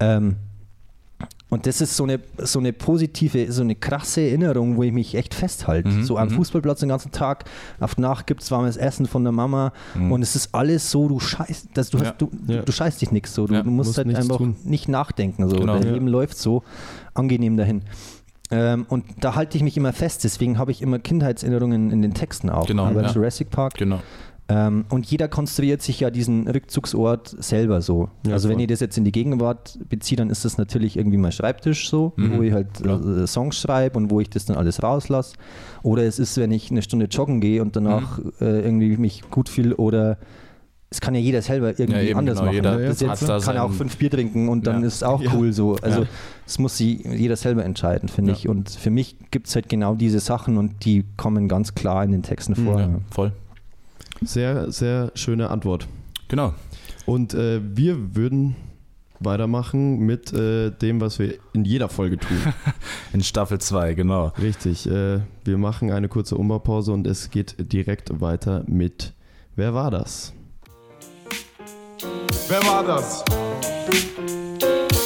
Ähm, 0.00 0.36
und 1.50 1.66
das 1.66 1.80
ist 1.80 1.96
so 1.96 2.04
eine, 2.04 2.20
so 2.38 2.58
eine 2.58 2.72
positive, 2.72 3.50
so 3.50 3.62
eine 3.62 3.74
krasse 3.74 4.20
Erinnerung, 4.20 4.76
wo 4.76 4.82
ich 4.82 4.92
mich 4.92 5.14
echt 5.14 5.34
festhalte. 5.34 5.88
Mhm, 5.88 6.04
so 6.04 6.18
am 6.18 6.28
mhm. 6.28 6.32
Fußballplatz 6.32 6.80
den 6.80 6.90
ganzen 6.90 7.10
Tag, 7.12 7.44
auf 7.80 7.96
Nacht 7.96 8.26
gibt 8.26 8.42
es 8.42 8.50
warmes 8.50 8.76
Essen 8.76 9.06
von 9.06 9.22
der 9.24 9.32
Mama 9.32 9.72
Mhm. 9.94 10.12
und 10.12 10.22
es 10.22 10.36
ist 10.36 10.54
alles 10.54 10.90
so, 10.90 11.08
du 11.08 11.18
scheißt, 11.20 11.68
dass 11.74 11.90
du, 11.90 11.98
Ja. 11.98 12.04
hast, 12.06 12.20
du, 12.20 12.30
Ja. 12.46 12.62
du 12.62 12.70
scheißt 12.72 13.00
dich 13.00 13.10
nichts 13.12 13.34
so. 13.34 13.46
Du, 13.46 13.54
Ja, 13.54 13.62
du 13.62 13.70
musst, 13.70 13.88
musst 13.88 13.98
halt 13.98 14.14
einfach 14.14 14.36
tun. 14.36 14.56
nicht 14.64 14.88
nachdenken. 14.88 15.48
So. 15.48 15.56
Genau. 15.56 15.78
Dein. 15.78 15.92
Leben 15.94 16.08
läuft 16.08 16.36
so 16.36 16.62
angenehm 17.14 17.56
dahin. 17.56 17.82
Ähm, 18.50 18.86
und 18.88 19.04
da 19.20 19.34
halte 19.34 19.58
ich 19.58 19.62
mich 19.62 19.76
immer 19.76 19.92
fest, 19.92 20.24
deswegen 20.24 20.58
habe 20.58 20.70
ich 20.70 20.80
immer 20.80 20.98
Kindheitserinnerungen 20.98 21.90
in 21.90 22.00
den 22.00 22.14
Texten 22.14 22.48
auch. 22.48 22.66
Genau, 22.66 22.86
Aber 22.86 23.02
ja. 23.02 23.10
Jurassic 23.10 23.50
Park. 23.50 23.74
Genau. 23.74 24.00
Ähm, 24.50 24.86
und 24.88 25.04
jeder 25.10 25.28
konstruiert 25.28 25.82
sich 25.82 26.00
ja 26.00 26.10
diesen 26.10 26.48
Rückzugsort 26.48 27.36
selber 27.38 27.82
so. 27.82 28.08
Ja, 28.26 28.32
also 28.32 28.48
wenn 28.48 28.54
voll. 28.56 28.62
ich 28.62 28.68
das 28.68 28.80
jetzt 28.80 28.96
in 28.96 29.04
die 29.04 29.12
Gegenwart 29.12 29.78
beziehe, 29.90 30.16
dann 30.16 30.30
ist 30.30 30.46
das 30.46 30.56
natürlich 30.56 30.96
irgendwie 30.96 31.18
mein 31.18 31.32
Schreibtisch 31.32 31.90
so, 31.90 32.14
Mhm, 32.16 32.38
wo 32.38 32.42
ich 32.42 32.52
halt 32.54 32.72
klar. 32.74 33.04
äh, 33.04 33.26
Songs 33.26 33.56
schreibe 33.60 33.98
und 33.98 34.10
wo 34.10 34.20
ich 34.20 34.30
das 34.30 34.46
dann 34.46 34.56
alles 34.56 34.82
rauslasse. 34.82 35.36
Oder 35.82 36.04
es 36.04 36.18
ist, 36.18 36.38
wenn 36.38 36.50
ich 36.50 36.70
eine 36.70 36.80
Stunde 36.80 37.06
joggen 37.06 37.40
gehe 37.42 37.60
und 37.60 37.76
danach 37.76 38.18
Mhm. 38.18 38.32
äh, 38.40 38.60
irgendwie 38.60 38.96
mich 38.96 39.22
gut 39.30 39.50
fühle 39.50 39.76
oder 39.76 40.16
es 40.90 41.02
kann 41.02 41.14
ja 41.14 41.20
jeder 41.20 41.42
selber 41.42 41.78
irgendwie 41.78 42.08
Ja, 42.08 42.16
anders 42.16 42.36
genau, 42.38 42.46
machen. 42.46 42.54
jeder 42.54 42.78
das 42.78 43.00
jetzt, 43.00 43.44
kann 43.44 43.56
er 43.56 43.64
auch 43.64 43.68
sein- 43.68 43.76
fünf 43.76 43.98
Bier 43.98 44.10
trinken 44.10 44.48
und 44.48 44.66
dann 44.66 44.80
Ja. 44.80 44.86
ist 44.86 44.94
es 44.94 45.02
auch 45.02 45.20
Ja. 45.22 45.32
cool 45.34 45.52
so. 45.52 45.76
Also 45.82 46.00
Ja. 46.04 46.06
es 46.46 46.58
muss 46.58 46.78
sie 46.78 47.06
jeder 47.06 47.36
selber 47.36 47.66
entscheiden, 47.66 48.08
finde 48.08 48.32
Ja. 48.32 48.38
ich. 48.38 48.48
Und 48.48 48.70
für 48.70 48.88
mich 48.90 49.16
gibt 49.30 49.48
es 49.48 49.54
halt 49.54 49.68
genau 49.68 49.94
diese 49.94 50.20
Sachen 50.20 50.56
und 50.56 50.86
die 50.86 51.04
kommen 51.18 51.48
ganz 51.48 51.74
klar 51.74 52.02
in 52.02 52.12
den 52.12 52.22
Texten 52.22 52.54
Mhm, 52.58 52.64
vor. 52.64 52.80
Ja, 52.80 52.88
voll. 53.10 53.32
Sehr, 54.22 54.70
sehr 54.72 55.12
schöne 55.14 55.50
Antwort. 55.50 55.86
Genau. 56.28 56.54
Und 57.06 57.34
äh, 57.34 57.60
wir 57.62 58.14
würden 58.16 58.56
weitermachen 59.20 60.00
mit 60.00 60.32
äh, 60.32 60.70
dem, 60.70 61.00
was 61.00 61.18
wir 61.18 61.34
in 61.52 61.64
jeder 61.64 61.88
Folge 61.88 62.18
tun. 62.18 62.38
In 63.12 63.22
Staffel 63.22 63.58
2, 63.58 63.94
genau. 63.94 64.32
Richtig. 64.40 64.86
Äh, 64.86 65.20
wir 65.44 65.58
machen 65.58 65.90
eine 65.90 66.08
kurze 66.08 66.36
Umbaupause 66.36 66.92
und 66.92 67.06
es 67.06 67.30
geht 67.30 67.56
direkt 67.72 68.20
weiter 68.20 68.64
mit 68.66 69.14
Wer 69.56 69.74
war 69.74 69.90
das? 69.90 70.32
Wer 72.48 72.62
war 72.64 72.84
das? 72.84 73.24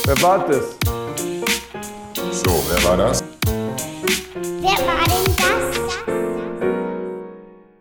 Wer 0.05 0.23
war 0.23 0.47
das? 0.47 0.77
So, 2.33 2.63
wer 2.69 2.85
war 2.85 2.97
das? 2.99 3.25
Wer 4.61 4.87
war 4.87 5.07
das? 5.07 5.12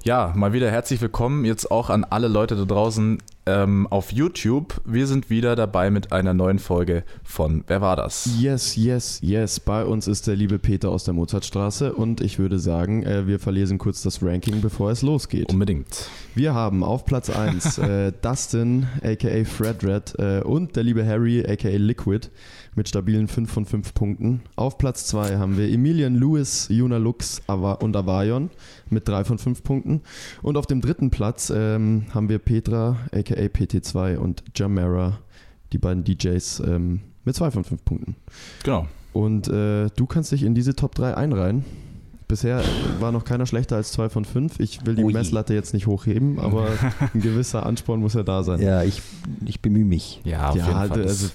Ja, 0.03 0.33
mal 0.35 0.51
wieder 0.51 0.71
herzlich 0.71 0.99
willkommen 0.99 1.45
jetzt 1.45 1.69
auch 1.69 1.91
an 1.91 2.03
alle 2.03 2.27
Leute 2.27 2.55
da 2.55 2.65
draußen 2.65 3.19
ähm, 3.45 3.85
auf 3.91 4.11
YouTube. 4.11 4.81
Wir 4.83 5.05
sind 5.05 5.29
wieder 5.29 5.55
dabei 5.55 5.91
mit 5.91 6.11
einer 6.11 6.33
neuen 6.33 6.57
Folge 6.57 7.03
von 7.23 7.63
Wer 7.67 7.81
war 7.81 7.95
das? 7.95 8.27
Yes, 8.39 8.75
yes, 8.75 9.19
yes. 9.21 9.59
Bei 9.59 9.85
uns 9.85 10.07
ist 10.07 10.25
der 10.25 10.35
liebe 10.35 10.57
Peter 10.57 10.89
aus 10.89 11.03
der 11.03 11.13
Mozartstraße 11.13 11.93
und 11.93 12.19
ich 12.19 12.39
würde 12.39 12.57
sagen, 12.57 13.03
äh, 13.03 13.27
wir 13.27 13.37
verlesen 13.37 13.77
kurz 13.77 14.01
das 14.01 14.23
Ranking, 14.23 14.61
bevor 14.61 14.89
es 14.89 15.03
losgeht. 15.03 15.51
Unbedingt. 15.51 16.09
Wir 16.33 16.55
haben 16.55 16.83
auf 16.83 17.05
Platz 17.05 17.29
1 17.35 17.77
äh, 17.77 18.11
Dustin, 18.23 18.87
aka 19.03 19.43
Fred 19.45 19.83
Red, 19.83 20.15
äh, 20.17 20.41
und 20.41 20.75
der 20.75 20.81
liebe 20.81 21.05
Harry, 21.05 21.45
aka 21.47 21.69
Liquid, 21.69 22.29
mit 22.75 22.87
stabilen 22.87 23.27
5 23.27 23.51
von 23.51 23.65
5 23.65 23.93
Punkten. 23.93 24.41
Auf 24.55 24.77
Platz 24.77 25.05
2 25.07 25.37
haben 25.37 25.57
wir 25.57 25.69
Emilian 25.69 26.15
Lewis, 26.15 26.67
Juna 26.69 26.97
Lux 26.97 27.41
und 27.47 27.95
Avarion 27.95 28.49
mit 28.89 29.07
3 29.07 29.25
von 29.25 29.37
5 29.37 29.63
Punkten. 29.63 30.01
Und 30.41 30.57
auf 30.57 30.67
dem 30.67 30.81
dritten 30.81 31.09
Platz 31.09 31.51
ähm, 31.53 32.05
haben 32.13 32.29
wir 32.29 32.39
Petra, 32.39 32.97
aka 33.11 33.35
PT2 33.35 34.15
und 34.17 34.43
Jamera, 34.55 35.19
die 35.73 35.77
beiden 35.77 36.03
DJs, 36.03 36.61
ähm, 36.65 37.01
mit 37.25 37.35
2 37.35 37.51
von 37.51 37.63
5 37.63 37.83
Punkten. 37.83 38.15
Genau. 38.63 38.87
Und 39.13 39.49
äh, 39.49 39.87
du 39.95 40.05
kannst 40.05 40.31
dich 40.31 40.43
in 40.43 40.55
diese 40.55 40.73
Top 40.75 40.95
3 40.95 41.15
einreihen. 41.17 41.65
Bisher 42.29 42.63
war 43.01 43.11
noch 43.11 43.25
keiner 43.25 43.45
schlechter 43.45 43.75
als 43.75 43.91
2 43.91 44.07
von 44.07 44.23
5. 44.23 44.61
Ich 44.61 44.85
will 44.85 44.95
die 44.95 45.03
Ui. 45.03 45.11
Messlatte 45.11 45.53
jetzt 45.53 45.73
nicht 45.73 45.87
hochheben, 45.87 46.39
aber 46.39 46.67
ein 47.13 47.19
gewisser 47.19 47.65
Ansporn 47.65 47.99
muss 47.99 48.13
ja 48.13 48.23
da 48.23 48.43
sein. 48.43 48.61
Ja, 48.61 48.83
ich, 48.83 49.01
ich 49.45 49.59
bemühe 49.61 49.83
mich. 49.83 50.21
Ja, 50.23 50.51
auf 50.51 50.55
Ja, 50.55 50.67
jeden 50.67 50.93
Fall. 50.93 51.01
also- 51.03 51.29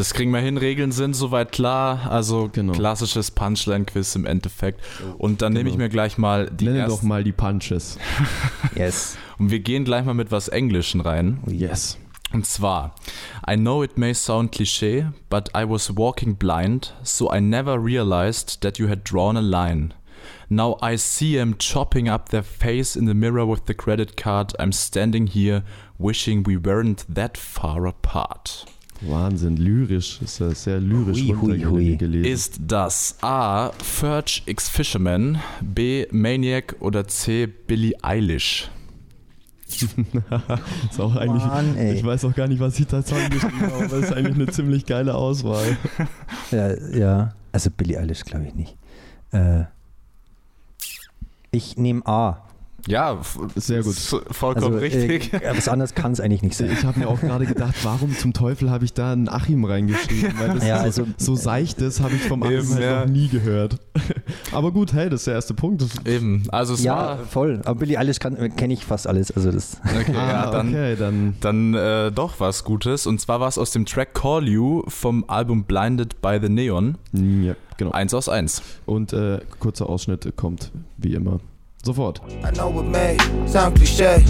Das, 0.00 0.14
kriegen 0.14 0.30
wir 0.30 0.40
hin. 0.40 0.56
Regeln 0.56 0.92
sind 0.92 1.14
soweit 1.14 1.52
klar. 1.52 2.10
Also 2.10 2.48
Genau. 2.50 2.72
klassisches 2.72 3.30
Punchline-Quiz 3.30 4.14
im 4.16 4.24
Endeffekt. 4.24 4.80
Und 5.18 5.42
dann 5.42 5.52
nehme 5.52 5.68
ich 5.68 5.74
Genau. 5.74 5.84
mir 5.84 5.88
gleich 5.90 6.16
mal 6.16 6.50
die 6.50 6.64
Nenne 6.64 6.86
doch 6.86 7.02
mal 7.02 7.22
die 7.22 7.32
Punches. 7.32 7.98
Yes. 8.74 9.18
Und 9.38 9.50
wir 9.50 9.60
gehen 9.60 9.84
gleich 9.84 10.06
mal 10.06 10.14
mit 10.14 10.32
was 10.32 10.48
Englischen 10.48 11.02
rein. 11.02 11.40
Yes. 11.46 11.98
Und 12.32 12.46
zwar, 12.46 12.94
I 13.46 13.56
know 13.56 13.82
it 13.82 13.98
may 13.98 14.14
sound 14.14 14.54
cliché, 14.54 15.12
but 15.28 15.50
I 15.54 15.68
was 15.68 15.94
walking 15.96 16.36
blind, 16.36 16.94
so 17.02 17.30
I 17.30 17.40
never 17.42 17.76
realized 17.76 18.62
that 18.62 18.78
you 18.78 18.88
had 18.88 19.00
drawn 19.04 19.36
a 19.36 19.40
line. 19.40 19.92
Now 20.48 20.78
I 20.82 20.96
see 20.96 21.36
them 21.36 21.58
chopping 21.58 22.08
up 22.08 22.30
their 22.30 22.42
face 22.44 22.96
in 22.96 23.06
the 23.06 23.14
mirror 23.14 23.46
with 23.46 23.62
the 23.66 23.74
credit 23.74 24.16
card. 24.16 24.54
I'm 24.58 24.72
standing 24.72 25.26
here 25.26 25.62
wishing 25.98 26.44
we 26.46 26.56
weren't 26.56 27.04
that 27.14 27.36
far 27.36 27.86
apart. 27.86 28.64
Wahnsinn, 29.02 29.56
lyrisch. 29.56 30.20
Ist 30.22 30.40
ja 30.40 30.50
sehr 30.50 30.80
lyrisch 30.80 31.22
Hui, 31.22 31.34
hui, 31.40 31.64
hui. 31.64 31.96
gelesen. 31.96 32.24
Ist 32.24 32.60
das 32.66 33.16
A. 33.22 33.72
Ferch 33.82 34.42
X 34.46 34.68
Fisherman, 34.68 35.40
B. 35.60 36.06
Maniac 36.10 36.76
oder 36.80 37.06
C. 37.08 37.46
Billie 37.46 37.94
Eilish? 38.02 38.70
ist 40.90 41.00
auch 41.00 41.14
eigentlich, 41.14 41.44
Mann, 41.44 41.76
ey. 41.76 41.94
ich 41.94 42.04
weiß 42.04 42.24
auch 42.24 42.34
gar 42.34 42.48
nicht, 42.48 42.58
was 42.58 42.78
ich 42.80 42.88
da 42.88 43.04
zusammengeschrieben 43.04 43.60
habe, 43.60 43.84
aber 43.84 43.98
es 43.98 44.04
ist 44.04 44.12
eigentlich 44.12 44.34
eine 44.34 44.46
ziemlich 44.50 44.84
geile 44.84 45.14
Auswahl. 45.14 45.76
Ja, 46.50 46.76
ja. 46.90 47.34
also 47.52 47.70
Billie 47.70 47.98
Eilish 47.98 48.24
glaube 48.24 48.46
ich 48.46 48.54
nicht. 48.54 48.76
Äh, 49.30 49.64
ich 51.52 51.76
nehme 51.76 52.04
A. 52.06 52.42
Ja, 52.88 53.18
Sehr 53.56 53.82
gut. 53.82 53.92
ist 53.92 54.08
Vollkommen 54.30 54.64
Also, 54.74 54.78
richtig. 54.78 55.32
Äh, 55.32 55.52
was 55.56 55.68
anderes 55.68 55.94
kann 55.94 56.12
es 56.12 56.20
eigentlich 56.20 56.42
nicht 56.42 56.56
sein. 56.56 56.70
Ich 56.72 56.84
habe 56.84 56.98
mir 57.00 57.08
auch 57.08 57.20
gerade 57.20 57.46
gedacht, 57.46 57.74
warum 57.82 58.16
zum 58.16 58.32
Teufel 58.32 58.70
habe 58.70 58.84
ich 58.84 58.92
da 58.94 59.12
einen 59.12 59.28
Achim 59.28 59.64
reingeschrieben? 59.64 60.32
Weil 60.38 60.54
das 60.54 60.66
Ja, 60.66 60.78
so, 60.78 60.84
also- 60.84 61.06
so 61.16 61.34
seichtes 61.36 62.00
habe 62.00 62.14
ich 62.14 62.22
vom 62.22 62.42
Achim 62.42 62.58
Eben, 62.58 62.74
halt 62.74 62.82
ja. 62.82 63.00
noch 63.04 63.10
nie 63.12 63.28
gehört. 63.28 63.78
Aber 64.52 64.72
gut, 64.72 64.92
hey, 64.92 65.08
das 65.10 65.20
ist 65.22 65.26
der 65.26 65.34
erste 65.34 65.54
Punkt. 65.54 65.82
Das, 65.82 65.90
Eben, 66.06 66.42
also 66.50 66.74
es 66.74 66.82
Ja, 66.82 66.94
war. 66.96 67.18
voll. 67.18 67.60
Aber 67.64 67.78
Billie 67.80 67.98
Eilish 67.98 68.18
kenne 68.18 68.72
ich 68.72 68.84
fast 68.84 69.06
alles. 69.06 69.30
Also 69.30 69.52
das. 69.52 69.80
Okay, 69.84 70.14
ah, 70.16 70.28
ja, 70.30 70.50
dann, 70.50 70.68
okay, 70.68 70.96
dann 70.96 71.34
dann 71.40 71.74
äh, 71.74 72.10
doch 72.12 72.40
was 72.40 72.64
Gutes. 72.64 73.06
Und 73.06 73.20
zwar 73.20 73.40
war 73.40 73.48
es 73.48 73.58
aus 73.58 73.70
dem 73.70 73.86
Track 73.86 74.14
Call 74.14 74.48
You 74.48 74.82
vom 74.88 75.24
Album 75.28 75.64
Blinded 75.64 76.20
by 76.22 76.38
the 76.42 76.48
Neon. 76.48 76.96
ja, 77.12 77.54
genau. 77.76 77.90
Eins 77.92 78.14
aus 78.14 78.28
eins. 78.28 78.62
Und 78.86 79.12
äh, 79.12 79.40
kurzer 79.58 79.88
Ausschnitt 79.88 80.32
kommt 80.36 80.70
wie 80.96 81.14
immer. 81.14 81.40
Sofort. 81.82 82.20
I 82.44 82.50
know 82.50 82.78
it 82.78 82.82
may 82.82 83.16
sound 83.46 83.76
cliche, 83.76 84.22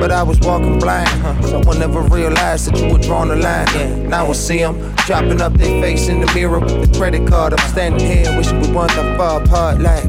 but 0.00 0.10
I 0.10 0.24
was 0.24 0.40
walking 0.40 0.80
blind. 0.80 1.08
Huh? 1.08 1.40
Someone 1.42 1.78
never 1.78 2.00
realized 2.00 2.66
that 2.66 2.76
you 2.80 2.92
were 2.92 2.98
drawing 2.98 3.30
a 3.30 3.36
line. 3.36 3.68
Yeah. 3.74 4.08
Now 4.08 4.26
I 4.26 4.32
see 4.32 4.58
them 4.58 4.76
chopping 5.06 5.40
up 5.40 5.54
their 5.54 5.80
face 5.80 6.08
in 6.08 6.20
the 6.20 6.26
mirror 6.34 6.58
with 6.58 6.90
the 6.90 6.98
credit 6.98 7.28
card. 7.28 7.52
I'm 7.52 7.68
standing 7.68 8.04
here 8.04 8.36
wishing 8.36 8.60
we 8.60 8.72
weren't 8.72 8.90
that 8.96 9.16
far 9.16 9.40
apart. 9.40 9.78
Like, 9.80 10.04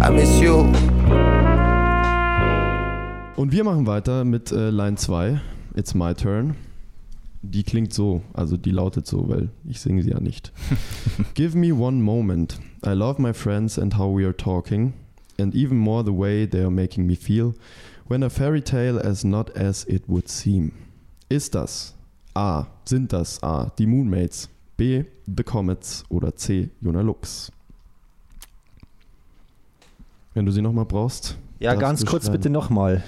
I 0.00 0.10
miss 0.10 0.40
you. 0.40 0.70
Und 3.36 3.50
wir 3.50 3.64
machen 3.64 3.86
weiter 3.88 4.24
mit 4.24 4.52
äh, 4.52 4.70
Line 4.70 4.96
2. 4.96 5.40
It's 5.74 5.94
my 5.94 6.14
turn. 6.14 6.54
Die 7.42 7.64
klingt 7.64 7.92
so, 7.92 8.22
also 8.34 8.56
die 8.56 8.70
lautet 8.70 9.06
so, 9.06 9.28
weil 9.28 9.48
ich 9.64 9.80
singe 9.80 10.02
sie 10.04 10.10
ja 10.10 10.20
nicht. 10.20 10.52
Give 11.34 11.56
me 11.56 11.72
one 11.72 12.02
moment. 12.02 12.60
I 12.86 12.90
love 12.90 13.20
my 13.20 13.32
friends 13.32 13.78
and 13.78 13.98
how 13.98 14.16
we 14.16 14.24
are 14.24 14.36
talking. 14.36 14.92
And 15.40 15.54
even 15.54 15.78
more 15.78 16.04
the 16.04 16.12
way 16.12 16.46
they 16.46 16.60
are 16.60 16.70
making 16.70 17.06
me 17.06 17.16
feel. 17.16 17.54
When 18.06 18.22
a 18.22 18.30
fairy 18.30 18.60
tale 18.60 18.98
as 18.98 19.24
not 19.24 19.50
as 19.56 19.84
it 19.84 20.08
would 20.08 20.28
seem. 20.28 20.72
Ist 21.28 21.54
das 21.54 21.94
A. 22.34 22.66
Sind 22.84 23.12
das 23.12 23.42
A. 23.42 23.72
Die 23.78 23.86
Moonmates. 23.86 24.48
B. 24.76 25.04
The 25.26 25.44
Comets. 25.44 26.04
Oder 26.08 26.34
C. 26.34 26.70
Juna 26.80 27.02
Lux. 27.02 27.50
Wenn 30.34 30.46
du 30.46 30.52
sie 30.52 30.62
nochmal 30.62 30.84
brauchst. 30.86 31.36
Ja, 31.58 31.74
ganz 31.74 32.04
kurz 32.04 32.30
bitte 32.30 32.50
nochmal. 32.50 33.02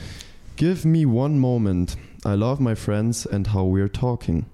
Give 0.57 0.87
me 0.87 1.07
one 1.07 1.38
moment. 1.38 1.97
I 2.25 2.35
love 2.35 2.61
my 2.61 2.75
friends 2.75 3.27
and 3.27 3.53
how 3.53 3.64
we're 3.64 3.90
talking. 3.90 4.47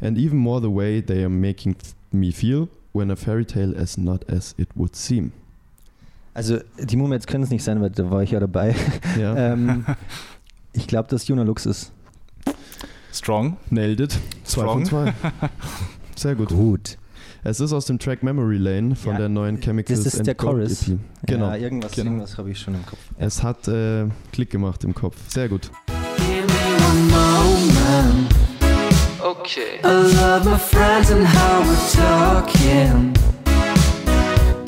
And 0.00 0.18
even 0.18 0.38
more 0.38 0.60
the 0.60 0.70
way 0.70 1.00
they 1.00 1.22
are 1.22 1.30
making 1.30 1.76
me 2.12 2.32
feel 2.32 2.68
when 2.92 3.10
a 3.10 3.16
fairy 3.16 3.44
tale 3.44 3.72
is 3.72 3.96
not 3.96 4.24
as 4.28 4.54
it 4.58 4.68
would 4.74 4.94
seem. 4.94 5.32
Also 6.34 6.58
die 6.78 6.96
Moomets 6.96 7.26
können 7.26 7.44
es 7.44 7.50
nicht 7.50 7.62
sein, 7.64 7.80
weil 7.80 7.90
da 7.90 8.10
war 8.10 8.22
ich 8.22 8.32
ja 8.32 8.40
dabei. 8.40 8.74
Ja, 9.18 9.36
ähm, 9.52 9.86
ich 10.72 10.86
glaube, 10.88 11.08
dass 11.08 11.26
Juna 11.28 11.42
Lux 11.44 11.64
ist. 11.66 11.92
Strong. 13.12 13.56
nailed 13.70 14.00
it. 14.00 14.18
Zwei 14.42 14.64
von 14.64 14.84
Strong. 14.84 15.06
zwei. 15.14 15.48
Sehr 16.16 16.34
gut. 16.34 16.48
Gut. 16.48 16.98
Es 17.44 17.60
ist 17.60 17.72
aus 17.72 17.86
dem 17.86 17.98
Track 17.98 18.22
Memory 18.22 18.56
Lane 18.56 18.96
von 18.96 19.12
Ja, 19.12 19.18
der 19.18 19.28
neuen 19.28 19.60
Chemicals 19.60 20.02
das 20.02 20.14
ist 20.14 20.18
and 20.20 20.26
der 20.26 20.34
Gold 20.34 20.66
Chorus. 20.66 20.88
EP. 20.88 20.98
Genau. 21.26 21.46
Ja, 21.50 21.56
irgendwas, 21.56 21.92
Genau. 21.92 22.10
irgendwas 22.10 22.38
habe 22.38 22.50
ich 22.50 22.58
schon 22.58 22.74
im 22.74 22.84
Kopf. 22.86 22.98
Es 23.18 23.42
hat 23.42 23.68
äh, 23.68 24.06
Klick 24.32 24.50
gemacht 24.50 24.82
im 24.82 24.94
Kopf. 24.94 25.16
Sehr 25.28 25.48
gut. 25.48 25.70
Give 26.16 26.46
me 26.46 26.52
one 26.88 27.02
moment. 27.10 28.34
Okay. 29.22 29.78
I 29.84 29.88
love 29.88 30.44
my 30.48 30.58
friends 30.58 31.10
and 31.12 31.26
how 31.26 31.62
we're 31.64 31.92
talking. 31.96 33.12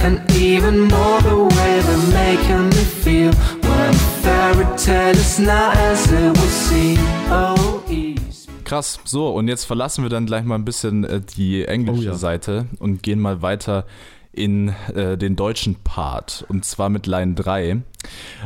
And 0.00 0.20
even 0.36 0.82
more 0.82 1.20
the 1.22 1.36
way 1.56 1.80
they're 1.80 2.12
making 2.12 2.68
me 2.68 2.84
feel. 2.84 3.32
When 3.62 3.90
a 3.90 3.98
fairy 4.22 4.66
tale 4.76 5.16
is 5.16 5.38
not 5.38 5.76
as 5.76 6.10
it 6.12 6.36
would 6.36 6.50
seem. 6.50 6.98
Oh, 7.30 7.82
easy. 7.88 8.48
Krass. 8.64 8.98
So, 9.04 9.28
und 9.30 9.48
jetzt 9.48 9.64
verlassen 9.64 10.02
wir 10.04 10.08
dann 10.10 10.26
gleich 10.26 10.44
mal 10.44 10.54
ein 10.56 10.64
bisschen 10.64 11.04
äh, 11.04 11.20
die 11.20 11.64
englische 11.64 12.00
Oh 12.00 12.12
ja. 12.12 12.14
Seite 12.14 12.66
und 12.78 13.02
gehen 13.02 13.20
mal 13.20 13.42
weiter 13.42 13.84
in 14.32 14.68
äh, 14.94 15.16
den 15.16 15.34
deutschen 15.34 15.76
Part. 15.76 16.44
Und 16.48 16.64
zwar 16.64 16.88
mit 16.90 17.06
Line 17.06 17.34
3. 17.34 17.82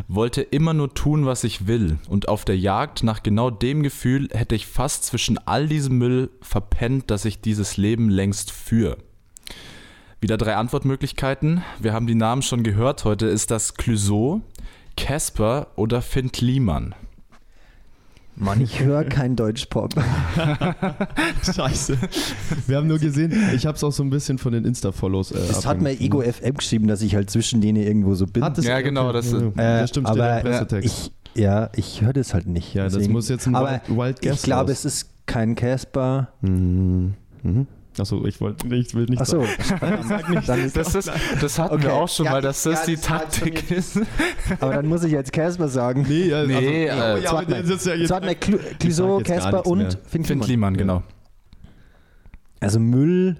Wollte 0.09 0.41
immer 0.43 0.73
nur 0.73 0.95
tun, 0.95 1.27
was 1.27 1.43
ich 1.45 1.67
will. 1.67 1.99
Und 2.09 2.29
auf 2.29 2.45
der 2.45 2.57
Jagd 2.57 3.03
nach 3.03 3.23
genau 3.23 3.51
dem 3.51 3.83
Gefühl 3.83 4.29
hätte 4.33 4.55
ich 4.55 4.67
fast 4.67 5.05
zwischen 5.05 5.37
all 5.47 5.67
diesem 5.67 5.99
Müll 5.99 6.31
verpennt, 6.41 7.11
dass 7.11 7.25
ich 7.25 7.41
dieses 7.41 7.77
Leben 7.77 8.09
längst 8.09 8.53
führe. 8.53 8.99
Wieder 10.21 10.37
drei 10.37 10.57
Antwortmöglichkeiten. 10.57 11.63
Wir 11.81 11.93
haben 11.93 12.07
die 12.07 12.15
Namen 12.15 12.43
schon 12.43 12.63
gehört. 12.63 13.05
Heute 13.05 13.27
ist 13.27 13.51
das 13.51 13.75
Clouseau, 13.75 14.43
Casper 14.97 15.69
oder 15.77 16.03
Finn 16.03 16.31
Kliman. 16.31 16.95
Mann, 18.37 18.61
ich 18.61 18.81
höre 18.81 19.05
kein 19.05 19.37
Deutschpop. 19.37 19.95
Scheiße. 21.55 21.99
Wir 22.67 22.77
haben 22.79 22.87
nur 22.87 22.99
gesehen, 22.99 23.35
ich 23.55 23.67
habe 23.67 23.77
es 23.77 23.85
auch 23.85 23.93
so 23.93 24.03
ein 24.03 24.09
bisschen 24.11 24.39
von 24.39 24.53
den 24.53 24.65
Insta-Follows. 24.65 25.33
Äh, 25.33 25.39
Das 25.49 25.67
hat 25.67 25.81
mir 25.83 25.91
Ego. 26.01 26.23
FM 26.23 26.55
geschrieben, 26.55 26.87
dass 26.87 27.03
ich 27.03 27.15
halt 27.15 27.29
zwischen 27.31 27.61
denen 27.61 27.83
irgendwo 27.83 28.15
so 28.15 28.27
bin. 28.27 28.43
Hat 28.43 28.57
es- 28.57 28.65
Ja, 28.65 28.81
genau, 28.81 29.13
das- 29.13 29.33
ja, 29.33 29.39
Äh, 29.39 29.53
das 29.57 29.91
stimmt, 29.91 30.09
steht 30.09 30.17
im 30.17 30.23
aber 30.23 30.41
Pressetext. 30.41 31.13
ich, 31.35 31.41
ja, 31.43 31.71
ich 31.77 32.01
höre 32.03 32.13
das 32.15 32.33
halt 32.33 32.47
nicht. 32.47 32.73
Ja, 32.73 32.89
das 32.89 33.09
muss 33.09 33.29
jetzt 33.29 33.47
ein 33.47 33.55
aber 33.55 33.81
Wild- 33.87 33.99
Wild 33.99 34.23
Guess 34.23 34.37
Ich 34.37 34.43
glaube, 34.43 34.73
es 34.73 34.85
ist 34.87 35.11
kein 35.27 35.55
Casper. 35.55 36.29
Mhm. 36.41 37.15
Mhm. 37.43 37.67
Achso, 37.99 38.25
ich 38.25 38.41
wollte 38.41 38.73
ich 38.75 38.95
will 38.95 39.07
nicht 39.07 39.21
Achso, 39.21 39.45
sagen. 39.45 40.43
Das, 40.75 40.95
ist, 40.95 41.11
das 41.41 41.59
hatten 41.59 41.75
Okay. 41.75 41.83
wir 41.85 41.93
auch 41.95 42.09
schon 42.09 42.27
Ja, 42.27 42.33
mal, 42.33 42.41
dass 42.43 42.65
ja, 42.65 42.71
das 42.73 42.85
die 42.87 42.95
das 42.97 43.11
war 43.11 43.21
jetzt 43.23 43.41
Taktik 43.41 43.71
ist. 43.71 43.99
aber 44.61 44.75
dann 44.75 44.87
muss 44.87 45.03
ich 45.03 45.13
jetzt 45.13 45.33
Casper 45.33 45.69
sagen. 45.69 46.07
Nee, 46.09 46.29
ja, 46.29 46.45
Nee, 46.45 46.89
also, 46.89 47.19
äh, 47.19 47.23
ja, 47.25 47.31
aber 47.33 47.57
Jetzt 47.57 47.71
das 47.71 47.85
ja 47.87 47.95
Jetzt 47.95 48.41
Clouseau, 48.79 49.21
Casper 49.21 49.67
und. 49.67 49.99
Finn 50.07 50.25
Finn 50.25 50.41
Kliman. 50.41 50.75
Kliman, 50.75 50.77
genau. 50.77 51.03
Also 52.61 52.79
Müll. 52.79 53.37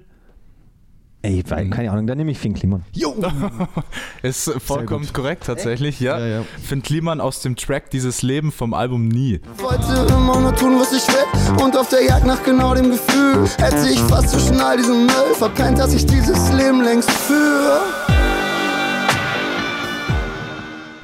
Ey, 1.23 1.43
weil, 1.49 1.65
Mhm. 1.65 1.69
keine 1.69 1.91
Ahnung, 1.91 2.07
dann 2.07 2.17
nehme 2.17 2.31
ich 2.31 2.39
Finn 2.39 2.53
Kliman. 2.55 2.83
Ist 4.23 4.51
vollkommen 4.65 5.07
korrekt 5.13 5.43
tatsächlich, 5.45 5.99
ja. 5.99 6.17
Ja, 6.19 6.25
ja. 6.39 6.41
Finn 6.63 6.81
Kliman 6.81 7.21
aus 7.21 7.41
dem 7.41 7.55
Track 7.55 7.91
Dieses 7.91 8.21
Leben 8.23 8.51
vom 8.51 8.73
Album 8.73 9.07
Nie. 9.07 9.39
Wollte 9.57 10.11
immer 10.13 10.39
nur 10.39 10.55
tun, 10.55 10.79
was 10.79 10.91
ich 10.93 11.07
will 11.07 11.63
und 11.63 11.77
auf 11.77 11.89
der 11.89 12.03
Jagd 12.05 12.25
nach 12.25 12.41
genau 12.43 12.73
dem 12.73 12.89
Gefühl 12.91 13.47
hätte 13.59 13.87
ich 13.89 13.99
fast 14.01 14.29
zwischen 14.29 14.59
all 14.59 14.77
diesem 14.77 15.05
Müll 15.05 15.35
verpennt, 15.37 15.77
dass 15.77 15.93
ich 15.93 16.05
dieses 16.05 16.51
Leben 16.53 16.81
längst 16.83 17.11
führe. 17.11 17.81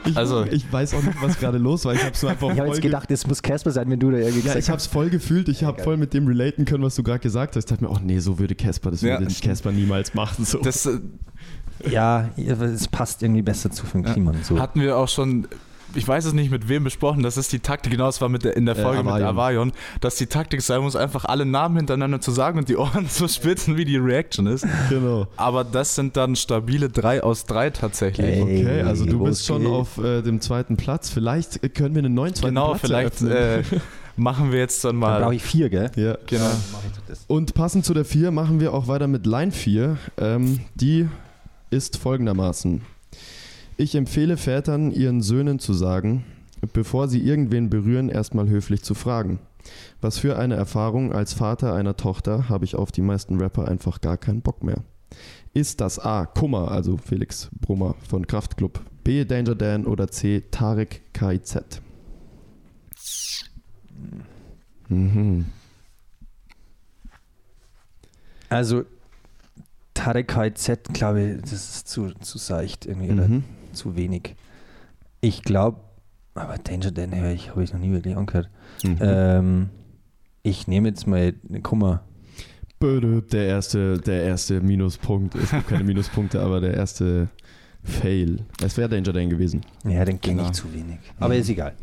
Ich, 0.07 0.17
Also- 0.17 0.45
ich 0.45 0.71
weiß 0.71 0.93
auch 0.95 1.03
nicht, 1.03 1.21
was 1.21 1.37
gerade 1.39 1.57
los 1.57 1.85
war. 1.85 1.93
Ich 1.93 2.01
habe 2.03 2.11
es 2.13 2.23
einfach 2.23 2.47
Ich 2.47 2.51
habe 2.51 2.57
voll 2.57 2.67
jetzt 2.67 2.81
ge- 2.81 2.89
gedacht, 2.91 3.11
es 3.11 3.27
muss 3.27 3.41
Casper 3.41 3.71
sein, 3.71 3.89
wenn 3.89 3.99
du 3.99 4.11
da 4.11 4.17
irgendwie 4.17 4.47
Ja, 4.47 4.55
ich 4.55 4.69
habe 4.69 4.77
es 4.77 4.87
voll 4.87 5.09
gefühlt. 5.09 5.49
Ich 5.49 5.63
habe 5.63 5.81
voll 5.83 5.97
mit 5.97 6.13
dem 6.13 6.27
relaten 6.27 6.65
können, 6.65 6.83
was 6.83 6.95
du 6.95 7.03
gerade 7.03 7.19
gesagt 7.19 7.55
hast. 7.55 7.65
Ich 7.65 7.69
dachte 7.69 7.83
mir, 7.83 7.89
oh 7.89 7.99
nee, 8.03 8.19
so 8.19 8.39
würde 8.39 8.55
Casper, 8.55 8.91
das 8.91 9.01
Ja, 9.01 9.19
würde. 9.19 9.33
Casper 9.41 9.71
niemals 9.71 10.13
machen. 10.13 10.45
So. 10.45 10.59
Das 10.59 10.85
äh, 10.85 10.99
Ja, 11.91 12.29
es 12.37 12.87
passt 12.87 13.21
irgendwie 13.21 13.41
besser 13.43 13.69
zu 13.71 13.85
Finn 13.85 14.03
Kliman. 14.03 14.35
So. 14.43 14.59
hatten 14.59 14.81
wir 14.81 14.97
auch 14.97 15.07
schon, 15.07 15.47
ich 15.95 16.07
weiß 16.07 16.25
es 16.25 16.33
nicht 16.33 16.51
mit 16.51 16.69
wem 16.69 16.83
besprochen, 16.83 17.23
das 17.23 17.37
ist 17.37 17.51
die 17.53 17.59
Taktik, 17.59 17.91
genau, 17.91 18.07
es 18.09 18.21
war 18.21 18.29
mit 18.29 18.43
der, 18.43 18.55
in 18.57 18.65
der 18.65 18.77
Äh, 18.77 18.81
Folge 18.81 19.03
mit 19.03 19.13
Avarion. 19.13 19.71
Dass 20.01 20.15
die 20.15 20.27
Taktik 20.27 20.61
sein 20.61 20.81
muss, 20.81 20.95
einfach 20.95 21.25
alle 21.25 21.45
Namen 21.45 21.77
hintereinander 21.77 22.21
zu 22.21 22.31
sagen 22.31 22.59
und 22.59 22.69
die 22.69 22.75
Ohren 22.77 23.09
zu 23.09 23.27
spitzen, 23.27 23.77
wie 23.77 23.85
die 23.85 23.97
Reaction 23.97 24.47
ist. 24.47 24.65
genau. 24.89 25.27
Aber 25.37 25.63
das 25.63 25.95
sind 25.95 26.17
dann 26.17 26.35
stabile 26.35 26.89
3 26.89 27.23
aus 27.23 27.45
3 27.45 27.69
tatsächlich. 27.71 28.27
Ey. 28.27 28.41
Okay, 28.41 28.81
also 28.81 29.05
du 29.05 29.23
bist 29.23 29.45
schon 29.45 29.61
geht. 29.63 29.71
auf 29.71 29.97
äh, 29.97 30.21
dem 30.21 30.41
zweiten 30.41 30.77
Platz. 30.77 31.09
Vielleicht 31.09 31.63
äh, 31.63 31.69
können 31.69 31.95
wir 31.95 32.03
einen 32.03 32.13
neuen 32.13 32.33
zweiten 32.35 32.55
Genau, 32.55 32.69
Platz 32.73 32.81
vielleicht 32.81 33.21
eröffnen. 33.21 33.79
äh, 33.79 33.81
machen 34.17 34.51
wir 34.51 34.59
jetzt 34.59 34.83
dann 34.83 34.99
Dann 34.99 35.11
brauche 35.11 35.25
mal. 35.25 35.33
ich 35.35 35.43
vier, 35.43 35.69
gell? 35.69 35.91
ja. 35.95 36.17
Genau. 36.25 36.49
Und 37.27 37.53
passend 37.53 37.85
zu 37.85 37.93
der 37.93 38.05
4 38.05 38.31
machen 38.31 38.59
wir 38.59 38.73
auch 38.73 38.87
weiter 38.87 39.07
mit 39.07 39.25
Line 39.25 39.51
4. 39.51 39.97
Ähm, 40.17 40.59
die 40.75 41.07
ist 41.69 41.97
folgendermaßen. 41.97 42.81
Ich 43.79 43.93
empfehle 43.93 44.37
Vätern, 44.37 44.91
ihren 44.91 45.21
Söhnen 45.21 45.59
zu 45.59 45.71
sagen, 45.71 46.25
bevor 46.73 47.07
sie 47.07 47.21
irgendwen 47.21 47.69
berühren, 47.69 48.09
erstmal 48.09 48.49
höflich 48.49 48.81
zu 48.81 48.95
fragen. 48.95 49.39
Was 50.01 50.17
für 50.17 50.39
eine 50.39 50.55
Erfahrung 50.55 51.13
als 51.13 51.33
Vater 51.33 51.75
einer 51.75 51.95
Tochter 51.95 52.49
habe 52.49 52.65
ich 52.65 52.75
auf 52.75 52.91
die 52.91 53.01
meisten 53.03 53.39
Rapper 53.39 53.67
einfach 53.67 54.01
gar 54.01 54.17
keinen 54.17 54.41
Bock 54.41 54.63
mehr. 54.63 54.83
Ist 55.53 55.79
das 55.79 55.99
A. 55.99 56.25
Kummer, 56.25 56.71
also 56.71 56.97
Felix 56.97 57.49
Brummer 57.61 57.95
von 58.09 58.25
Kraftklub, 58.25 58.81
B. 59.03 59.25
Danger 59.25 59.53
Dan 59.53 59.85
oder 59.85 60.07
C. 60.07 60.43
Tarek 60.49 61.13
KIZ? 61.13 61.81
Mhm. 64.89 65.45
Also, 68.49 68.85
Tarek 69.93 70.29
KZ, 70.29 70.93
glaube 70.93 71.21
ich, 71.21 71.41
das 71.41 71.51
ist 71.51 71.87
zu, 71.89 72.11
zu 72.21 72.37
seicht 72.39 72.85
irgendwie 72.85 73.11
Mhm. 73.11 73.43
Zu 73.77 73.95
wenig. 73.95 74.35
Ich 75.21 75.43
glaube, 75.43 75.79
aber 76.35 76.57
Danger 76.57 76.91
Dan 76.91 77.15
höre 77.15 77.31
ich, 77.31 77.51
habe 77.51 77.63
ich 77.63 77.73
noch 77.73 77.79
nie 77.79 77.91
wirklich 77.91 78.15
angehört. 78.15 78.49
Mhm. 78.83 78.97
Ähm, 79.01 79.69
ich 80.43 80.67
nehme 80.67 80.89
jetzt 80.89 81.07
mal 81.07 81.33
Kummer. 81.63 82.01
Böde, 82.79 83.23
der 83.23 83.45
erste, 83.47 83.97
der 83.99 84.23
erste 84.23 84.61
Minuspunkt. 84.61 85.33
Es 85.35 85.49
gibt 85.49 85.67
keine 85.67 85.83
Minuspunkte, 85.83 86.39
aber 86.41 86.61
der 86.61 86.75
erste 86.75 87.27
Fail. 87.83 88.45
Es 88.63 88.77
wäre 88.77 88.87
Danger 88.89 89.13
Dan 89.13 89.29
gewesen. 89.29 89.61
Ja, 89.83 90.05
den 90.05 90.21
kenne 90.21 90.37
Genau. 90.37 90.49
ich 90.49 90.55
zu 90.55 90.71
wenig. 90.73 90.99
Aber 91.19 91.35
ist 91.35 91.49
egal. 91.49 91.73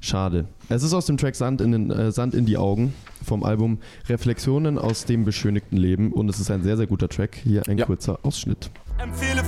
Schade. 0.00 0.46
Es 0.68 0.82
ist 0.82 0.94
aus 0.94 1.06
dem 1.06 1.16
Track 1.16 1.36
Sand 1.36 1.60
in, 1.60 1.70
den, 1.70 1.90
äh, 1.92 2.10
Sand 2.10 2.34
in 2.34 2.44
die 2.44 2.56
Augen 2.56 2.92
vom 3.24 3.44
Album 3.44 3.78
Reflexionen 4.08 4.76
aus 4.78 5.04
dem 5.04 5.24
beschönigten 5.24 5.78
Leben 5.78 6.12
und 6.12 6.28
es 6.28 6.40
ist 6.40 6.50
ein 6.50 6.64
sehr, 6.64 6.76
sehr 6.76 6.88
guter 6.88 7.08
Track. 7.08 7.36
Hier 7.36 7.62
ein 7.68 7.78
Ja. 7.78 7.86
kurzer 7.86 8.18
Ausschnitt. 8.24 8.68
Empfehle 8.98 9.44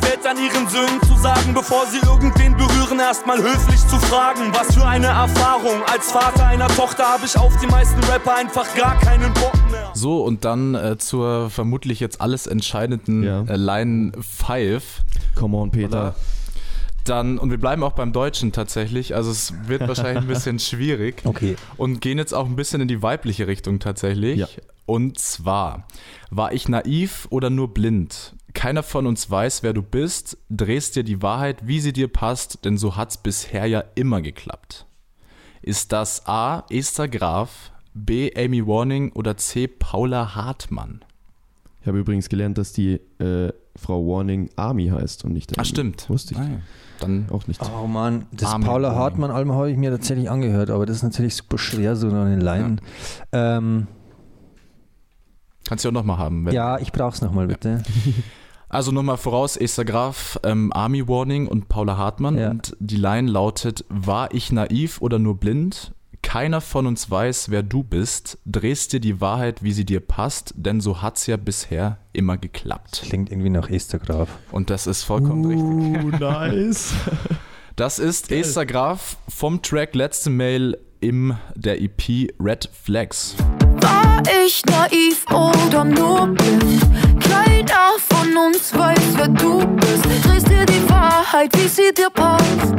ihren 0.75 0.89
Söhnen 0.89 1.03
zu 1.03 1.17
sagen, 1.17 1.55
bevor 1.55 1.87
sie 1.87 1.99
irgendwen 1.99 2.57
berühren, 2.57 2.99
erstmal 2.99 3.39
höflich 3.39 3.81
zu 3.87 3.99
fragen. 3.99 4.53
Was 4.53 4.75
für 4.75 4.87
eine 4.87 5.07
Erfahrung. 5.07 5.83
Als 5.91 6.11
Vater 6.13 6.47
einer 6.47 6.69
Tochter 6.69 7.05
habe 7.05 7.27
ich 7.27 7.37
auf 7.37 7.57
die 7.59 7.67
meisten 7.67 8.03
Rapper 8.05 8.37
einfach 8.37 8.75
gar 8.75 8.99
keinen 8.99 9.33
Bock 9.35 9.53
mehr. 9.71 9.91
So, 9.95 10.23
und 10.25 10.45
dann 10.45 10.75
äh, 10.75 10.99
zur 10.99 11.51
vermutlich 11.51 12.01
jetzt 12.01 12.21
alles 12.21 12.47
entscheidenden 12.47 13.23
Ja. 13.23 13.43
äh, 13.43 13.57
Line 13.57 14.13
5. 14.21 15.03
Come 15.35 15.57
on, 15.57 15.71
Peter. 15.71 16.15
Dann, 17.05 17.39
und 17.39 17.51
wir 17.51 17.59
bleiben 17.59 17.83
auch 17.83 17.93
beim 17.93 18.13
Deutschen 18.13 18.53
tatsächlich, 18.53 19.15
also 19.15 19.31
es 19.31 19.53
wird 19.67 19.87
wahrscheinlich 19.87 20.23
ein 20.25 20.27
bisschen 20.29 20.59
schwierig. 20.59 21.21
Okay. 21.25 21.57
Und 21.77 22.01
gehen 22.01 22.17
jetzt 22.17 22.33
auch 22.33 22.47
ein 22.47 22.57
bisschen 22.57 22.81
in 22.81 22.89
die 22.89 23.03
weibliche 23.03 23.47
Richtung 23.47 23.79
tatsächlich. 23.79 24.39
Ja. 24.39 24.47
Und 24.87 25.19
zwar, 25.19 25.87
war 26.31 26.53
ich 26.53 26.69
naiv 26.69 27.27
oder 27.31 27.51
nur 27.51 27.73
blind? 27.75 28.34
Keiner 28.55 28.83
von 28.83 29.07
uns 29.07 29.29
weiß, 29.31 29.63
wer 29.63 29.73
du 29.73 29.83
bist, 29.83 30.39
drehst 30.49 30.97
dir 30.97 31.03
die 31.05 31.21
Wahrheit, 31.23 31.67
wie 31.67 31.81
sie 31.81 31.93
dir 31.93 32.09
passt, 32.09 32.65
denn 32.65 32.79
so 32.79 32.97
hat's 32.97 33.17
bisher 33.19 33.67
ja 33.67 33.83
immer 33.95 34.23
geklappt. 34.23 34.87
Ist 35.61 35.93
das 35.93 36.27
A. 36.27 36.65
Esther 36.71 37.09
Graf, 37.09 37.73
B. 37.95 38.31
Amy 38.37 38.67
Warning 38.67 39.13
oder 39.13 39.37
C. 39.37 39.67
Paula 39.67 40.35
Hartmann? 40.35 41.05
Ich 41.81 41.87
habe 41.89 41.99
übrigens 41.99 42.29
gelernt, 42.29 42.57
dass 42.57 42.73
die 42.73 43.01
äh, 43.19 43.53
Frau 43.77 44.07
Warning 44.07 44.49
Army 44.57 44.89
heißt 44.89 45.25
und 45.25 45.33
nicht 45.33 45.53
Ah, 45.53 45.61
Amy. 45.61 45.67
stimmt. 45.69 46.09
Wusste 46.09 46.35
ich 46.35 46.41
Ah, 46.41 46.45
ja. 46.45 46.59
Dann 47.01 47.27
auch 47.31 47.47
nicht. 47.49 47.61
Oh 47.61 47.87
Mann, 47.89 48.27
das 48.33 48.51
Armin 48.51 48.67
Paula 48.69 48.89
Warning. 48.89 49.01
Hartmann-Album 49.03 49.53
habe 49.57 49.71
ich 49.71 49.77
mir 49.77 49.91
tatsächlich 49.91 50.31
angehört, 50.31 50.71
aber 50.71 50.87
das 50.87 50.99
ist 50.99 51.03
natürlich 51.03 51.35
super 51.35 51.59
schwer, 51.59 51.97
so 51.97 52.09
eine 52.09 52.37
Line. 52.39 52.77
Ähm, 53.33 53.89
kannst 55.69 55.85
du 55.85 55.89
auch 55.89 55.93
nochmal 55.93 56.19
haben. 56.19 56.47
wenn- 56.47 56.55
ja, 56.55 56.79
ich 56.79 56.93
brauche 56.93 57.15
es 57.15 57.21
nochmal, 57.21 57.49
bitte. 57.49 57.83
Also 58.75 58.91
nochmal 58.91 59.19
voraus, 59.19 59.57
Esther 59.57 59.85
Graf, 59.85 60.37
ähm, 60.43 60.73
Army 60.73 61.07
Warning 61.07 61.47
und 61.47 61.69
Paula 61.69 61.97
Hartmann. 61.97 62.37
Ja. 62.37 62.51
Und 62.51 62.77
die 62.81 62.97
Line 62.97 63.31
lautet, 63.31 63.85
war 63.89 64.35
ich 64.35 64.51
naiv 64.51 65.01
oder 65.01 65.21
nur 65.21 65.37
blind? 65.37 65.93
Keiner 66.23 66.61
von 66.61 66.89
uns 66.89 67.09
weiß, 67.09 67.51
wer 67.51 67.63
du 67.63 67.85
bist. 67.85 68.37
Drehst 68.47 68.93
dir 68.93 68.99
die 68.99 69.21
Wahrheit, 69.21 69.63
wie 69.63 69.71
sie 69.71 69.85
dir 69.85 70.01
passt, 70.01 70.55
denn 70.57 70.81
so 70.81 71.03
hat's 71.03 71.29
ja 71.29 71.37
bisher 71.37 71.99
immer 72.13 72.37
geklappt. 72.37 73.03
Klingt 73.05 73.31
irgendwie 73.31 73.51
nach 73.51 73.71
Esther 73.71 74.01
Graf. 74.01 74.29
Und 74.51 74.71
das 74.71 74.89
ist 74.89 75.05
vollkommen 75.05 75.45
richtig. 75.45 76.13
Uh, 76.13 76.19
nice. 76.19 76.95
Das 77.77 77.99
ist 77.99 78.31
Esther 78.31 78.67
Graf 78.67 79.17
vom 79.29 79.61
Track 79.61 79.97
Letzte 79.97 80.31
Mail 80.31 80.79
im 81.01 81.37
der 81.57 81.81
EP 81.83 82.31
Red 82.41 82.71
Flags. 82.73 83.35
War 83.81 84.23
ich 84.47 84.65
naiv 84.67 85.27
oder 85.29 85.85
nur 85.85 86.29
blind? 86.29 87.21
Keiner 87.21 87.99
von 88.35 88.47
uns 88.47 88.75
weiß, 88.75 89.17
wer 89.17 89.29
du 89.29 89.67
bist. 89.77 90.05
Drehst 90.25 90.49
dir 90.49 90.65
die 90.67 90.89
Wahrheit, 90.91 91.51
wie 91.57 91.69
sie 91.69 91.93
dir 91.97 92.11
passt. 92.11 92.73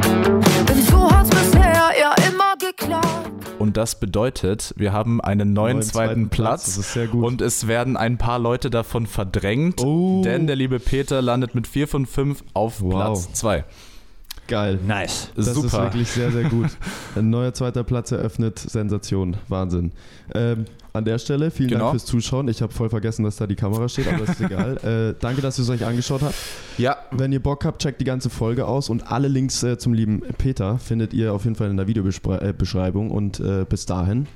Denn 0.68 0.82
so 0.84 1.10
hat's 1.10 1.30
bisher 1.30 1.92
ja 2.00 2.14
immer 2.30 2.56
geklappt. 2.60 3.32
Und 3.60 3.78
das 3.78 4.00
bedeutet, 4.00 4.74
wir 4.78 4.92
haben 4.92 5.22
einen 5.22 5.54
neuen, 5.54 5.78
Neuen 5.78 5.82
zweiten, 5.84 6.08
zweiten 6.10 6.30
Platz. 6.30 6.64
Platz. 6.64 6.66
Das 6.66 6.78
ist 6.78 6.94
sehr 6.94 7.08
gut. 7.08 7.26
Und 7.26 7.42
es 7.42 7.68
werden 7.68 7.96
ein 7.98 8.18
paar 8.18 8.40
Leute 8.40 8.70
davon 8.70 9.08
verdrängt, 9.08 9.82
Oh. 9.82 10.22
denn 10.24 10.48
der 10.48 10.56
liebe 10.56 10.80
Peter 10.80 11.22
landet 11.22 11.56
mit 11.56 11.68
4 11.68 11.88
von 11.88 12.06
5 12.06 12.44
auf 12.54 12.82
Wow. 12.82 12.92
Platz 12.92 13.34
2. 13.34 13.64
Geil. 14.48 14.80
Nice. 14.86 15.32
Das 15.36 15.48
ist 15.48 15.56
Super. 15.56 15.84
wirklich 15.84 16.10
sehr, 16.12 16.32
sehr 16.32 16.44
gut. 16.44 16.70
Ein 17.16 17.30
neuer 17.30 17.54
zweiter 17.54 17.84
Platz 17.84 18.12
eröffnet. 18.12 18.60
Sensation. 18.60 19.38
Wahnsinn. 19.48 19.92
Ähm, 20.36 20.66
an 20.96 21.06
der 21.06 21.20
Stelle 21.20 21.52
vielen 21.52 21.70
Genau. 21.70 21.86
Dank 21.86 21.92
fürs 21.92 22.06
Zuschauen. 22.06 22.48
Ich 22.48 22.62
habe 22.62 22.74
voll 22.74 22.90
vergessen, 22.90 23.24
dass 23.24 23.36
da 23.36 23.48
die 23.48 23.56
Kamera 23.56 23.88
steht, 23.90 24.08
aber 24.08 24.26
das 24.26 24.40
ist 24.40 24.42
egal. 24.42 24.78
Äh, 24.86 25.16
danke, 25.20 25.42
dass 25.42 25.58
ihr 25.58 25.64
es 25.64 25.70
euch 25.70 25.86
angeschaut 25.86 26.22
habt. 26.22 26.36
Ja, 26.78 26.98
Wenn 27.12 27.32
ihr 27.32 27.42
Bock 27.42 27.66
habt, 27.66 27.82
checkt 27.82 28.00
die 28.02 28.06
ganze 28.06 28.30
Folge 28.30 28.66
aus 28.66 28.90
und 28.90 29.12
alle 29.12 29.28
Links 29.28 29.64
äh, 29.64 29.78
zum 29.78 29.94
lieben 29.94 30.22
Peter 30.38 30.78
findet 30.78 31.14
ihr 31.14 31.34
auf 31.34 31.44
jeden 31.44 31.56
Fall 31.56 31.70
in 31.70 31.78
der 31.78 31.88
Videobeschreibung. 31.88 33.10
Und 33.12 33.40
äh, 33.40 33.66
bis 33.68 33.86
dahin, 33.86 34.28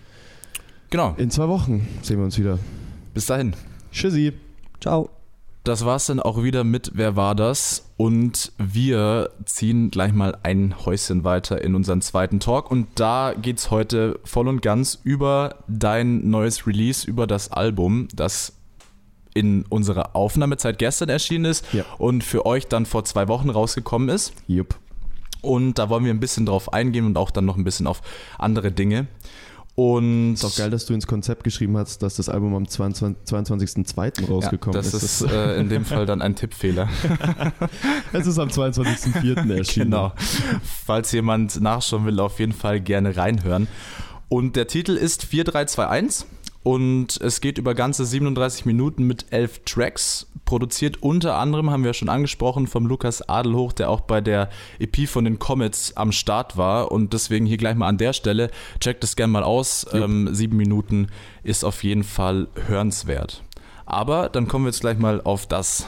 genau. 0.89 1.13
in 1.17 1.29
zwei 1.29 1.47
Wochen 1.47 1.87
sehen 2.01 2.17
wir 2.17 2.25
uns 2.25 2.37
wieder. 2.39 2.57
Bis 3.13 3.25
dahin. 3.25 3.53
Tschüssi. 3.91 4.33
Ciao. 4.81 5.18
Das 5.63 5.85
war's 5.85 6.05
dann 6.07 6.19
auch 6.19 6.41
wieder 6.41 6.63
mit 6.63 6.91
Wer 6.95 7.15
war 7.15 7.35
das? 7.35 7.91
Und 7.97 8.51
wir 8.57 9.29
ziehen 9.45 9.91
gleich 9.91 10.13
mal 10.13 10.37
ein 10.43 10.73
Häuschen 10.85 11.23
weiter 11.23 11.61
in 11.61 11.75
unseren 11.75 12.01
zweiten 12.01 12.39
Talk. 12.39 12.71
Und 12.71 12.87
da 12.95 13.33
geht's 13.39 13.69
heute 13.69 14.19
voll 14.23 14.47
und 14.47 14.61
ganz 14.61 14.99
über 15.03 15.55
dein 15.67 16.29
neues 16.29 16.65
Release, 16.65 17.07
über 17.07 17.27
das 17.27 17.51
Album, 17.51 18.07
das 18.15 18.53
in 19.33 19.63
unserer 19.69 20.15
Aufnahmezeit 20.15 20.79
gestern 20.79 21.09
erschienen 21.09 21.45
ist 21.45 21.71
Ja. 21.73 21.83
und 21.97 22.23
für 22.23 22.45
euch 22.45 22.67
dann 22.67 22.85
vor 22.85 23.05
zwei 23.05 23.27
Wochen 23.27 23.49
rausgekommen 23.49 24.09
ist. 24.09 24.33
Jupp. 24.47 24.75
Und 25.41 25.75
da 25.79 25.89
wollen 25.89 26.03
wir 26.03 26.13
ein 26.13 26.19
bisschen 26.19 26.45
drauf 26.45 26.73
eingehen 26.73 27.05
und 27.05 27.17
auch 27.17 27.31
dann 27.31 27.45
noch 27.45 27.55
ein 27.55 27.63
bisschen 27.63 27.87
auf 27.87 28.01
andere 28.37 28.71
Dinge. 28.71 29.07
Und 29.79 30.33
Ist 30.33 30.43
auch 30.43 30.57
geil, 30.57 30.69
dass 30.71 30.85
du 30.87 30.93
ins 30.93 31.07
Konzept 31.07 31.45
geschrieben 31.45 31.77
hast, 31.77 32.03
dass 32.03 32.17
das 32.17 32.27
Album 32.27 32.53
am 32.53 32.67
22 32.67 33.15
22.02. 33.25 34.23
ja, 34.23 34.27
rausgekommen 34.27 34.73
das 34.73 34.93
ist. 34.93 35.21
ist 35.21 35.31
äh, 35.31 35.57
in 35.57 35.69
dem 35.69 35.85
Fall 35.85 36.05
dann 36.05 36.21
ein 36.21 36.35
Tippfehler. 36.35 36.89
es 38.11 38.27
ist 38.27 38.39
am 38.39 38.49
22.04. 38.49 39.57
erschienen. 39.57 39.91
Genau. 39.91 40.11
Falls 40.85 41.13
jemand 41.13 41.61
nachschauen 41.61 42.05
will, 42.05 42.19
auf 42.19 42.41
jeden 42.41 42.51
Fall 42.51 42.81
gerne 42.81 43.15
reinhören. 43.15 43.69
Und 44.27 44.57
der 44.57 44.67
Titel 44.67 44.97
ist 44.97 45.23
4321 45.23 46.27
und 46.63 47.19
es 47.21 47.39
geht 47.41 47.57
über 47.57 47.73
ganze 47.73 48.05
37 48.05 48.65
Minuten 48.65 49.03
mit 49.03 49.27
elf 49.31 49.61
Tracks. 49.65 50.27
Produziert 50.45 51.01
unter 51.01 51.35
anderem, 51.35 51.69
haben 51.69 51.83
wir 51.83 51.89
ja 51.89 51.93
schon 51.93 52.09
angesprochen, 52.09 52.67
vom 52.67 52.85
Lukas 52.85 53.21
Adelhoch, 53.29 53.71
der 53.71 53.89
auch 53.89 54.01
bei 54.01 54.19
der 54.19 54.49
EP 54.79 55.07
von 55.07 55.23
den 55.23 55.39
Comets 55.39 55.95
am 55.95 56.11
Start 56.11 56.57
war. 56.57 56.91
Und 56.91 57.13
deswegen 57.13 57.45
hier 57.45 57.57
gleich 57.57 57.75
mal 57.75 57.87
an 57.87 57.97
der 57.97 58.13
Stelle, 58.13 58.49
checkt 58.79 59.03
es 59.03 59.15
gerne 59.15 59.31
mal 59.31 59.43
aus. 59.43 59.85
Ähm, 59.93 60.33
sieben 60.33 60.57
Minuten 60.57 61.07
ist 61.43 61.63
auf 61.63 61.83
jeden 61.83 62.03
Fall 62.03 62.47
hörenswert. 62.67 63.43
Aber 63.85 64.29
dann 64.29 64.47
kommen 64.47 64.65
wir 64.65 64.69
jetzt 64.69 64.81
gleich 64.81 64.97
mal 64.97 65.21
auf 65.21 65.47
das 65.47 65.87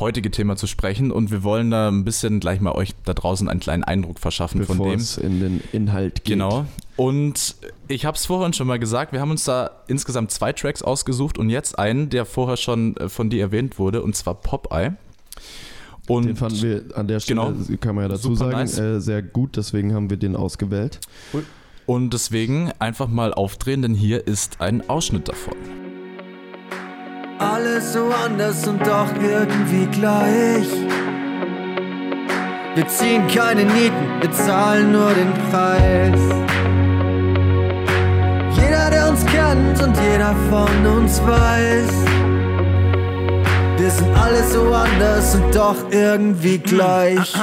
heutige 0.00 0.30
Thema 0.30 0.56
zu 0.56 0.66
sprechen 0.66 1.10
und 1.12 1.30
wir 1.30 1.42
wollen 1.44 1.70
da 1.70 1.88
ein 1.88 2.04
bisschen 2.04 2.40
gleich 2.40 2.60
mal 2.60 2.72
euch 2.72 2.94
da 3.04 3.14
draußen 3.14 3.48
einen 3.48 3.60
kleinen 3.60 3.84
Eindruck 3.84 4.18
verschaffen 4.18 4.64
von 4.64 4.78
Bevor 4.78 4.92
dem. 4.92 5.00
es 5.00 5.16
in 5.18 5.40
den 5.40 5.62
Inhalt 5.72 6.24
geht. 6.24 6.34
Genau. 6.34 6.66
Und 6.96 7.56
ich 7.88 8.04
habe 8.04 8.16
es 8.16 8.26
vorhin 8.26 8.52
schon 8.52 8.66
mal 8.66 8.78
gesagt, 8.78 9.12
wir 9.12 9.20
haben 9.20 9.30
uns 9.30 9.44
da 9.44 9.70
insgesamt 9.88 10.30
zwei 10.32 10.52
Tracks 10.52 10.82
ausgesucht 10.82 11.38
und 11.38 11.50
jetzt 11.50 11.78
einen, 11.78 12.10
der 12.10 12.24
vorher 12.26 12.56
schon 12.56 12.96
äh, 12.96 13.08
von 13.08 13.30
dir 13.30 13.40
erwähnt 13.42 13.78
wurde, 13.78 14.02
und 14.02 14.16
zwar 14.16 14.34
Popeye. 14.34 14.94
Und 16.08 16.26
Den 16.26 16.36
fanden 16.36 16.60
wir 16.62 16.84
an 16.96 17.06
der 17.06 17.20
Stelle, 17.20 17.40
Genau. 17.40 17.76
kann 17.80 17.94
man 17.94 18.04
ja 18.04 18.08
dazu 18.08 18.34
sagen, 18.34 18.52
nice. 18.52 18.78
äh, 18.78 19.00
sehr 19.00 19.22
gut, 19.22 19.56
deswegen 19.56 19.94
haben 19.94 20.10
wir 20.10 20.16
den 20.16 20.34
ausgewählt. 20.34 20.98
Und 21.86 22.12
deswegen 22.14 22.70
einfach 22.78 23.08
mal 23.08 23.32
aufdrehen, 23.32 23.82
denn 23.82 23.94
hier 23.94 24.26
ist 24.26 24.60
ein 24.60 24.88
Ausschnitt 24.88 25.28
davon. 25.28 25.54
Alles 27.40 27.94
so 27.94 28.12
anders 28.22 28.68
und 28.68 28.86
doch 28.86 29.08
irgendwie 29.18 29.86
gleich. 29.86 30.68
Wir 32.74 32.86
ziehen 32.86 33.26
keine 33.28 33.64
Nieten, 33.64 34.20
wir 34.20 34.30
zahlen 34.30 34.92
nur 34.92 35.10
den 35.14 35.32
Preis. 35.50 36.20
Jeder, 38.56 38.90
der 38.90 39.08
uns 39.08 39.24
kennt 39.24 39.82
und 39.82 39.96
jeder 40.12 40.34
von 40.50 40.98
uns 40.98 41.22
weiß. 41.26 41.90
Wir 43.78 43.90
sind 43.90 44.14
alle 44.14 44.44
so 44.44 44.74
anders 44.74 45.34
und 45.34 45.54
doch 45.54 45.76
irgendwie 45.90 46.58
gleich. 46.58 47.34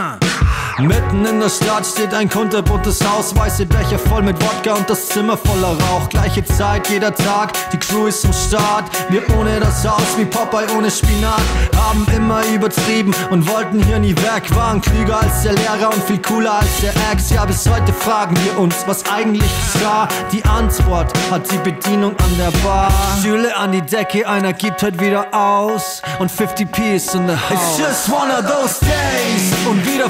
Mitten 0.79 1.25
in 1.25 1.39
der 1.39 1.49
Stadt 1.49 1.87
steht 1.87 2.13
ein 2.13 2.29
kunterbuntes 2.29 3.03
Haus, 3.03 3.35
weiße 3.35 3.65
Becher 3.65 3.97
voll 3.97 4.21
mit 4.21 4.39
Wodka 4.39 4.75
und 4.75 4.87
das 4.87 5.07
Zimmer 5.09 5.35
voller 5.35 5.69
Rauch. 5.69 6.07
Gleiche 6.09 6.45
Zeit, 6.45 6.87
jeder 6.89 7.15
Tag, 7.15 7.53
die 7.71 7.77
Crew 7.77 8.05
ist 8.05 8.23
am 8.23 8.31
Start. 8.31 8.83
Wir 9.09 9.23
ohne 9.35 9.59
das 9.59 9.83
Haus 9.87 10.15
wie 10.17 10.25
Popeye 10.25 10.67
ohne 10.77 10.91
Spinat, 10.91 11.41
haben 11.75 12.05
immer 12.15 12.45
übertrieben 12.53 13.11
und 13.31 13.49
wollten 13.49 13.81
hier 13.81 13.97
nie 13.97 14.15
weg. 14.17 14.55
Waren 14.55 14.79
klüger 14.79 15.19
als 15.19 15.41
der 15.41 15.53
Lehrer 15.53 15.89
und 15.91 16.03
viel 16.03 16.21
cooler 16.21 16.59
als 16.59 16.81
der 16.81 16.93
Ex. 17.11 17.31
Ja, 17.31 17.45
bis 17.45 17.67
heute 17.67 17.91
fragen 17.91 18.37
wir 18.45 18.59
uns, 18.59 18.75
was 18.85 19.03
eigentlich 19.09 19.51
geschah. 19.73 20.07
Die 20.31 20.45
Antwort 20.45 21.11
hat 21.31 21.49
die 21.51 21.57
Bedienung 21.57 22.15
an 22.19 22.37
der 22.37 22.51
Bar. 22.59 22.91
Stühle 23.19 23.55
an 23.57 23.71
die 23.71 23.81
Decke, 23.81 24.27
einer 24.27 24.53
gibt 24.53 24.83
heute 24.83 24.99
wieder 24.99 25.33
aus 25.33 26.03
und 26.19 26.31
50p 26.31 26.97
ist 26.97 27.15
in 27.15 27.27
the 27.27 27.33
house. 27.33 27.79
It's 27.79 27.79
just 27.79 28.09
one 28.09 28.31
of 28.31 28.45
those 28.45 28.79
days 28.81 29.53
und 29.67 29.83
wieder 29.91 30.07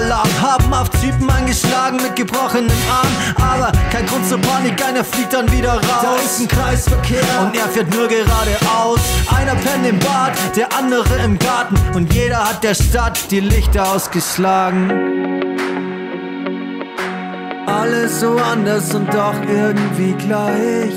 Feueralarm. 0.00 0.28
Haben 0.40 0.72
auf 0.72 0.88
Typen 0.90 1.30
angeschlagen 1.30 1.98
mit 2.02 2.16
gebrochenen 2.16 2.70
Armen. 2.90 3.16
Aber 3.36 3.72
kein 3.90 4.06
Grund 4.06 4.26
zur 4.26 4.38
Panik, 4.38 4.82
einer 4.84 5.04
fliegt 5.04 5.32
dann 5.32 5.50
wieder 5.52 5.74
raus. 5.74 6.02
Da 6.02 6.16
ist 6.16 6.40
ein 6.40 6.48
Kreisverkehr 6.48 7.22
und 7.42 7.56
er 7.56 7.68
fährt 7.68 7.94
nur 7.94 8.08
geradeaus. 8.08 9.00
Einer 9.36 9.54
pennt 9.54 9.86
im 9.86 9.98
Bad, 9.98 10.32
der 10.56 10.72
andere 10.76 11.16
im 11.24 11.38
Garten. 11.38 11.76
Und 11.94 12.12
jeder 12.14 12.48
hat 12.48 12.64
der 12.64 12.74
Stadt 12.74 13.30
die 13.30 13.40
Lichter 13.40 13.92
ausgeschlagen. 13.92 14.90
Alles 17.66 18.20
so 18.20 18.36
anders 18.36 18.94
und 18.94 19.12
doch 19.12 19.34
irgendwie 19.48 20.12
gleich. 20.14 20.94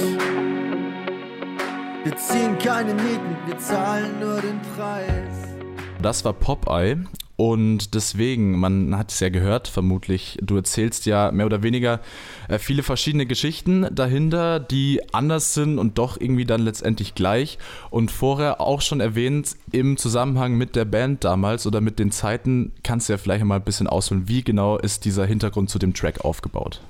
Wir 2.04 2.18
ziehen 2.18 2.58
keine 2.58 2.94
Mieten, 2.94 3.38
wir 3.46 3.58
zahlen 3.60 4.20
nur 4.20 4.42
den 4.42 4.60
Preis. 4.76 5.54
Das 6.02 6.26
war 6.26 6.34
Popeye. 6.34 6.98
Und 7.36 7.96
deswegen, 7.96 8.60
man 8.60 8.96
hat 8.96 9.12
es 9.12 9.20
ja 9.20 9.30
gehört, 9.30 9.68
vermutlich, 9.68 10.38
du 10.42 10.56
erzählst 10.56 11.08
ja 11.08 11.32
mehr 11.32 11.48
oder 11.48 11.64
weniger 11.64 12.00
äh, 12.48 12.60
viele 12.60 12.84
verschiedene 12.84 13.26
Geschichten 13.26 13.88
dahinter, 13.92 14.60
die 14.60 15.02
anders 15.14 15.56
sind 15.56 15.80
und 15.80 15.98
doch 15.98 16.22
irgendwie 16.22 16.46
dann 16.46 16.62
letztendlich 16.62 17.16
gleich. 17.16 17.58
Und 17.90 18.12
vorher 18.12 18.62
auch 18.62 18.82
schon 18.82 19.00
erwähnt, 19.00 19.56
im 19.72 19.98
Zusammenhang 19.98 20.54
mit 20.54 20.76
der 20.76 20.86
Band 20.86 21.24
damals 21.24 21.66
oder 21.66 21.82
mit 21.82 21.98
den 21.98 22.12
Zeiten, 22.12 22.72
kannst 22.84 23.10
du 23.10 23.14
ja 23.14 23.18
vielleicht 23.18 23.44
mal 23.46 23.56
ein 23.56 23.64
bisschen 23.64 23.88
ausholen, 23.88 24.28
wie 24.28 24.44
genau 24.44 24.78
ist 24.78 25.06
dieser 25.06 25.26
Hintergrund 25.26 25.72
zu 25.72 25.80
dem 25.80 25.96
Track 25.96 26.24
aufgebaut? 26.24 26.82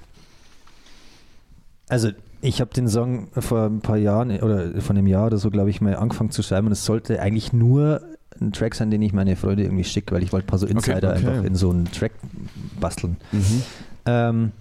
Also 1.88 2.10
ich 2.42 2.60
habe 2.60 2.74
den 2.74 2.90
Song 2.90 3.30
vor 3.40 3.68
ein 3.68 3.80
paar 3.80 3.98
Jahren 3.98 4.32
oder 4.42 4.82
von 4.82 4.98
einem 4.98 5.08
Jahr 5.08 5.28
oder 5.28 5.38
so, 5.38 5.50
glaube 5.50 5.70
ich, 5.70 5.80
mal 5.80 5.96
angefangen 5.96 6.32
zu 6.32 6.44
schreiben 6.44 6.68
und 6.68 6.74
es 6.74 6.84
sollte 6.84 7.22
eigentlich 7.22 7.54
nur 7.54 8.02
ein 8.42 8.52
Track 8.52 8.76
sein, 8.76 8.92
den 8.92 9.02
ich 9.02 9.14
meine 9.14 9.36
Freunde 9.36 9.64
irgendwie 9.64 9.84
schicke, 9.84 10.14
weil 10.16 10.24
ich 10.24 10.32
wollte 10.32 10.46
ein 10.46 10.50
paar 10.50 10.60
so 10.60 10.68
Insider 10.68 11.10
okay. 11.10 11.18
einfach 11.28 11.44
in 11.44 11.56
so 11.56 11.70
einen 11.70 11.92
Track 11.92 12.12
basteln. 12.80 13.18
Mhm. 13.32 13.64
Ähm, 14.06 14.52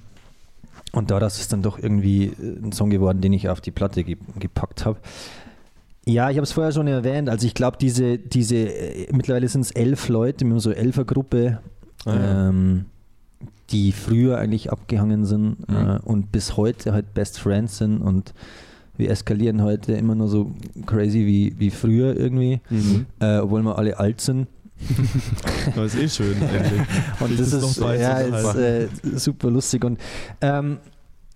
und 0.93 1.11
daraus 1.11 1.41
ist 1.41 1.53
dann 1.53 1.63
doch 1.63 1.79
irgendwie 1.79 2.27
äh, 2.27 2.59
ein 2.63 2.73
Song 2.73 2.91
geworden, 2.91 3.21
den 3.21 3.33
ich 3.33 3.49
auf 3.49 3.61
die 3.61 3.71
Platte 3.71 4.05
ge 4.05 4.17
gepackt 4.39 4.85
habe. 4.85 4.99
Ja, 6.05 6.31
ich 6.31 6.37
habe 6.37 6.45
es 6.45 6.53
vorher 6.53 6.73
schon 6.73 6.89
erwähnt. 6.89 7.29
Also 7.31 7.47
ich 7.47 7.55
glaube, 7.55 7.77
diese, 7.81 8.19
diese, 8.19 8.57
äh, 8.57 9.09
mittlerweile 9.13 9.49
sind 9.49 9.63
es 9.63 9.71
elf 9.71 10.09
Leute, 10.09 10.45
mit 10.45 10.61
so 10.61 10.71
Elfergruppe, 10.73 11.61
Ah, 12.05 12.15
ja. 12.15 12.49
ähm, 12.49 12.87
die 13.71 13.93
früher 13.93 14.37
eigentlich 14.39 14.73
abgehangen 14.73 15.25
sind 15.25 15.69
Mhm. 15.69 15.77
äh, 15.77 15.99
und 16.03 16.33
bis 16.33 16.57
heute 16.57 16.93
halt 16.93 17.15
Best 17.15 17.39
Friends 17.39 17.79
sind 17.79 17.99
und 18.03 18.35
wir 19.03 19.11
eskalieren 19.11 19.63
heute 19.63 19.93
immer 19.95 20.15
nur 20.15 20.29
so 20.29 20.53
crazy 20.87 21.27
wie, 21.27 21.55
wie 21.59 21.71
früher 21.71 22.17
irgendwie, 22.17 22.61
Mhm. 22.71 23.07
äh, 23.21 23.39
obwohl 23.39 23.63
wir 23.63 23.77
alle 23.79 23.99
alt 23.99 24.21
sind. 24.21 24.47
Das 25.77 25.95
ist 25.95 26.21
eh 26.21 26.25
schön, 26.25 26.43
endlich. 26.43 26.81
Und 27.21 27.39
das 27.39 27.51
das 27.51 27.63
ist, 27.63 27.75
so 27.75 27.91
ja, 27.93 28.19
ist 28.19 28.55
äh, 28.57 28.89
super 29.15 29.51
lustig. 29.51 29.85
Und 29.85 29.99
ähm, 30.41 30.79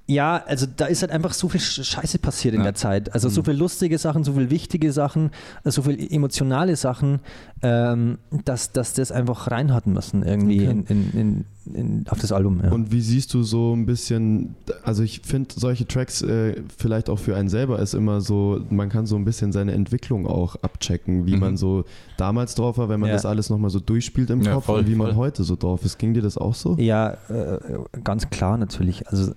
ja, 0.09 0.42
also 0.46 0.66
da 0.76 0.86
ist 0.86 1.02
halt 1.02 1.11
einfach 1.11 1.32
so 1.34 1.48
viel 1.48 1.61
Sch- 1.61 1.82
Scheiße 1.82 2.18
passiert 2.20 2.54
in 2.54 2.61
Ja. 2.61 2.66
der 2.66 2.74
Zeit. 2.76 3.12
Also 3.12 3.28
Mhm. 3.28 3.32
so 3.32 3.42
viel 3.42 3.54
lustige 3.54 3.98
Sachen, 3.98 4.22
so 4.22 4.34
viel 4.34 4.50
wichtige 4.50 4.92
Sachen, 4.92 5.30
äh, 5.64 5.70
so 5.72 5.82
viel 5.82 6.12
emotionale 6.12 6.76
Sachen, 6.76 7.18
ähm, 7.62 8.18
dass, 8.44 8.70
dass 8.70 8.92
das 8.92 9.11
einfach 9.11 9.50
reinhatten 9.50 9.92
müssen 9.92 10.22
irgendwie 10.22 10.61
Okay. 10.68 10.70
in, 10.70 10.84
in, 10.86 11.44
in, 11.64 11.74
in, 11.74 12.04
auf 12.09 12.20
das 12.20 12.30
Album. 12.30 12.61
Ja. 12.62 12.70
Und 12.70 12.92
wie 12.92 13.00
siehst 13.00 13.34
du 13.34 13.42
so 13.42 13.74
ein 13.74 13.84
bisschen, 13.86 14.54
also 14.84 15.02
ich 15.02 15.22
finde 15.24 15.48
solche 15.57 15.88
Tracks 15.88 16.22
äh, 16.22 16.62
vielleicht 16.78 17.11
auch 17.11 17.18
für 17.18 17.34
einen 17.34 17.48
selber 17.48 17.80
ist 17.80 17.94
immer 17.94 18.20
so, 18.20 18.61
man 18.70 18.88
kann 18.90 19.07
so 19.07 19.16
ein 19.16 19.24
bisschen 19.24 19.50
seine 19.50 19.72
Entwicklung 19.72 20.28
auch 20.28 20.54
abchecken, 20.62 21.26
wie 21.26 21.34
Mhm. 21.34 21.40
man 21.40 21.57
so 21.57 21.84
damals 22.16 22.54
drauf 22.54 22.78
war, 22.78 22.88
wenn 22.88 23.00
man 23.00 23.09
Ja. 23.09 23.16
das 23.16 23.26
alles 23.26 23.50
nochmal 23.50 23.70
so 23.70 23.80
durchspielt 23.80 24.30
im 24.30 24.42
Ja, 24.42 24.54
Kopf 24.54 24.66
voll, 24.66 24.80
und 24.80 24.88
wie 24.88 24.94
man 24.94 25.09
voll. 25.09 25.16
heute 25.16 25.42
so 25.42 25.57
drauf 25.57 25.84
ist. 25.84 25.98
Ging 25.98 26.14
dir 26.14 26.22
das 26.22 26.38
auch 26.38 26.54
so? 26.54 26.76
Ja, 26.78 27.16
äh, 27.28 27.59
ganz 28.04 28.30
klar 28.30 28.57
natürlich. 28.57 29.09
Also 29.09 29.32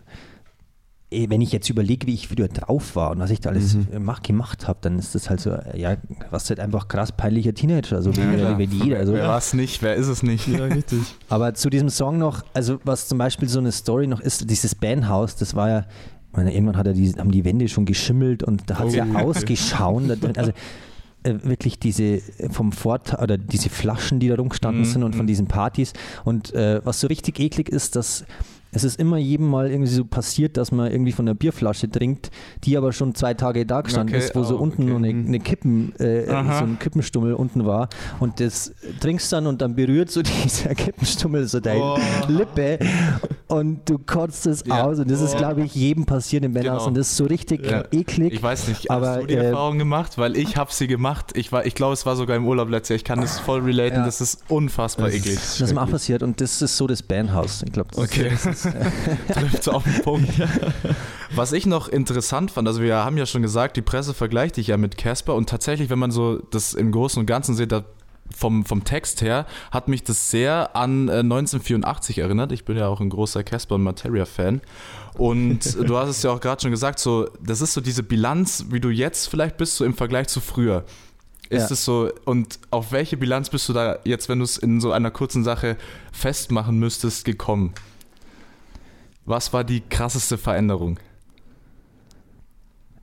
wenn 1.12 1.42
ich 1.42 1.52
jetzt 1.52 1.70
überlege, 1.70 2.06
wie 2.06 2.14
ich 2.14 2.28
früher 2.28 2.48
drauf 2.48 2.96
war 2.96 3.12
und 3.12 3.20
was 3.20 3.32
ich 3.32 3.40
da 3.40 3.50
alles 3.50 3.74
Mhm. 3.76 3.88
äh, 3.92 4.00
mach, 4.00 4.22
gemacht 4.22 4.68
habe, 4.68 4.78
dann 4.82 5.00
ist 5.00 5.16
das 5.16 5.30
halt 5.30 5.40
so, 5.42 5.50
äh, 5.52 5.80
ja, 5.80 5.98
was 6.30 6.50
halt 6.50 6.60
einfach 6.60 6.88
krass 6.88 7.12
peinlicher 7.12 7.54
Teenager, 7.54 8.02
so 8.04 8.16
wie, 8.16 8.20
Ja, 8.22 8.58
wie, 8.60 8.72
wie 8.72 8.84
jeder. 8.84 8.98
Also, 9.00 9.14
Wer 9.14 9.28
war 9.28 9.38
es 9.40 9.54
nicht? 9.56 9.82
Wer 9.82 9.96
ist 9.96 10.08
es 10.08 10.22
nicht? 10.22 10.48
Ja, 10.48 10.66
richtig. 10.66 11.00
Aber 11.30 11.56
zu 11.56 11.70
diesem 11.72 11.90
Song 11.90 12.20
noch, 12.20 12.44
also 12.54 12.80
was 12.84 13.08
zum 13.08 13.18
Beispiel 13.18 13.50
so 13.50 13.58
eine 13.60 13.72
Story 13.72 14.06
noch 14.06 14.20
ist, 14.20 14.50
dieses 14.52 14.76
Bandhaus, 14.76 15.36
das 15.36 15.56
war 15.56 15.70
ja, 15.70 15.86
meine, 16.32 16.54
irgendwann 16.54 16.78
hat 16.78 16.86
er 16.86 16.94
die, 16.94 17.12
haben 17.14 17.32
die 17.32 17.44
Wände 17.44 17.68
schon 17.70 17.86
geschimmelt 17.86 18.44
und 18.44 18.70
da 18.70 18.78
hat 18.78 18.88
es 18.90 18.96
ja 18.96 19.06
Oh, 19.06 19.16
okay. 19.16 19.24
ausgeschaut. 19.26 20.04
Also 20.38 20.52
äh, 21.24 21.34
wirklich 21.44 21.80
diese 21.80 22.22
vom 22.52 22.72
Vorteil 22.72 23.22
oder 23.24 23.38
diese 23.40 23.70
Flaschen, 23.70 24.20
die 24.20 24.30
da 24.30 24.36
rumgestanden 24.36 24.84
Mhm, 24.84 24.86
sind 24.86 25.04
und 25.04 25.16
von 25.16 25.26
mhm. 25.26 25.28
diesen 25.28 25.48
Partys. 25.48 25.92
Und 26.24 26.54
äh, 26.54 26.80
was 26.86 27.02
so 27.02 27.08
richtig 27.08 27.40
eklig 27.40 27.68
ist, 27.68 27.96
dass 27.96 28.26
es 28.72 28.84
ist 28.84 29.00
immer 29.00 29.18
jedem 29.18 29.48
Mal 29.50 29.72
irgendwie 29.72 29.92
so 29.92 30.06
passiert, 30.06 30.58
dass 30.58 30.72
man 30.72 30.92
irgendwie 30.92 31.12
von 31.12 31.28
einer 31.28 31.36
Bierflasche 31.36 31.90
trinkt, 31.90 32.30
die 32.64 32.78
aber 32.78 32.94
schon 32.94 33.16
zwei 33.16 33.34
Tage 33.34 33.66
da 33.66 33.82
gestanden 33.82 34.16
Okay, 34.16 34.24
ist, 34.26 34.36
wo 34.36 34.44
so 34.44 34.58
oh, 34.58 34.62
unten 34.62 34.84
okay. 34.84 34.92
noch 34.92 34.98
eine, 34.98 35.10
eine 35.10 35.40
Kippen, 35.40 35.96
äh, 36.00 36.26
so 36.28 36.34
ein 36.36 36.78
Kippenstummel 36.80 37.34
unten 37.34 37.66
war. 37.66 37.90
Und 38.20 38.40
das 38.40 38.74
trinkst 39.00 39.32
dann 39.34 39.48
und 39.48 39.62
dann 39.62 39.76
berührt 39.76 40.12
so 40.12 40.22
dieser 40.44 40.76
Kippenstummel 40.76 41.48
so 41.48 41.60
deine 41.60 41.80
Oh. 41.82 41.98
Lippe 42.28 42.80
und 43.48 43.90
du 43.90 43.98
kotzt 43.98 44.46
es 44.46 44.64
Ja. 44.66 44.84
aus. 44.84 45.00
Und 45.00 45.10
das 45.10 45.22
ist, 45.22 45.38
glaube 45.38 45.64
ich, 45.64 45.74
jedem 45.74 46.06
passiert 46.06 46.44
im 46.46 46.54
Benhaus 46.54 46.80
Genau. 46.80 46.88
und 46.90 46.98
das 46.98 47.10
ist 47.10 47.18
so 47.18 47.26
richtig 47.26 47.66
Ja. 47.66 47.84
eklig. 47.92 48.34
Ich 48.34 48.44
weiß 48.44 48.68
nicht, 48.68 48.92
aber, 48.92 49.08
hast 49.10 49.22
du 49.22 49.28
die 49.28 49.34
äh, 49.36 49.46
Erfahrung 49.46 49.78
gemacht? 49.80 50.18
Weil 50.18 50.38
ich 50.38 50.58
habe 50.58 50.72
sie 50.72 50.88
gemacht. 50.88 51.32
Ich, 51.36 51.52
war- 51.52 51.66
ich 51.66 51.74
glaube, 51.76 51.94
es 51.94 52.06
war 52.06 52.16
sogar 52.16 52.36
im 52.38 52.46
Urlaub 52.46 52.70
letztes 52.70 52.90
Jahr. 52.90 52.96
Ich 52.98 53.04
kann 53.04 53.22
das 53.22 53.40
voll 53.40 53.62
relaten. 53.62 53.98
Ja. 54.00 54.06
Das 54.06 54.22
ist 54.22 54.44
unfassbar 54.50 55.08
Das 55.08 55.16
ist 55.16 55.22
eklig. 55.26 55.36
Das 55.40 55.62
ist 55.62 55.74
mir 55.74 55.82
auch 55.82 55.90
passiert 55.90 56.22
und 56.22 56.40
das 56.42 56.62
ist 56.62 56.78
so 56.78 56.86
das 56.86 57.02
Bandhaus. 57.02 57.64
Ich 57.66 57.72
glaube, 57.72 57.90
das 57.96 58.04
Okay, 58.04 58.32
trifft 59.34 59.70
auf 59.70 59.84
den 59.84 60.02
Punkt. 60.02 60.30
Was 61.36 61.52
ich 61.54 61.66
noch 61.66 61.88
interessant 61.88 62.52
fand, 62.52 62.68
also 62.68 62.82
wir 62.82 62.98
haben 62.98 63.18
ja 63.18 63.26
schon 63.26 63.42
gesagt, 63.42 63.78
die 63.78 63.82
Presse 63.82 64.14
vergleicht 64.14 64.58
dich 64.58 64.68
ja 64.68 64.78
mit 64.78 64.98
Casper 64.98 65.36
und 65.36 65.50
tatsächlich, 65.50 65.90
wenn 65.90 66.00
man 66.00 66.12
so 66.12 66.38
das 66.52 66.74
im 66.74 66.92
Großen 66.92 67.20
und 67.20 67.26
Ganzen 67.26 67.56
sieht, 67.56 67.72
da 67.72 67.84
vom, 68.36 68.64
vom 68.64 68.84
Text 68.84 69.22
her 69.22 69.48
hat 69.72 69.88
mich 69.88 70.04
das 70.04 70.30
sehr 70.30 70.76
an 70.76 71.08
äh, 71.10 71.20
1984 71.20 72.20
erinnert. 72.20 72.52
Ich 72.52 72.64
bin 72.64 72.78
ja 72.78 72.88
auch 72.88 73.02
ein 73.02 73.10
großer 73.10 73.44
Casper 73.44 73.76
und 73.76 73.84
Materia-Fan. 73.84 74.62
Und 75.18 75.78
du 75.90 75.98
hast 75.98 76.10
es 76.10 76.22
ja 76.24 76.32
auch 76.32 76.40
gerade 76.40 76.62
schon 76.62 76.70
gesagt, 76.72 77.00
so, 77.00 77.28
das 77.42 77.62
ist 77.62 77.74
so 77.74 77.82
diese 77.82 78.04
Bilanz, 78.04 78.66
wie 78.70 78.80
du 78.80 78.90
jetzt 78.90 79.30
vielleicht 79.30 79.58
bist, 79.58 79.76
so 79.78 79.86
im 79.86 79.96
Vergleich 79.96 80.28
zu 80.28 80.42
früher. 80.42 80.86
Ist 81.50 81.70
Ja. 81.70 81.74
es 81.74 81.84
so, 81.84 82.12
und 82.26 82.60
auf 82.70 82.92
welche 82.92 83.18
Bilanz 83.18 83.50
bist 83.50 83.68
du 83.68 83.74
da 83.74 83.98
jetzt, 84.06 84.30
wenn 84.30 84.38
du 84.38 84.46
es 84.46 84.58
in 84.58 84.80
so 84.80 84.92
einer 84.92 85.10
kurzen 85.10 85.44
Sache 85.44 85.78
festmachen 86.12 86.78
müsstest, 86.78 87.26
gekommen? 87.26 87.74
Was 89.30 89.54
war 89.54 89.64
die 89.64 89.82
krasseste 89.82 90.40
Veränderung? 90.40 91.00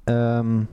Ähm, 0.08 0.66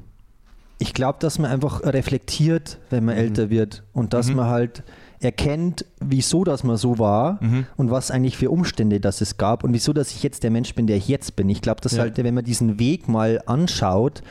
ich 0.79 0.95
glaube, 0.95 1.19
dass 1.19 1.37
man 1.37 1.51
einfach 1.51 1.83
reflektiert, 1.83 2.79
wenn 2.89 3.05
man 3.05 3.15
älter 3.15 3.51
wird 3.51 3.83
und 3.93 4.13
dass 4.13 4.29
Mhm. 4.29 4.37
man 4.37 4.47
halt 4.47 4.81
erkennt, 5.21 5.85
wieso 5.99 6.43
dass 6.43 6.63
man 6.63 6.75
so 6.75 6.97
war 6.97 7.37
Mhm. 7.43 7.67
und 7.77 7.91
was 7.91 8.09
eigentlich 8.09 8.35
für 8.35 8.49
Umstände 8.49 8.99
das 8.99 9.21
es 9.21 9.37
gab 9.37 9.63
und 9.63 9.73
wieso, 9.73 9.93
dass 9.93 10.09
ich 10.11 10.23
jetzt 10.23 10.41
der 10.43 10.49
Mensch 10.49 10.73
bin, 10.73 10.87
der 10.87 10.97
ich 10.97 11.07
jetzt 11.07 11.35
bin. 11.35 11.47
Ich 11.49 11.61
glaube, 11.61 11.81
dass 11.81 11.93
Ja. 11.93 11.99
halt, 11.99 12.17
wenn 12.17 12.33
man 12.33 12.43
diesen 12.43 12.79
Weg 12.79 13.07
mal 13.07 13.39
anschaut, 13.45 14.23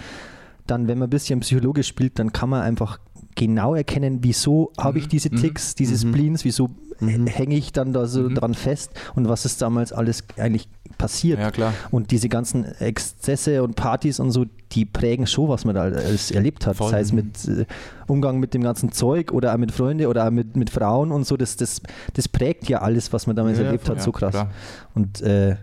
dann, 0.67 0.89
wenn 0.89 0.99
man 0.99 1.07
ein 1.07 1.11
bisschen 1.11 1.39
psychologisch 1.39 1.87
spielt, 1.87 2.19
dann 2.19 2.33
kann 2.33 2.49
man 2.51 2.63
einfach 2.63 2.99
genau 3.35 3.75
erkennen, 3.75 4.19
wieso 4.23 4.73
habe 4.79 4.99
ich 4.99 5.09
diese 5.09 5.31
Ticks, 5.31 5.75
diese 5.75 5.97
Spleens, 5.99 6.45
wieso 6.45 6.71
hänge 7.01 7.57
ich 7.57 7.73
dann 7.73 7.93
da 7.93 8.07
so 8.07 8.29
dran 8.29 8.55
fest 8.55 8.93
und 9.17 9.29
was 9.29 9.45
ist 9.45 9.61
damals 9.61 9.93
alles 9.93 10.23
eigentlich 10.37 10.69
passiert. 10.99 11.41
Ja, 11.41 11.51
klar. 11.51 11.73
Und 11.91 12.11
diese 12.13 12.29
ganzen 12.29 12.65
Exzesse 12.65 13.63
und 13.65 13.75
Partys 13.75 14.21
und 14.21 14.31
so, 14.31 14.45
die 14.73 14.85
prägen 14.85 15.27
schon, 15.27 15.49
was 15.49 15.65
man 15.65 15.75
da 15.75 15.83
alles 15.83 16.31
erlebt 16.31 16.67
hat. 16.67 16.77
Voll. 16.77 16.91
Sei 16.91 17.01
es 17.01 17.13
mit 17.13 17.49
äh, 17.49 17.65
Umgang 18.07 18.39
mit 18.39 18.55
dem 18.55 18.63
ganzen 18.63 18.93
Zeug 18.93 19.33
oder 19.33 19.53
auch 19.53 19.59
mit 19.59 19.73
Freunden 19.73 20.07
oder 20.07 20.27
auch 20.27 20.31
mit, 20.31 20.55
mit 20.57 20.71
Frauen 20.71 21.11
und 21.11 21.27
so. 21.27 21.37
Das, 21.37 21.57
das, 21.57 21.81
das 22.15 22.29
prägt 22.29 22.69
ja 22.69 22.83
alles, 22.83 23.13
was 23.13 23.27
man 23.27 23.35
damals 23.35 23.59
Ja, 23.59 23.65
erlebt 23.65 23.87
voll. 23.87 23.97
hat, 23.97 24.03
so 24.03 24.11
Ja, 24.13 24.19
krass. 24.19 24.31
klar. 24.33 24.51
Und 24.95 25.21
äh, 25.23 25.57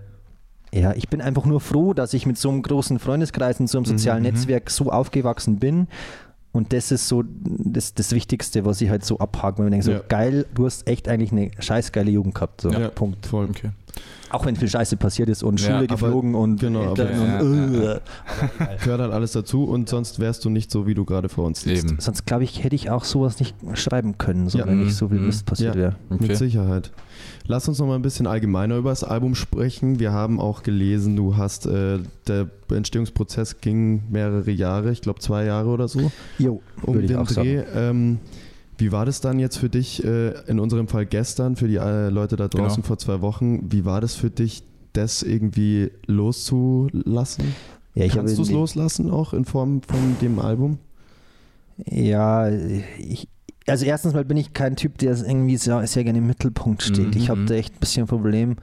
ja, 0.74 0.94
ich 0.94 1.08
bin 1.10 1.22
einfach 1.22 1.46
nur 1.46 1.62
froh, 1.62 1.94
dass 1.94 2.14
ich 2.14 2.26
mit 2.26 2.38
so 2.38 2.50
einem 2.50 2.62
großen 2.62 3.00
Freundeskreis 3.00 3.60
und 3.62 3.68
so 3.68 3.78
einem 3.78 3.86
Mhm, 3.86 3.98
sozialen 3.98 4.24
Netzwerk 4.24 4.70
so 4.70 4.92
aufgewachsen 4.92 5.58
bin. 5.58 5.88
Und 6.52 6.74
das 6.74 6.92
ist 6.92 7.08
so 7.08 7.24
das, 7.48 7.94
das 7.94 8.12
Wichtigste, 8.12 8.66
was 8.66 8.82
ich 8.82 8.90
halt 8.90 9.06
so 9.06 9.20
abhake, 9.20 9.60
wenn 9.60 9.66
man 9.66 9.72
denkt, 9.72 9.86
so 9.86 9.92
Ja. 9.92 10.02
geil, 10.08 10.46
du 10.56 10.66
hast 10.66 10.88
echt 10.88 11.08
eigentlich 11.08 11.32
eine 11.32 11.52
scheiß 11.60 11.92
geile 11.92 12.10
Jugend 12.10 12.34
gehabt. 12.34 12.62
So, 12.62 12.72
Ja. 12.72 12.90
Punkt. 12.90 13.26
Voll. 13.28 13.46
Okay. 13.50 13.70
Auch 14.32 14.46
wenn 14.46 14.56
viel 14.56 14.68
Scheiße 14.68 14.98
passiert 14.98 15.30
ist 15.30 15.44
und 15.44 15.60
Ja, 15.62 15.76
Schule 15.76 15.88
geflogen 15.88 16.36
und 16.36 16.60
genau, 16.60 16.92
aber- 16.92 17.10
und, 17.42 17.76
äh, 17.76 18.00
Gehört 18.84 19.02
halt 19.02 19.12
alles 19.12 19.32
dazu 19.34 19.64
und 19.66 19.90
sonst 19.90 20.20
wärst 20.20 20.46
du 20.46 20.50
nicht 20.50 20.72
so, 20.72 20.86
wie 20.88 20.94
du 20.94 21.04
gerade 21.06 21.30
vor 21.30 21.46
uns 21.46 21.62
sitzt. 21.62 21.86
Eben. 21.86 22.00
Sonst 22.00 22.26
glaube 22.26 22.44
ich, 22.44 22.64
hätte 22.64 22.76
ich 22.76 22.90
auch 22.90 23.04
sowas 23.04 23.40
nicht 23.40 23.56
schreiben 23.74 24.18
können, 24.18 24.48
so 24.50 24.58
Ja. 24.60 24.68
wenn 24.68 24.78
Mhm. 24.80 24.86
nicht 24.86 24.96
so 24.96 25.08
viel 25.10 25.20
Mhm. 25.20 25.28
Mist 25.28 25.46
passiert 25.46 25.76
Ja. 25.76 25.82
wäre. 25.82 25.96
Okay. 26.10 26.28
Mit 26.28 26.38
Sicherheit. 26.38 26.92
Lass 27.52 27.68
uns 27.68 27.80
noch 27.80 27.88
mal 27.88 27.96
ein 27.96 28.04
bisschen 28.04 28.28
allgemeiner 28.28 28.78
über 28.78 28.92
das 28.92 29.04
Album 29.04 29.34
sprechen. 29.34 30.00
Wir 30.00 30.12
haben 30.12 30.40
auch 30.40 30.62
gelesen, 30.62 31.16
du 31.16 31.36
hast, 31.36 31.66
äh, 31.66 31.98
der 32.28 32.48
Entstehungsprozess 32.72 33.60
ging 33.60 34.04
mehrere 34.12 34.52
Jahre, 34.52 34.92
ich 34.92 35.02
glaube 35.02 35.20
zwei 35.20 35.46
Jahre 35.46 35.70
oder 35.70 35.88
so, 35.88 36.12
Jo, 36.38 36.62
um 36.84 36.94
würde 36.94 37.06
ich 37.06 37.12
den 37.12 37.18
auch 37.20 37.26
Dreh. 37.28 37.58
sagen. 37.64 37.68
Ähm, 37.74 38.20
wie 38.78 38.92
war 38.92 39.04
das 39.08 39.20
dann 39.20 39.40
jetzt 39.40 39.58
für 39.58 39.68
dich, 39.68 40.04
äh, 40.04 40.30
in 40.48 40.60
unserem 40.60 40.88
Fall 40.88 41.08
gestern, 41.08 41.56
für 41.56 41.68
die 41.68 41.78
äh, 41.78 42.10
Leute 42.10 42.36
da 42.36 42.48
draußen 42.48 42.84
Genau. 42.84 42.88
vor 42.88 43.00
zwei 43.00 43.20
Wochen, 43.22 43.72
wie 43.72 43.84
war 43.84 44.00
das 44.00 44.14
für 44.14 44.30
dich, 44.30 44.62
das 44.94 45.24
irgendwie 45.24 45.90
loszulassen? 46.06 47.56
Ja, 47.96 48.06
ich 48.06 48.12
habe 48.12 48.26
Kannst 48.26 48.38
du 48.38 48.44
es 48.44 48.52
loslassen 48.52 49.10
auch 49.10 49.34
in 49.34 49.46
Form 49.46 49.82
von 49.82 50.16
dem 50.22 50.38
Album? 50.38 50.78
Ja, 51.84 52.48
ich, 53.00 53.28
also 53.70 53.86
erstens 53.86 54.14
mal 54.14 54.26
bin 54.26 54.38
ich 54.38 54.54
kein 54.54 54.76
Typ, 54.76 54.98
der 54.98 55.16
irgendwie 55.18 55.58
sehr, 55.58 55.86
sehr 55.88 56.04
gerne 56.04 56.20
im 56.20 56.28
Mittelpunkt 56.28 56.82
steht. 56.84 57.16
Ich 57.16 57.30
habe 57.30 57.42
Mhm. 57.42 57.46
da 57.48 57.54
echt 57.56 57.76
ein 57.76 57.80
bisschen 57.80 58.04
ein 58.04 58.08
Problem, 58.08 58.56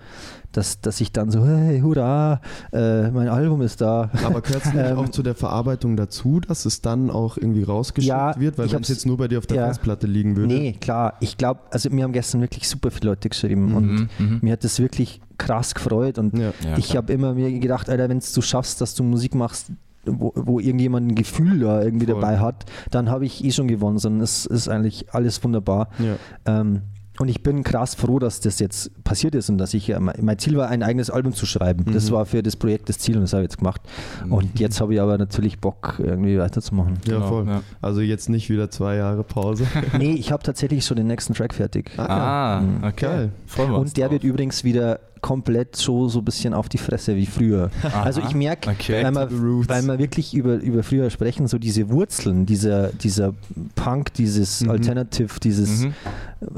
dass, 0.52 0.80
dass 0.80 1.00
ich 1.00 1.12
dann 1.12 1.30
so, 1.30 1.44
hey, 1.46 1.80
hurra, 1.80 2.40
äh, 2.72 3.10
mein 3.10 3.28
Album 3.28 3.60
ist 3.62 3.80
da. 3.80 4.10
Aber 4.24 4.40
gehört 4.40 4.64
es 4.64 4.72
nicht 4.72 4.84
Ähm, 4.86 4.96
auch 4.98 5.08
zu 5.10 5.22
der 5.22 5.34
Verarbeitung 5.34 5.96
dazu, 5.96 6.40
dass 6.40 6.64
es 6.64 6.80
dann 6.80 7.10
auch 7.10 7.36
irgendwie 7.36 7.62
rausgeschickt 7.62 8.08
Ja, 8.08 8.38
wird? 8.38 8.56
Weil 8.58 8.66
ich 8.66 8.72
wenn 8.72 8.82
es 8.82 8.88
jetzt 8.88 9.06
nur 9.06 9.16
bei 9.18 9.28
dir 9.28 9.38
auf 9.38 9.46
der 9.46 9.56
ja. 9.58 9.66
Festplatte 9.66 10.06
liegen 10.06 10.36
würde. 10.36 10.54
Nee, 10.54 10.72
klar, 10.80 11.14
ich 11.20 11.36
glaube, 11.36 11.60
also 11.70 11.90
mir 11.90 12.04
haben 12.04 12.12
gestern 12.12 12.40
wirklich 12.40 12.68
super 12.68 12.90
viele 12.90 13.10
Leute 13.10 13.28
geschrieben 13.28 13.74
und 13.74 13.86
Mhm, 13.86 14.08
mhm. 14.18 14.38
mir 14.42 14.52
hat 14.52 14.64
das 14.64 14.78
wirklich 14.80 15.20
krass 15.38 15.74
gefreut 15.74 16.18
und 16.18 16.38
Ja. 16.38 16.52
Ja, 16.64 16.78
ich 16.78 16.96
habe 16.96 17.12
immer 17.12 17.34
mir 17.34 17.50
gedacht, 17.58 17.90
Alter, 17.90 18.08
wenn 18.08 18.20
du 18.20 18.40
schaffst, 18.42 18.80
dass 18.80 18.94
du 18.94 19.02
Musik 19.02 19.34
machst, 19.34 19.70
wo, 20.06 20.32
wo 20.34 20.60
irgendjemand 20.60 21.08
ein 21.10 21.14
Gefühl 21.14 21.60
da 21.60 21.82
irgendwie 21.82 22.06
Voll. 22.06 22.20
dabei 22.20 22.38
hat, 22.38 22.64
dann 22.90 23.10
habe 23.10 23.26
ich 23.26 23.44
eh 23.44 23.50
schon 23.50 23.68
gewonnen, 23.68 23.98
sondern 23.98 24.22
es 24.22 24.46
ist 24.46 24.68
eigentlich 24.68 25.12
alles 25.14 25.42
wunderbar. 25.44 25.88
Ja. 25.98 26.16
Ähm, 26.60 26.82
und 27.18 27.28
ich 27.30 27.42
bin 27.42 27.62
krass 27.62 27.94
froh, 27.94 28.18
dass 28.18 28.40
das 28.40 28.58
jetzt 28.58 29.02
passiert 29.02 29.34
ist 29.34 29.48
und 29.48 29.56
dass 29.56 29.72
ich, 29.72 29.86
ja- 29.86 29.98
mein 29.98 30.38
Ziel 30.38 30.58
war, 30.58 30.68
ein 30.68 30.82
eigenes 30.82 31.08
Album 31.08 31.32
zu 31.32 31.46
schreiben. 31.46 31.86
Das 31.94 32.10
Mhm. 32.10 32.14
war 32.14 32.26
für 32.26 32.42
das 32.42 32.56
Projekt 32.56 32.90
das 32.90 32.98
Ziel 32.98 33.14
und 33.16 33.22
das 33.22 33.32
habe 33.32 33.42
ich 33.42 33.46
jetzt 33.46 33.56
gemacht. 33.56 33.80
Und 34.28 34.60
jetzt 34.60 34.82
habe 34.82 34.92
ich 34.92 35.00
aber 35.00 35.16
natürlich 35.16 35.58
Bock, 35.58 35.94
irgendwie 35.98 36.38
weiterzumachen. 36.38 36.98
Ja, 37.06 37.14
Genau, 37.14 37.26
voll. 37.28 37.46
ja. 37.46 37.62
Also 37.80 38.02
jetzt 38.02 38.28
nicht 38.28 38.50
wieder 38.50 38.70
zwei 38.70 38.96
Jahre 38.96 39.24
Pause. 39.24 39.66
nee, 39.98 40.12
ich 40.12 40.30
habe 40.30 40.42
tatsächlich 40.42 40.84
schon 40.84 40.98
den 40.98 41.06
nächsten 41.06 41.32
Track 41.32 41.54
fertig. 41.54 41.90
Ah, 41.96 42.60
okay. 42.82 42.92
Geil. 43.06 43.32
Freuen 43.46 43.70
wir 43.70 43.78
uns 43.78 43.90
Und 43.92 43.96
der 43.96 44.04
drauf. 44.08 44.12
wird 44.12 44.24
übrigens 44.24 44.62
wieder 44.62 45.00
komplett 45.20 45.76
so, 45.76 46.08
so 46.08 46.20
ein 46.20 46.24
bisschen 46.24 46.54
auf 46.54 46.68
die 46.68 46.78
Fresse 46.78 47.16
wie 47.16 47.26
früher. 47.26 47.70
Also 48.04 48.20
ich 48.20 48.34
merke, 48.34 48.70
Okay. 48.70 49.02
weil, 49.04 49.28
weil 49.30 49.82
wir 49.82 49.98
wirklich 49.98 50.34
über, 50.34 50.54
über 50.56 50.82
früher 50.82 51.10
sprechen, 51.10 51.46
so 51.48 51.58
diese 51.58 51.88
Wurzeln, 51.90 52.46
dieser, 52.46 52.88
dieser 52.92 53.34
Punk, 53.74 54.12
dieses 54.14 54.60
Mhm. 54.62 54.70
Alternative, 54.70 55.40
dieses, 55.40 55.84
Mhm. 55.84 55.94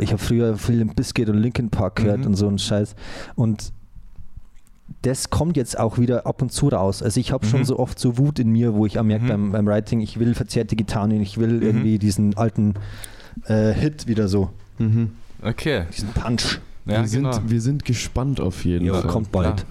ich 0.00 0.10
habe 0.12 0.18
früher 0.22 0.56
viel 0.56 0.80
im 0.80 0.88
Biscuit 0.88 1.28
und 1.28 1.38
Linkin 1.38 1.70
Park 1.70 1.96
gehört 1.96 2.20
Mhm. 2.20 2.26
und 2.26 2.34
so 2.34 2.48
ein 2.48 2.58
Scheiß. 2.58 2.94
Und 3.36 3.72
das 5.02 5.30
kommt 5.30 5.56
jetzt 5.56 5.78
auch 5.78 5.98
wieder 5.98 6.26
ab 6.26 6.42
und 6.42 6.50
zu 6.50 6.68
raus. 6.68 7.02
Also 7.02 7.20
ich 7.20 7.30
habe 7.32 7.46
schon 7.46 7.60
Mhm. 7.60 7.64
so 7.64 7.78
oft 7.78 7.98
so 7.98 8.18
Wut 8.18 8.38
in 8.38 8.50
mir, 8.50 8.74
wo 8.74 8.86
ich 8.86 8.98
auch 8.98 9.04
merke 9.04 9.24
Mhm. 9.24 9.28
beim, 9.28 9.52
beim 9.52 9.66
Writing, 9.66 10.00
ich 10.00 10.18
will 10.18 10.34
verzerrte 10.34 10.76
Gitarren, 10.76 11.10
ich 11.20 11.38
will 11.38 11.62
irgendwie 11.62 11.98
diesen 11.98 12.36
alten 12.36 12.74
äh, 13.46 13.72
Hit 13.72 14.06
wieder 14.08 14.26
so, 14.28 14.50
Mhm. 14.78 15.10
Okay. 15.42 15.84
diesen 15.96 16.08
Punch. 16.08 16.60
Ja, 16.88 17.00
wir, 17.02 17.08
sind, 17.08 17.22
genau. 17.24 17.38
wir 17.46 17.60
sind 17.60 17.84
gespannt 17.84 18.40
auf 18.40 18.64
jeden 18.64 18.86
Jo, 18.86 18.94
Fall. 18.94 19.06
kommt 19.10 19.30
bald. 19.32 19.64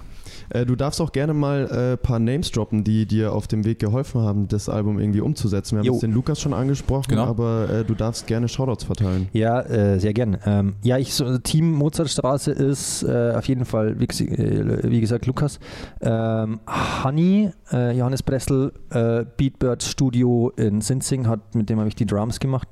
Äh, 0.49 0.65
du 0.65 0.78
darfst 0.78 1.01
auch 1.01 1.11
gerne 1.11 1.34
mal 1.34 1.68
ein 1.70 1.93
äh, 1.93 1.97
paar 1.97 2.20
Names 2.20 2.51
droppen, 2.51 2.86
die 2.86 3.05
dir 3.05 3.34
auf 3.34 3.47
dem 3.47 3.65
Weg 3.65 3.80
geholfen 3.80 4.22
haben, 4.22 4.47
das 4.47 4.70
Album 4.70 4.97
irgendwie 4.97 5.20
umzusetzen. 5.20 5.76
Wir 5.76 5.80
haben 5.80 5.86
jetzt 5.93 6.03
den 6.03 6.13
Lukas 6.13 6.39
schon 6.39 6.53
angesprochen, 6.53 7.09
Genau. 7.09 7.26
aber 7.26 7.70
äh, 7.70 7.84
du 7.84 7.93
darfst 7.95 8.28
gerne 8.28 8.47
Shoutouts 8.47 8.86
verteilen. 8.86 9.28
Ja, 9.34 9.97
sehr 9.99 10.13
gern. 10.13 10.38
Ähm, 10.45 10.76
ja, 10.84 10.97
ich 10.99 11.13
so, 11.13 11.38
Team 11.39 11.74
Mozartstraße 11.74 12.51
ist 12.51 13.03
auf 13.05 13.45
jeden 13.49 13.65
Fall, 13.65 13.99
wie, 13.99 14.05
ges- 14.05 14.89
wie 14.89 15.01
gesagt, 15.01 15.26
Lukas. 15.26 15.59
Ähm, 15.99 16.59
Honey, 17.03 17.51
Johannes 17.72 18.24
Bressel, 18.24 18.72
Beatbird 18.89 19.84
Studio 19.84 20.53
in 20.55 20.80
Sinzing, 20.80 21.28
hat, 21.28 21.55
mit 21.55 21.70
dem 21.70 21.80
habe 21.80 21.89
ich 21.89 21.95
die 21.95 22.05
Drums 22.05 22.39
gemacht. 22.39 22.70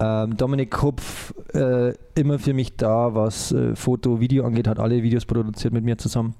Ähm, 0.00 0.36
Dominik 0.36 0.80
Hupf, 0.82 1.34
äh, 1.54 1.92
immer 2.14 2.38
für 2.38 2.54
mich 2.54 2.76
da, 2.76 3.14
was 3.14 3.50
äh, 3.52 3.74
Foto, 3.74 4.20
Video 4.20 4.44
angeht, 4.44 4.68
hat 4.68 4.78
alle 4.78 5.02
Videos 5.02 5.24
produziert 5.26 5.72
mit 5.72 5.84
mir 5.84 5.98
zusammen. 5.98 6.34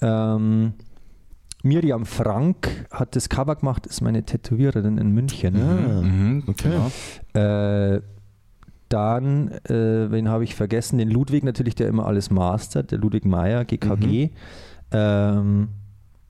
Ähm, 0.00 0.74
Miriam 1.62 2.04
Frank 2.06 2.86
hat 2.92 3.16
das 3.16 3.28
Cover 3.28 3.56
gemacht, 3.56 3.86
ist 3.86 4.02
meine 4.02 4.22
Tätowiererin 4.22 4.98
in 4.98 5.10
München. 5.12 5.56
Ah, 5.56 6.02
Mhm, 6.02 6.44
okay. 6.46 6.70
Genau. 7.32 7.44
Äh, 7.96 8.02
dann, 8.90 9.48
äh, 9.64 10.10
wen 10.10 10.28
habe 10.28 10.44
ich 10.44 10.54
vergessen? 10.54 10.98
Den 10.98 11.10
Ludwig 11.10 11.42
natürlich, 11.42 11.74
der 11.74 11.88
immer 11.88 12.06
alles 12.06 12.30
mastert, 12.30 12.92
der 12.92 12.98
Ludwig 12.98 13.24
Meier, 13.24 13.64
GKG. 13.64 14.30
Ähm, 14.92 15.68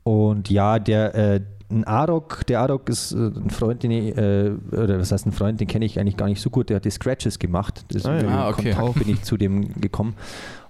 und 0.05 0.49
ja, 0.51 0.79
der, 0.79 1.15
äh, 1.15 1.41
ein 1.71 1.85
Arok, 1.85 2.47
der 2.47 2.61
Arok 2.61 2.89
ist 2.89 3.13
äh, 3.13 3.17
ein 3.17 3.51
Freund, 3.51 3.83
den 3.83 3.91
ich, 3.91 4.17
äh, 4.17 4.53
oder 4.73 4.99
was 4.99 5.13
heißt 5.13 5.27
ein 5.27 5.33
Freund, 5.33 5.61
den 5.61 5.67
kenne 5.69 5.85
ich 5.85 5.99
eigentlich 5.99 6.17
gar 6.17 6.27
nicht 6.29 6.41
so 6.41 6.51
gut, 6.51 6.69
der 6.69 6.77
hat 6.77 6.85
die 6.85 6.91
Scratches 6.91 7.39
gemacht. 7.39 7.85
Das 7.89 8.05
Ah, 8.07 8.21
ja. 8.21 8.29
Ah, 8.29 8.49
okay. 8.51 8.73
Kontakt 8.73 8.99
bin 9.05 9.09
ich 9.15 9.23
zu 9.23 9.37
dem 9.37 9.73
gekommen. 9.81 10.15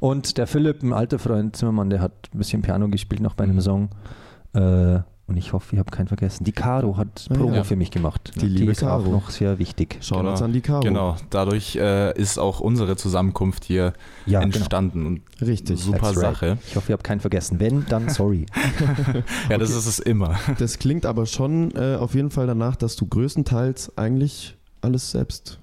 Und 0.00 0.38
der 0.38 0.46
Philipp, 0.46 0.82
ein 0.82 0.92
alter 0.92 1.18
Freund 1.18 1.56
Zimmermann, 1.56 1.90
der 1.90 2.00
hat 2.00 2.12
ein 2.32 2.38
bisschen 2.38 2.62
Piano 2.62 2.88
gespielt 2.88 3.20
noch 3.20 3.34
bei 3.34 3.44
einem 3.44 3.56
Mhm. 3.56 3.60
Song. 3.60 3.88
Äh, 4.54 5.00
und 5.26 5.36
ich 5.38 5.52
hoffe, 5.54 5.74
ich 5.74 5.78
habe 5.78 5.90
keinen 5.90 6.06
vergessen. 6.08 6.44
Die 6.44 6.52
Caro 6.52 6.96
hat 6.98 7.26
Promo 7.32 7.54
ja. 7.54 7.64
für 7.64 7.76
mich 7.76 7.90
gemacht. 7.90 8.32
Die 8.36 8.46
liebe 8.46 8.72
ist 8.72 8.82
auch 8.82 8.98
Caro. 9.02 9.10
noch 9.10 9.30
sehr 9.30 9.58
wichtig. 9.58 9.96
Shoutouts 10.02 10.40
Genau. 10.40 10.44
an 10.44 10.52
die 10.52 10.60
Caro. 10.60 10.80
Genau, 10.80 11.16
dadurch 11.30 11.76
äh, 11.76 12.12
ist 12.20 12.38
auch 12.38 12.60
unsere 12.60 12.96
Zusammenkunft 12.96 13.64
hier 13.64 13.94
Ja, 14.26 14.40
genau. 14.40 14.56
entstanden 14.56 15.06
und 15.06 15.22
Richtig. 15.40 15.80
super 15.80 16.08
right. 16.08 16.14
Sache. 16.14 16.58
Ich 16.68 16.76
hoffe, 16.76 16.92
ihr 16.92 16.94
habt 16.94 17.04
keinen 17.04 17.20
vergessen. 17.20 17.58
Wenn, 17.58 17.86
dann 17.86 18.08
sorry. 18.10 18.46
Ja, 19.48 19.58
das 19.58 19.70
ist 19.70 19.86
es 19.86 19.98
immer. 19.98 20.36
Das 20.58 20.78
klingt 20.78 21.06
aber 21.06 21.26
schon 21.26 21.70
äh, 21.74 21.96
auf 21.96 22.14
jeden 22.14 22.30
Fall 22.30 22.46
danach, 22.46 22.76
dass 22.76 22.96
du 22.96 23.06
größtenteils 23.06 23.96
eigentlich 23.96 24.56
alles 24.80 25.10
selbst 25.10 25.58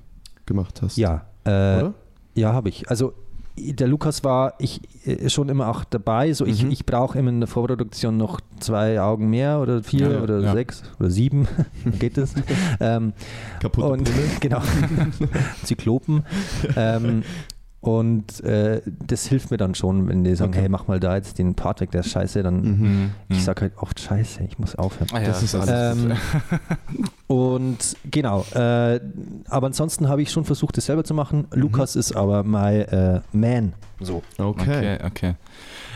gemacht 0.45 0.81
hast. 0.81 0.97
Ja, 0.97 1.25
äh, 1.43 1.49
Oder? 1.49 1.93
ja, 2.35 2.53
habe 2.53 2.69
ich. 2.69 2.89
Also 2.89 3.13
der 3.57 3.87
Lukas 3.87 4.23
war 4.23 4.53
ich 4.59 4.81
äh, 5.05 5.29
schon 5.29 5.49
immer 5.49 5.67
auch 5.69 5.83
dabei. 5.83 6.33
So 6.33 6.45
ich, 6.45 6.63
Mhm. 6.63 6.71
ich 6.71 6.85
brauche 6.85 7.17
immer 7.19 7.29
in 7.29 7.39
der 7.39 7.47
Vorproduktion 7.47 8.17
noch 8.17 8.39
zwei 8.59 8.99
Augen 9.01 9.29
mehr 9.29 9.59
oder 9.59 9.83
vier 9.83 10.11
Ja, 10.11 10.21
oder 10.21 10.39
ja. 10.39 10.53
sechs 10.53 10.83
oder 10.99 11.09
sieben. 11.09 11.47
Geht 11.99 12.17
das? 12.17 12.33
ähm, 12.79 13.13
Brille. 13.61 14.03
genau 14.39 14.61
Zyklopen. 15.63 16.23
ähm, 16.75 17.23
und 17.81 18.43
äh, 18.43 18.81
das 19.07 19.25
hilft 19.25 19.49
mir 19.51 19.57
dann 19.57 19.73
schon, 19.75 20.07
wenn 20.07 20.23
die 20.23 20.35
sagen, 20.35 20.51
Okay. 20.51 20.61
hey, 20.61 20.69
mach 20.69 20.87
mal 20.87 20.99
da 20.99 21.15
jetzt 21.15 21.39
den 21.39 21.55
Part 21.55 21.81
weg, 21.81 21.89
der 21.91 22.01
ist 22.01 22.11
scheiße, 22.11 22.43
dann 22.43 22.61
Mhm. 22.61 23.11
ich 23.29 23.43
sage 23.43 23.61
halt 23.61 23.73
oft 23.77 23.99
scheiße, 23.99 24.43
ich 24.43 24.59
muss 24.59 24.75
aufhören. 24.75 25.07
Ah 25.13 25.19
ja, 25.19 25.27
Das 25.27 25.41
ist 25.41 25.55
alles. 25.55 25.97
Ähm, 25.97 26.11
und 27.27 27.95
genau, 28.09 28.45
äh, 28.53 28.99
aber 29.47 29.67
ansonsten 29.67 30.07
habe 30.09 30.21
ich 30.21 30.31
schon 30.31 30.45
versucht, 30.45 30.77
das 30.77 30.85
selber 30.85 31.03
zu 31.03 31.13
machen. 31.13 31.47
Mhm. 31.53 31.59
Lukas 31.61 31.95
ist 31.95 32.15
aber 32.15 32.43
my 32.43 32.79
äh, 32.81 33.21
man. 33.31 33.73
So. 33.99 34.23
Okay. 34.37 34.97
Okay, 34.97 34.97
okay. 35.05 35.35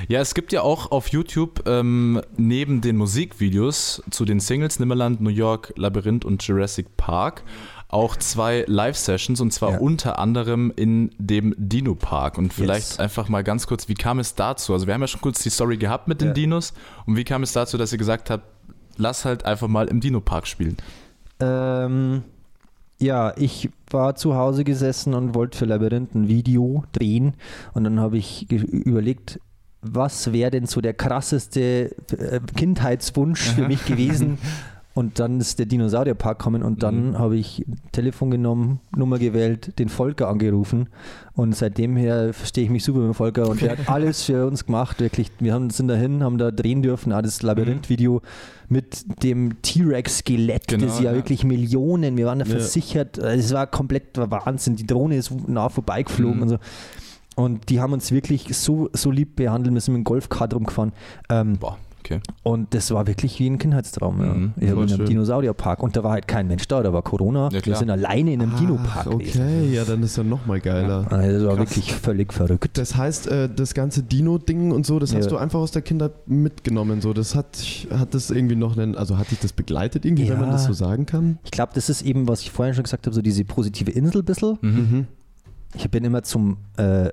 Ja, 0.07 0.19
es 0.21 0.36
gibt 0.36 0.51
ja 0.53 0.61
auch 0.61 0.91
auf 0.91 1.07
YouTube 1.07 1.63
ähm, 1.67 2.21
neben 2.38 2.81
den 2.81 2.97
Musikvideos 2.97 4.03
zu 4.11 4.25
den 4.25 4.39
Singles 4.39 4.79
Nimmerland, 4.79 5.21
New 5.21 5.29
York, 5.31 5.73
Labyrinth 5.75 6.23
und 6.23 6.43
Jurassic 6.43 6.97
Park 6.97 7.43
auch 7.88 8.15
zwei 8.15 8.65
Live-Sessions 8.67 9.39
und 9.41 9.51
zwar 9.53 9.73
Ja. 9.73 9.77
unter 9.79 10.19
anderem 10.19 10.73
in 10.75 11.11
dem 11.17 11.53
Dino 11.57 11.95
Park. 11.95 12.38
Und 12.38 12.51
vielleicht 12.53 12.89
Yes. 12.91 12.99
einfach 12.99 13.29
mal 13.29 13.43
ganz 13.43 13.67
kurz, 13.67 13.88
wie 13.88 13.93
kam 13.93 14.19
es 14.19 14.36
dazu? 14.36 14.73
Also 14.73 14.88
wir 14.88 14.93
haben 14.93 15.01
ja 15.01 15.07
schon 15.07 15.21
kurz 15.21 15.41
die 15.43 15.49
Story 15.49 15.77
gehabt 15.77 16.07
mit 16.07 16.19
den 16.21 16.29
Ja. 16.29 16.33
Dinos 16.33 16.73
und 17.05 17.15
wie 17.15 17.23
kam 17.23 17.43
es 17.43 17.53
dazu, 17.53 17.77
dass 17.77 17.91
ihr 17.91 17.97
gesagt 17.97 18.29
habt, 18.29 18.43
lass 18.97 19.23
halt 19.25 19.45
einfach 19.45 19.67
mal 19.67 19.88
im 19.88 19.99
Dino 20.01 20.19
Park 20.19 20.47
spielen? 20.47 20.77
Ähm, 21.39 22.23
ja, 22.99 23.33
ich 23.38 23.69
war 23.91 24.15
zu 24.15 24.36
Hause 24.36 24.63
gesessen 24.63 25.13
und 25.13 25.36
wollte 25.36 25.57
für 25.57 25.65
Labyrinth 25.65 26.15
ein 26.15 26.27
Video 26.27 26.83
drehen 26.91 27.33
und 27.73 27.83
dann 27.83 27.99
habe 27.99 28.17
ich 28.17 28.49
überlegt, 28.51 29.39
was 29.81 30.33
wäre 30.33 30.49
denn 30.49 30.65
so 30.65 30.81
der 30.81 30.93
krasseste 30.93 31.95
äh, 32.17 32.39
Kindheitswunsch 32.55 33.41
für 33.51 33.67
mich 33.67 33.86
gewesen? 33.86 34.38
Und 34.95 35.19
dann 35.19 35.41
ist 35.41 35.59
der 35.59 35.65
Dinosaurierpark 35.65 36.39
gekommen 36.39 36.63
und 36.63 36.81
dann 36.81 37.09
Mhm. 37.11 37.19
habe 37.19 37.35
ich 37.35 37.65
Telefon 37.91 38.31
genommen, 38.31 38.79
Nummer 38.95 39.19
gewählt, 39.19 39.77
den 39.77 39.89
Volker 39.89 40.29
angerufen 40.29 40.87
und 41.33 41.53
seitdem 41.53 41.97
her 41.97 42.33
verstehe 42.33 42.63
ich 42.63 42.69
mich 42.69 42.85
super 42.85 42.99
mit 42.99 43.09
dem 43.09 43.13
Volker 43.13 43.49
und 43.49 43.61
der 43.61 43.71
hat 43.73 43.79
alles 43.89 44.23
für 44.23 44.47
uns 44.47 44.65
gemacht, 44.65 45.01
wirklich. 45.01 45.31
Wir 45.39 45.53
haben, 45.53 45.69
sind 45.69 45.89
dahin, 45.89 46.23
haben 46.23 46.37
da 46.37 46.49
drehen 46.49 46.81
dürfen, 46.81 47.11
auch 47.11 47.21
das 47.21 47.41
Labyrinth-Video 47.43 48.21
mit 48.69 49.21
dem 49.21 49.61
T-Rex-Skelett, 49.61 50.69
Genau, 50.69 50.85
das 50.85 50.99
ja, 50.99 51.11
ja. 51.11 51.13
wirklich 51.13 51.43
Millionen, 51.43 52.15
wir 52.15 52.25
waren 52.27 52.39
da 52.39 52.45
Ja. 52.45 52.51
versichert, 52.51 53.17
es 53.17 53.53
war 53.53 53.67
komplett 53.67 54.17
Wahnsinn, 54.17 54.77
die 54.77 54.87
Drohne 54.87 55.17
ist 55.17 55.29
nah 55.47 55.67
vorbeigeflogen 55.67 56.37
Mhm. 56.37 56.41
und 56.43 56.49
so. 56.49 56.57
Und 57.35 57.69
die 57.69 57.81
haben 57.81 57.91
uns 57.91 58.13
wirklich 58.13 58.47
so, 58.57 58.89
so 58.93 59.11
lieb 59.11 59.35
behandelt, 59.35 59.73
wir 59.73 59.81
sind 59.81 59.93
mit 59.95 59.99
dem 60.01 60.05
Golfkart 60.05 60.53
rumgefahren. 60.53 60.93
Ähm, 61.29 61.57
Boah, 61.59 61.77
okay. 62.05 62.19
und 62.43 62.73
das 62.73 62.91
war 62.91 63.07
wirklich 63.07 63.39
wie 63.39 63.47
ein 63.49 63.57
Kindheitstraum. 63.57 64.19
Ja. 64.21 64.33
Mhm, 64.33 64.53
Ich 64.59 64.69
voll 64.71 64.87
in 64.89 64.93
einem 64.93 65.05
Dinosaurierpark 65.05 65.81
und 65.83 65.95
da 65.95 66.03
war 66.03 66.11
halt 66.11 66.27
kein 66.27 66.47
Mensch 66.47 66.67
da, 66.67 66.81
da 66.83 66.93
war 66.93 67.01
Corona. 67.01 67.49
Ja, 67.51 67.65
wir 67.65 67.75
sind 67.75 67.89
alleine 67.89 68.33
in 68.33 68.41
einem 68.41 68.51
Ach, 68.55 68.59
Dinopark 68.59 69.09
gewesen. 69.09 69.41
Okay, 69.41 69.73
ja, 69.73 69.83
dann 69.85 70.03
ist 70.03 70.17
ja 70.17 70.23
noch 70.23 70.45
mal 70.45 70.59
geiler. 70.59 71.05
Also 71.11 71.39
das 71.39 71.47
war 71.47 71.55
Krass. 71.57 71.75
wirklich 71.75 71.93
völlig 71.93 72.33
verrückt. 72.33 72.77
Das 72.77 72.95
heißt, 72.95 73.27
äh, 73.27 73.49
das 73.53 73.73
ganze 73.73 74.03
Dino-Ding 74.03 74.71
und 74.71 74.85
so, 74.85 74.99
das 74.99 75.13
hast 75.15 75.25
Ja. 75.25 75.29
du 75.31 75.37
einfach 75.37 75.59
aus 75.59 75.71
der 75.71 75.81
Kindheit 75.81 76.13
mitgenommen. 76.27 77.01
So, 77.01 77.13
das 77.13 77.35
hat, 77.35 77.57
hat 77.91 78.13
das 78.13 78.29
irgendwie 78.31 78.55
noch 78.55 78.77
einen, 78.77 78.95
also 78.95 79.17
hat 79.17 79.31
dich 79.31 79.39
das 79.39 79.53
begleitet 79.53 80.05
irgendwie, 80.05 80.29
wenn 80.29 80.37
man 80.39 80.47
Ja. 80.47 80.53
das 80.53 80.65
so 80.65 80.73
sagen 80.73 81.05
kann? 81.05 81.39
Ich 81.43 81.51
glaube, 81.51 81.71
das 81.75 81.89
ist 81.89 82.01
eben, 82.03 82.27
was 82.27 82.41
ich 82.41 82.51
vorhin 82.51 82.73
schon 82.73 82.83
gesagt 82.83 83.05
habe, 83.05 83.15
so 83.15 83.21
diese 83.21 83.43
positive 83.45 83.91
Insel 83.91 84.21
ein 84.21 84.25
bisschen. 84.25 84.57
Mhm. 84.61 85.07
Ich 85.75 85.89
bin 85.89 86.03
immer 86.05 86.23
zum 86.23 86.57
äh, 86.77 87.09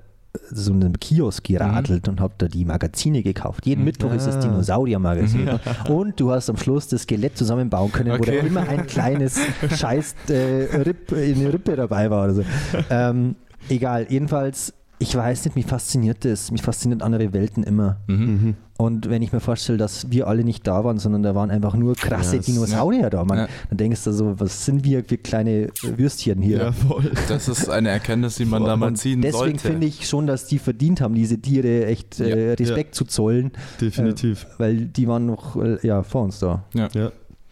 so 0.49 0.73
einem 0.73 0.99
Kiosk 0.99 1.43
geradelt 1.43 2.07
und 2.07 2.19
habe 2.19 2.33
da 2.39 2.47
die 2.47 2.65
Magazine 2.65 3.21
gekauft. 3.21 3.65
Jeden 3.65 3.83
Mittwoch 3.83 4.11
ist 4.13 4.25
das 4.25 4.37
Ah. 4.37 4.41
Dinosaurier-Magazin. 4.41 5.59
Und 5.89 6.19
du 6.19 6.31
hast 6.31 6.49
am 6.49 6.57
Schluss 6.57 6.87
das 6.87 7.03
Skelett 7.03 7.37
zusammenbauen 7.37 7.91
können, 7.91 8.09
wo 8.11 8.15
Okay. 8.15 8.39
da 8.41 8.47
immer 8.47 8.67
ein 8.67 8.87
kleines 8.87 9.39
Scheiß 9.77 10.15
äh, 10.29 10.77
Ripp, 10.77 11.11
in 11.11 11.39
der 11.39 11.53
Rippe 11.53 11.75
dabei 11.75 12.09
war. 12.09 12.23
Oder 12.25 12.33
so. 12.33 12.43
ähm, 12.89 13.35
egal, 13.69 14.07
jedenfalls, 14.09 14.73
ich 14.99 15.15
weiß 15.15 15.45
nicht, 15.45 15.55
mich 15.55 15.65
fasziniert 15.65 16.23
das. 16.23 16.51
Mich 16.51 16.61
fasziniert 16.61 17.01
andere 17.01 17.33
Welten 17.33 17.63
immer. 17.63 17.97
Mhm. 18.07 18.15
Mhm. 18.25 18.55
Und 18.77 19.09
wenn 19.09 19.21
ich 19.21 19.31
mir 19.33 19.39
vorstelle, 19.39 19.77
dass 19.77 20.09
wir 20.11 20.27
alle 20.27 20.43
nicht 20.43 20.65
da 20.65 20.83
waren, 20.83 20.97
sondern 20.97 21.23
da 21.23 21.35
waren 21.35 21.51
einfach 21.51 21.75
nur 21.75 21.95
krasse 21.95 22.35
Ja, 22.35 22.39
es- 22.39 22.45
Dinosaurier 22.45 23.09
da, 23.09 23.23
man, 23.23 23.37
Ja. 23.39 23.47
dann 23.69 23.77
denkst 23.77 24.03
du 24.03 24.11
so, 24.13 24.39
was 24.39 24.65
sind 24.65 24.83
wir 24.83 25.03
für 25.03 25.17
kleine 25.17 25.69
Würstchen 25.95 26.41
hier? 26.41 26.57
Ja, 26.57 26.71
voll. 26.71 27.11
Das 27.27 27.47
ist 27.47 27.69
eine 27.69 27.89
Erkenntnis, 27.89 28.35
die 28.35 28.45
man 28.45 28.63
da 28.63 28.75
mal 28.75 28.87
Und 28.87 28.95
ziehen 28.97 29.21
deswegen 29.21 29.57
sollte. 29.59 29.67
finde 29.67 29.87
ich 29.87 30.07
schon, 30.07 30.25
dass 30.25 30.47
die 30.47 30.57
verdient 30.59 31.01
haben, 31.01 31.15
diese 31.15 31.37
Tiere 31.39 31.85
echt 31.85 32.19
äh, 32.19 32.47
Ja. 32.49 32.53
Respekt 32.55 32.95
zu 32.95 33.05
zollen, 33.05 33.51
Definitiv. 33.81 34.47
weil 34.57 34.85
die 34.85 35.07
waren 35.07 35.25
noch 35.25 35.55
äh, 35.61 35.77
ja, 35.85 36.01
vor 36.03 36.23
uns 36.23 36.39
da. 36.39 36.63
Ja. 36.73 36.89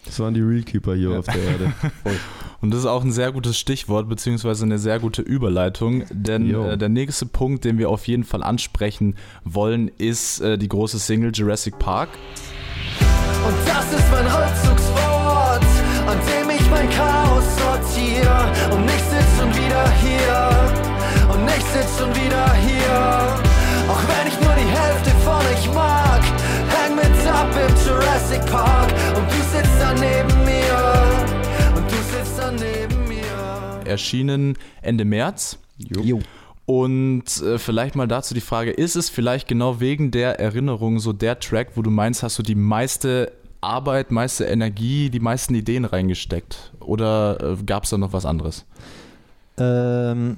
Das 0.05 0.19
waren 0.19 0.33
die 0.33 0.41
Real 0.41 0.63
Keeper 0.63 0.95
hier 0.95 1.11
Ja. 1.11 1.19
auf 1.19 1.25
der 1.25 1.35
Erde. 1.35 1.73
Und 2.61 2.71
das 2.71 2.81
ist 2.81 2.85
auch 2.85 3.03
ein 3.03 3.11
sehr 3.11 3.31
gutes 3.31 3.57
Stichwort, 3.57 4.07
beziehungsweise 4.07 4.65
eine 4.65 4.77
sehr 4.77 4.99
gute 4.99 5.23
Überleitung, 5.23 6.03
denn 6.11 6.53
äh, 6.53 6.77
der 6.77 6.89
nächste 6.89 7.25
Punkt, 7.25 7.65
den 7.65 7.79
wir 7.79 7.89
auf 7.89 8.07
jeden 8.07 8.23
Fall 8.23 8.43
ansprechen 8.43 9.15
wollen, 9.43 9.89
ist 9.97 10.41
äh, 10.41 10.57
die 10.57 10.69
große 10.69 10.99
Single 10.99 11.31
Jurassic 11.33 11.79
Park. 11.79 12.09
Und 13.45 13.55
das 13.67 13.91
ist 13.91 14.11
mein 14.11 14.25
Rückzugsort, 14.27 15.65
an 16.05 16.17
dem 16.27 16.40
Erschienen 33.91 34.57
Ende 34.81 35.05
März. 35.05 35.57
Jo. 35.77 36.19
Und 36.65 37.41
äh, 37.41 37.57
vielleicht 37.57 37.95
mal 37.95 38.07
dazu 38.07 38.33
die 38.33 38.41
Frage, 38.41 38.71
ist 38.71 38.95
es 38.95 39.09
vielleicht 39.09 39.47
genau 39.47 39.79
wegen 39.79 40.11
der 40.11 40.39
Erinnerung 40.39 40.99
so 40.99 41.11
der 41.11 41.39
Track, 41.39 41.71
wo 41.75 41.81
du 41.81 41.89
meinst, 41.89 42.23
hast 42.23 42.39
du 42.39 42.43
die 42.43 42.55
meiste 42.55 43.31
Arbeit, 43.61 44.11
meiste 44.11 44.45
Energie, 44.45 45.09
die 45.09 45.19
meisten 45.19 45.53
Ideen 45.53 45.85
reingesteckt? 45.85 46.71
Oder 46.79 47.57
äh, 47.59 47.63
gab 47.63 47.83
es 47.83 47.89
da 47.89 47.97
noch 47.97 48.13
was 48.13 48.25
anderes? 48.25 48.65
Ähm, 49.57 50.37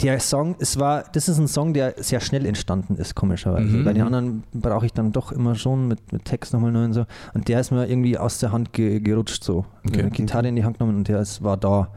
der 0.00 0.20
Song, 0.20 0.56
es 0.58 0.78
war, 0.78 1.04
das 1.12 1.28
ist 1.28 1.38
ein 1.38 1.48
Song, 1.48 1.74
der 1.74 1.94
sehr 1.96 2.20
schnell 2.20 2.46
entstanden 2.46 2.96
ist, 2.96 3.14
komischerweise. 3.14 3.66
Mhm. 3.66 3.84
Bei 3.84 3.92
den 3.92 4.02
anderen 4.02 4.42
brauche 4.52 4.86
ich 4.86 4.92
dann 4.92 5.12
doch 5.12 5.32
immer 5.32 5.54
schon 5.54 5.88
mit, 5.88 6.12
mit 6.12 6.24
Text 6.24 6.52
nochmal 6.52 6.72
neu 6.72 6.84
und 6.84 6.92
so. 6.92 7.06
Und 7.32 7.48
der 7.48 7.60
ist 7.60 7.70
mir 7.70 7.88
irgendwie 7.88 8.18
aus 8.18 8.38
der 8.38 8.52
Hand 8.52 8.72
ge 8.72 9.00
gerutscht 9.00 9.44
so. 9.44 9.64
Okay. 9.86 10.10
Gitarre 10.10 10.48
in 10.48 10.56
die 10.56 10.64
Hand 10.64 10.78
genommen 10.78 10.98
und 10.98 11.08
der 11.08 11.20
ist, 11.20 11.42
war 11.42 11.56
da. 11.56 11.88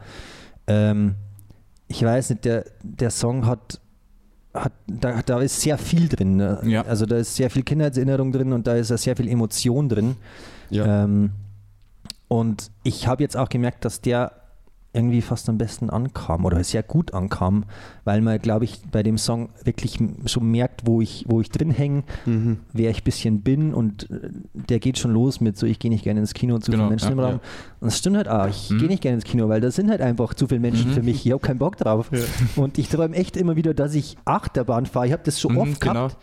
Ähm, 0.68 1.14
ich 1.88 2.02
weiß 2.02 2.30
nicht, 2.30 2.44
der, 2.44 2.64
der 2.82 3.10
Song 3.10 3.46
hat, 3.46 3.80
hat 4.54 4.72
da, 4.86 5.22
da 5.22 5.40
ist 5.40 5.60
sehr 5.60 5.78
viel 5.78 6.08
drin. 6.08 6.36
Ne? 6.36 6.60
Ja. 6.64 6.82
Also 6.82 7.06
da 7.06 7.16
ist 7.16 7.34
sehr 7.34 7.50
viel 7.50 7.62
Kindheitserinnerung 7.62 8.30
drin 8.30 8.52
und 8.52 8.66
da 8.66 8.74
ist 8.74 8.88
sehr 8.88 9.16
viel 9.16 9.28
Emotion 9.28 9.88
drin. 9.88 10.16
Ja. 10.70 11.04
Ähm, 11.04 11.30
und 12.28 12.70
ich 12.84 13.08
habe 13.08 13.22
jetzt 13.22 13.36
auch 13.36 13.48
gemerkt, 13.48 13.84
dass 13.84 14.02
der 14.02 14.32
irgendwie 14.94 15.20
fast 15.20 15.48
am 15.50 15.58
besten 15.58 15.90
ankam 15.90 16.46
oder 16.46 16.64
sehr 16.64 16.82
gut 16.82 17.12
ankam, 17.12 17.64
weil 18.04 18.22
man, 18.22 18.38
glaube 18.38 18.64
ich, 18.64 18.80
bei 18.90 19.02
dem 19.02 19.18
Song 19.18 19.50
wirklich 19.62 19.98
schon 20.26 20.50
merkt, 20.50 20.86
wo 20.86 21.02
ich, 21.02 21.24
wo 21.28 21.40
ich 21.42 21.50
drin 21.50 21.70
hänge, 21.70 22.04
Mhm. 22.24 22.60
wer 22.72 22.90
ich 22.90 23.02
ein 23.02 23.04
bisschen 23.04 23.40
bin 23.42 23.74
und 23.74 24.10
äh, 24.10 24.30
der 24.54 24.78
geht 24.78 24.98
schon 24.98 25.12
los 25.12 25.40
mit 25.42 25.58
so, 25.58 25.66
ich 25.66 25.78
gehe 25.78 25.90
nicht 25.90 26.04
gerne 26.04 26.20
ins 26.20 26.32
Kino, 26.32 26.58
zu 26.58 26.70
Genau, 26.70 26.84
viele 26.84 26.88
Menschen 26.90 27.06
ja, 27.08 27.12
im 27.12 27.20
Raum. 27.20 27.34
ja. 27.34 27.40
Und 27.80 27.86
das 27.86 27.98
stimmt 27.98 28.16
halt 28.16 28.28
auch, 28.28 28.48
ich 28.48 28.70
Mhm. 28.70 28.78
gehe 28.78 28.88
nicht 28.88 29.02
gerne 29.02 29.16
ins 29.16 29.24
Kino, 29.24 29.48
weil 29.50 29.60
da 29.60 29.70
sind 29.70 29.90
halt 29.90 30.00
einfach 30.00 30.32
zu 30.34 30.46
viele 30.48 30.60
Menschen 30.60 30.88
Mhm. 30.90 30.94
für 30.94 31.02
mich, 31.02 31.24
ich 31.26 31.32
habe 31.32 31.40
keinen 31.46 31.58
Bock 31.58 31.76
drauf. 31.76 32.10
Und 32.56 32.78
ich 32.78 32.88
träume 32.88 33.14
echt 33.14 33.36
immer 33.36 33.56
wieder, 33.56 33.74
dass 33.74 33.94
ich 33.94 34.16
Achterbahn 34.24 34.86
fahre, 34.86 35.06
ich 35.06 35.12
habe 35.12 35.22
das 35.24 35.38
schon 35.38 35.52
Mhm, 35.52 35.58
oft 35.58 35.80
genau. 35.82 35.92
gehabt. 36.08 36.16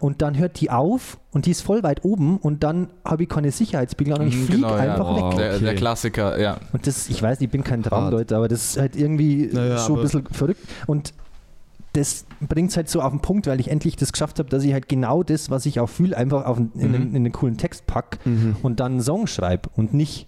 Und 0.00 0.22
dann 0.22 0.36
hört 0.38 0.60
die 0.60 0.70
auf 0.70 1.18
und 1.30 1.46
die 1.46 1.50
ist 1.52 1.60
voll 1.60 1.82
weit 1.82 2.04
oben 2.04 2.38
und 2.38 2.64
dann 2.64 2.88
habe 3.04 3.22
ich 3.24 3.28
keine 3.28 3.50
Sicherheitsspiegel 3.52 4.14
und 4.14 4.26
ich 4.26 4.34
Mhm, 4.34 4.44
fliege 4.46 4.62
genau, 4.62 4.76
ja. 4.76 4.82
einfach 4.94 5.06
Wow. 5.06 5.32
weg. 5.32 5.38
Der, 5.38 5.58
der 5.58 5.68
Okay. 5.70 5.76
Klassiker, 5.78 6.40
ja. 6.40 6.56
Und 6.72 6.86
das, 6.86 7.08
ich 7.08 7.22
weiß, 7.22 7.40
ich 7.40 7.50
bin 7.50 7.62
kein 7.62 7.80
Hart. 7.84 7.90
Traumdeut, 7.90 8.32
aber 8.32 8.48
das 8.48 8.70
ist 8.70 8.80
halt 8.80 8.96
irgendwie 8.96 9.48
Naja, 9.52 9.78
schon 9.78 9.96
ein 9.98 10.02
bisschen 10.02 10.24
verrückt. 10.32 10.60
Und 10.86 11.12
das 11.92 12.24
bringt 12.40 12.70
es 12.70 12.76
halt 12.76 12.88
so 12.88 13.02
auf 13.02 13.10
den 13.10 13.20
Punkt, 13.20 13.46
weil 13.48 13.58
ich 13.60 13.68
endlich 13.68 13.96
das 13.96 14.12
geschafft 14.12 14.38
habe, 14.38 14.48
dass 14.48 14.62
ich 14.64 14.72
halt 14.72 14.88
genau 14.88 15.22
das, 15.24 15.50
was 15.50 15.66
ich 15.66 15.80
auch 15.80 15.88
fühle, 15.88 16.16
einfach 16.16 16.44
auf 16.46 16.56
einen, 16.56 16.70
in, 16.76 16.94
einen, 16.94 17.10
in 17.10 17.16
einen 17.16 17.32
coolen 17.32 17.56
Text 17.56 17.86
pack 17.86 18.18
Mhm. 18.24 18.56
und 18.62 18.78
dann 18.80 18.92
einen 18.92 19.00
Song 19.02 19.26
schreibe 19.26 19.68
und 19.76 19.92
nicht 19.92 20.26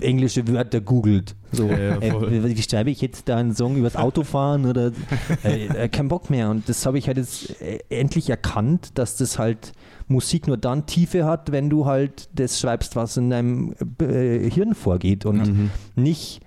englische 0.00 0.46
Wörter 0.48 0.80
googelt. 0.80 1.34
So, 1.52 1.68
Ja, 1.68 1.78
ja, 1.78 1.96
äh, 1.98 2.56
wie 2.56 2.62
schreibe 2.62 2.90
ich 2.90 3.00
jetzt 3.00 3.28
da 3.28 3.36
einen 3.36 3.54
Song 3.54 3.76
übers 3.76 3.96
Autofahren 3.96 4.66
oder 4.66 4.92
äh, 5.44 5.66
äh, 5.66 5.88
kein 5.88 6.08
Bock 6.08 6.30
mehr. 6.30 6.50
Und 6.50 6.68
das 6.68 6.86
habe 6.86 6.98
ich 6.98 7.06
halt 7.08 7.16
jetzt 7.16 7.60
äh, 7.60 7.80
endlich 7.88 8.30
erkannt, 8.30 8.98
dass 8.98 9.16
das 9.16 9.38
halt 9.38 9.72
Musik 10.06 10.46
nur 10.46 10.56
dann 10.56 10.86
Tiefe 10.86 11.24
hat, 11.24 11.50
wenn 11.52 11.70
du 11.70 11.86
halt 11.86 12.28
das 12.34 12.60
schreibst, 12.60 12.94
was 12.96 13.16
in 13.16 13.30
deinem 13.30 13.74
äh, 14.00 14.48
Hirn 14.50 14.74
vorgeht 14.74 15.26
und 15.26 15.40
Mhm. 15.40 15.70
nicht 15.96 16.40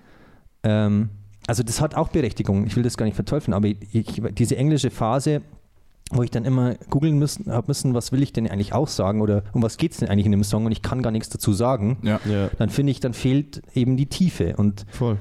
ähm, 0.64 1.10
also 1.46 1.62
das 1.64 1.82
hat 1.82 1.96
auch 1.96 2.08
Berechtigung, 2.10 2.66
ich 2.66 2.76
will 2.78 2.84
das 2.84 2.96
gar 2.96 3.06
nicht 3.06 3.16
verteufeln, 3.16 3.54
aber 3.54 3.68
ich, 3.68 3.78
ich, 3.92 4.22
diese 4.34 4.56
englische 4.56 4.90
Phase, 4.90 5.42
wo 6.12 6.22
ich 6.24 6.30
dann 6.32 6.46
immer 6.46 6.76
googeln 6.90 7.18
müssen, 7.18 7.52
habe 7.52 7.68
müssen, 7.68 7.94
was 7.94 8.12
will 8.12 8.22
ich 8.22 8.34
denn 8.34 8.48
eigentlich 8.50 8.74
aussagen 8.74 9.22
oder 9.22 9.44
um 9.54 9.64
was 9.64 9.78
geht 9.78 9.94
es 9.94 9.98
denn 10.00 10.10
eigentlich 10.10 10.26
in 10.26 10.32
dem 10.32 10.44
Song 10.44 10.66
und 10.66 10.72
ich 10.72 10.82
kann 10.82 11.02
gar 11.02 11.12
nichts 11.12 11.30
dazu 11.30 11.54
sagen, 11.54 11.98
Ja. 12.04 12.20
Ja, 12.30 12.50
dann 12.58 12.70
finde 12.70 12.92
ich, 12.92 13.00
dann 13.00 13.14
fehlt 13.14 13.62
eben 13.74 13.98
die 13.98 14.06
Tiefe 14.08 14.56
und 14.58 14.86
voll. 14.92 15.18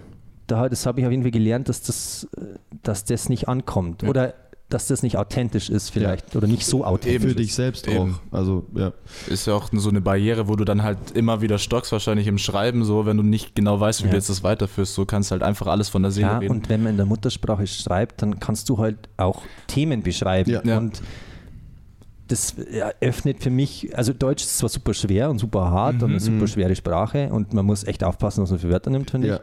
da, 0.49 0.69
das 0.69 0.85
habe 0.85 1.01
ich 1.01 1.07
auf 1.07 1.11
jeden 1.13 1.23
Fall 1.23 1.31
gelernt, 1.31 1.69
dass 1.69 1.83
das, 1.83 2.29
äh, 2.37 2.59
dass 2.83 3.05
das 3.05 3.29
nicht 3.29 3.49
ankommt 3.49 4.03
Ja. 4.03 4.09
oder 4.11 4.35
dass 4.73 4.87
das 4.87 5.03
nicht 5.03 5.17
authentisch 5.19 5.69
ist 5.71 5.91
vielleicht 5.91 6.35
oder 6.35 6.47
nicht 6.47 6.65
so 6.65 6.85
authentisch. 6.85 7.15
Eben. 7.23 7.29
Für 7.31 7.35
dich 7.35 7.55
selbst 7.55 7.87
Eben. 7.89 8.15
auch. 8.15 8.37
Also, 8.37 8.65
ja. 8.75 8.93
Ist 9.29 9.47
ja 9.47 9.55
auch 9.55 9.69
so 9.73 9.91
eine 9.91 10.01
Barriere, 10.01 10.49
wo 10.49 10.57
du 10.57 10.65
dann 10.65 10.83
halt 10.83 11.11
immer 11.13 11.41
wieder 11.43 11.59
stockst, 11.59 11.93
wahrscheinlich 11.93 12.27
im 12.27 12.39
Schreiben, 12.39 12.85
so, 12.85 13.05
wenn 13.07 13.17
du 13.17 13.23
nicht 13.23 13.55
genau 13.55 13.79
weißt, 13.81 14.01
wie 14.03 14.07
Ja. 14.07 14.11
du 14.13 14.17
jetzt 14.17 14.31
das 14.31 14.43
weiterführst. 14.43 14.95
So 14.95 15.05
kannst 15.05 15.31
du 15.31 15.33
halt 15.33 15.43
einfach 15.43 15.67
alles 15.67 15.89
von 15.89 16.03
der 16.03 16.11
Seele 16.11 16.27
Ja, 16.29 16.39
reden. 16.39 16.51
und 16.53 16.69
wenn 16.69 16.83
man 16.83 16.93
in 16.93 16.97
der 16.97 17.07
Muttersprache 17.07 17.67
schreibt, 17.67 18.23
dann 18.23 18.41
kannst 18.41 18.69
du 18.69 18.79
halt 18.79 19.09
auch 19.17 19.43
Themen 19.67 20.03
beschreiben. 20.03 20.51
Ja. 20.51 20.63
Ja. 20.65 20.79
Und 20.79 21.03
das 22.29 22.55
ja, 22.73 22.91
öffnet 23.01 23.43
für 23.43 23.51
mich, 23.51 23.97
also 23.97 24.13
Deutsch 24.13 24.43
ist 24.45 24.57
zwar 24.59 24.69
super 24.71 24.95
schwer 24.95 25.29
und 25.29 25.39
super 25.39 25.71
hart 25.71 25.97
Mhm. 25.97 26.03
und 26.05 26.11
eine 26.13 26.21
super 26.21 26.47
schwere 26.47 26.75
Sprache 26.77 27.29
und 27.31 27.53
man 27.53 27.67
muss 27.67 27.85
echt 27.85 28.05
aufpassen, 28.05 28.43
was 28.43 28.51
man 28.51 28.59
für 28.59 28.71
Wörter 28.71 28.91
nimmt, 28.91 29.11
finde 29.11 29.29
Ja. 29.29 29.35
ich. 29.37 29.41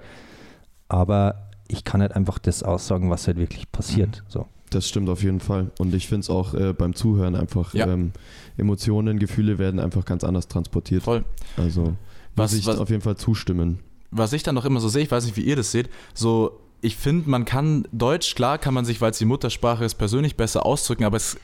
Aber 0.87 1.49
ich 1.67 1.83
kann 1.83 2.01
halt 2.01 2.15
einfach 2.15 2.39
das 2.39 2.63
aussagen, 2.63 3.11
was 3.11 3.27
halt 3.27 3.37
wirklich 3.37 3.65
Mhm. 3.65 3.71
passiert. 3.71 4.23
So. 4.27 4.47
Das 4.69 4.87
stimmt 4.87 5.09
auf 5.09 5.23
jeden 5.23 5.39
Fall. 5.39 5.71
Und 5.79 5.93
ich 5.95 6.07
finde 6.07 6.21
es 6.21 6.29
auch 6.29 6.53
äh, 6.53 6.73
beim 6.73 6.93
Zuhören 6.93 7.35
einfach, 7.35 7.73
Ja. 7.73 7.87
ähm, 7.87 8.11
Emotionen, 8.57 9.17
Gefühle 9.19 9.57
werden 9.57 9.79
einfach 9.79 10.05
ganz 10.05 10.23
anders 10.23 10.47
transportiert. 10.47 11.03
Voll. 11.03 11.23
Also 11.57 11.95
Was- 12.35 12.51
muss 12.51 12.59
ich 12.59 12.67
was- 12.67 12.77
auf 12.77 12.89
jeden 12.89 13.01
Fall 13.01 13.17
zustimmen. 13.17 13.79
was 14.11 14.33
ich 14.33 14.43
dann 14.43 14.55
noch 14.55 14.65
immer 14.65 14.79
so 14.79 14.89
sehe, 14.89 15.03
ich 15.03 15.11
weiß 15.11 15.25
nicht, 15.25 15.37
wie 15.37 15.41
ihr 15.43 15.55
das 15.55 15.71
seht, 15.71 15.89
so 16.13 16.59
ich 16.81 16.95
finde, 16.95 17.29
man 17.29 17.43
kann 17.45 17.87
Deutsch, 17.91 18.35
klar 18.35 18.57
kann 18.57 18.73
man 18.73 18.85
sich, 18.85 19.01
weil 19.01 19.11
es 19.11 19.17
die 19.17 19.25
Muttersprache 19.25 19.83
ist, 19.83 19.95
persönlich 19.95 20.37
besser 20.37 20.65
ausdrücken, 20.65 21.03
aber 21.03 21.17
es, 21.17 21.37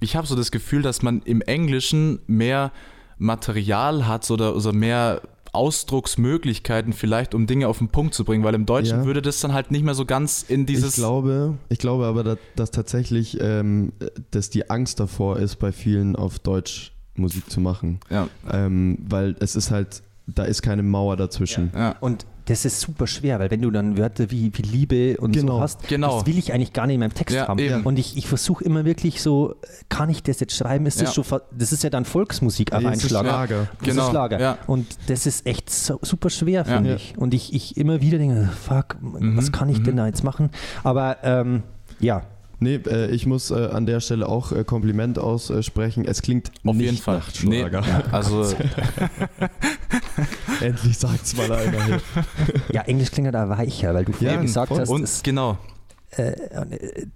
ich 0.00 0.16
habe 0.16 0.26
so 0.26 0.34
das 0.34 0.50
Gefühl, 0.50 0.80
dass 0.82 1.02
man 1.02 1.20
im 1.22 1.42
Englischen 1.42 2.20
mehr 2.26 2.72
Material 3.18 4.06
hat 4.06 4.30
oder, 4.30 4.56
oder 4.56 4.72
mehr 4.72 5.20
Ausdrucksmöglichkeiten 5.52 6.92
vielleicht, 6.92 7.34
um 7.34 7.46
Dinge 7.46 7.68
auf 7.68 7.78
den 7.78 7.88
Punkt 7.88 8.14
zu 8.14 8.24
bringen, 8.24 8.44
weil 8.44 8.54
im 8.54 8.66
Deutschen 8.66 9.00
Ja. 9.00 9.04
würde 9.06 9.22
das 9.22 9.40
dann 9.40 9.52
halt 9.52 9.70
nicht 9.70 9.84
mehr 9.84 9.94
so 9.94 10.04
ganz 10.04 10.44
in 10.46 10.66
dieses... 10.66 10.90
ich 10.90 10.94
glaube, 10.96 11.54
ich 11.68 11.78
glaube 11.78 12.06
aber, 12.06 12.24
dass, 12.24 12.38
dass 12.56 12.70
tatsächlich, 12.70 13.38
ähm, 13.40 13.92
dass 14.30 14.50
die 14.50 14.70
Angst 14.70 15.00
davor 15.00 15.38
ist, 15.38 15.56
bei 15.56 15.72
vielen 15.72 16.16
auf 16.16 16.38
Deutsch 16.38 16.92
Musik 17.14 17.50
zu 17.50 17.60
machen. 17.60 17.98
ja, 18.10 18.28
Ähm, 18.50 18.98
weil 19.08 19.34
es 19.40 19.56
ist 19.56 19.70
halt, 19.72 20.02
da 20.26 20.44
ist 20.44 20.62
keine 20.62 20.82
Mauer 20.84 21.16
dazwischen. 21.16 21.70
ja. 21.74 21.96
Und 22.00 22.26
das 22.48 22.64
ist 22.64 22.80
super 22.80 23.06
schwer, 23.06 23.38
weil 23.38 23.50
wenn 23.50 23.60
du 23.62 23.70
dann 23.70 23.96
Wörter 23.98 24.30
wie, 24.30 24.50
wie 24.56 24.62
Liebe 24.62 25.16
und 25.18 25.32
Genau, 25.32 25.56
so 25.56 25.60
hast, 25.60 25.86
genau. 25.88 26.16
das 26.18 26.26
will 26.26 26.38
ich 26.38 26.52
eigentlich 26.52 26.72
gar 26.72 26.86
nicht 26.86 26.94
in 26.94 27.00
meinem 27.00 27.14
Text 27.14 27.36
Ja, 27.36 27.46
haben. 27.48 27.58
eben. 27.58 27.82
Und 27.84 27.98
ich, 27.98 28.16
ich 28.16 28.26
versuche 28.26 28.64
immer 28.64 28.84
wirklich 28.84 29.20
so, 29.22 29.54
kann 29.88 30.08
ich 30.10 30.22
das 30.22 30.40
jetzt 30.40 30.54
schreiben? 30.56 30.86
Ist 30.86 31.00
das 31.00 31.10
Ja. 31.10 31.14
schon, 31.14 31.24
fa- 31.24 31.42
das 31.56 31.72
ist 31.72 31.82
ja 31.84 31.90
dann 31.90 32.04
Volksmusik 32.04 32.72
auf 32.72 32.78
einen 32.84 32.94
ist 32.94 33.08
Schlag. 33.08 33.24
Schlager. 33.26 33.68
Das 33.78 33.88
Genau, 33.88 34.02
ist 34.04 34.10
Schlager. 34.10 34.40
ja. 34.40 34.58
Und 34.66 34.86
das 35.08 35.26
ist 35.26 35.46
echt 35.46 35.70
so, 35.70 35.98
super 36.02 36.30
schwer, 36.30 36.64
finde 36.64 36.90
Ja. 36.90 36.96
ich. 36.96 37.14
Und 37.18 37.34
ich, 37.34 37.52
ich 37.54 37.76
immer 37.76 38.00
wieder 38.00 38.18
denke, 38.18 38.48
fuck, 38.64 38.96
Mhm, 39.00 39.36
was 39.36 39.52
kann 39.52 39.68
ich 39.68 39.82
denn 39.82 39.94
mhm. 39.94 39.98
da 39.98 40.06
jetzt 40.06 40.24
machen? 40.24 40.50
Aber 40.84 41.18
ähm, 41.22 41.62
ja, 42.00 42.22
Nee, 42.60 42.74
äh, 42.90 43.08
ich 43.12 43.24
muss 43.24 43.52
äh, 43.52 43.68
an 43.72 43.86
der 43.86 44.00
Stelle 44.00 44.28
auch 44.28 44.50
äh, 44.50 44.64
Kompliment 44.64 45.16
aussprechen. 45.20 46.04
Es 46.04 46.22
klingt 46.22 46.50
Auf 46.64 46.74
nicht 46.74 46.86
jeden 46.86 46.96
Fall. 46.96 47.18
nach 47.18 47.32
Schlager. 47.32 47.84
also 48.10 48.42
Endlich 50.66 50.98
sagt's 50.98 51.36
mal 51.36 51.50
einer. 51.52 51.84
Hier. 51.84 52.00
ja, 52.72 52.82
Englisch 52.82 53.10
klingt 53.10 53.34
da 53.34 53.48
weicher, 53.48 53.94
weil 53.94 54.04
du 54.04 54.12
vorher 54.12 54.36
Ja, 54.36 54.42
gesagt 54.42 54.68
voll. 54.68 54.80
hast, 54.80 54.88
und 54.88 55.02
das, 55.02 55.22
genau, 55.22 55.58
äh, 56.16 56.30
äh, 56.32 57.06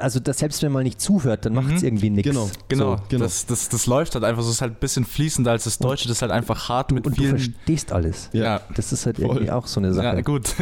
also 0.00 0.18
das, 0.18 0.38
selbst 0.38 0.60
wenn 0.62 0.72
man 0.72 0.82
nicht 0.82 1.00
zuhört, 1.00 1.46
dann 1.46 1.54
macht 1.54 1.72
es 1.72 1.82
Mhm. 1.82 1.86
irgendwie 1.88 2.10
nichts. 2.10 2.28
Genau. 2.28 2.50
genau, 2.68 2.96
So, 2.96 3.02
genau. 3.08 3.24
Das, 3.24 3.46
das, 3.46 3.68
das 3.68 3.86
läuft 3.86 4.14
halt 4.14 4.24
einfach, 4.24 4.42
so 4.42 4.50
ist 4.50 4.60
halt 4.60 4.72
ein 4.72 4.80
bisschen 4.80 5.04
fließender 5.04 5.52
als 5.52 5.64
das 5.64 5.78
Deutsche, 5.78 6.08
das 6.08 6.16
ist 6.18 6.22
halt 6.22 6.32
einfach 6.32 6.68
hart 6.68 6.90
mit 6.90 7.06
Und 7.06 7.16
du 7.16 7.22
vielen... 7.22 7.38
verstehst 7.38 7.92
alles. 7.92 8.28
Ja, 8.32 8.60
Das 8.74 8.92
ist 8.92 9.06
halt 9.06 9.16
Voll. 9.18 9.26
irgendwie 9.26 9.50
auch 9.52 9.68
so 9.68 9.78
eine 9.80 9.94
Sache. 9.94 10.06
ja, 10.16 10.20
gut. 10.22 10.54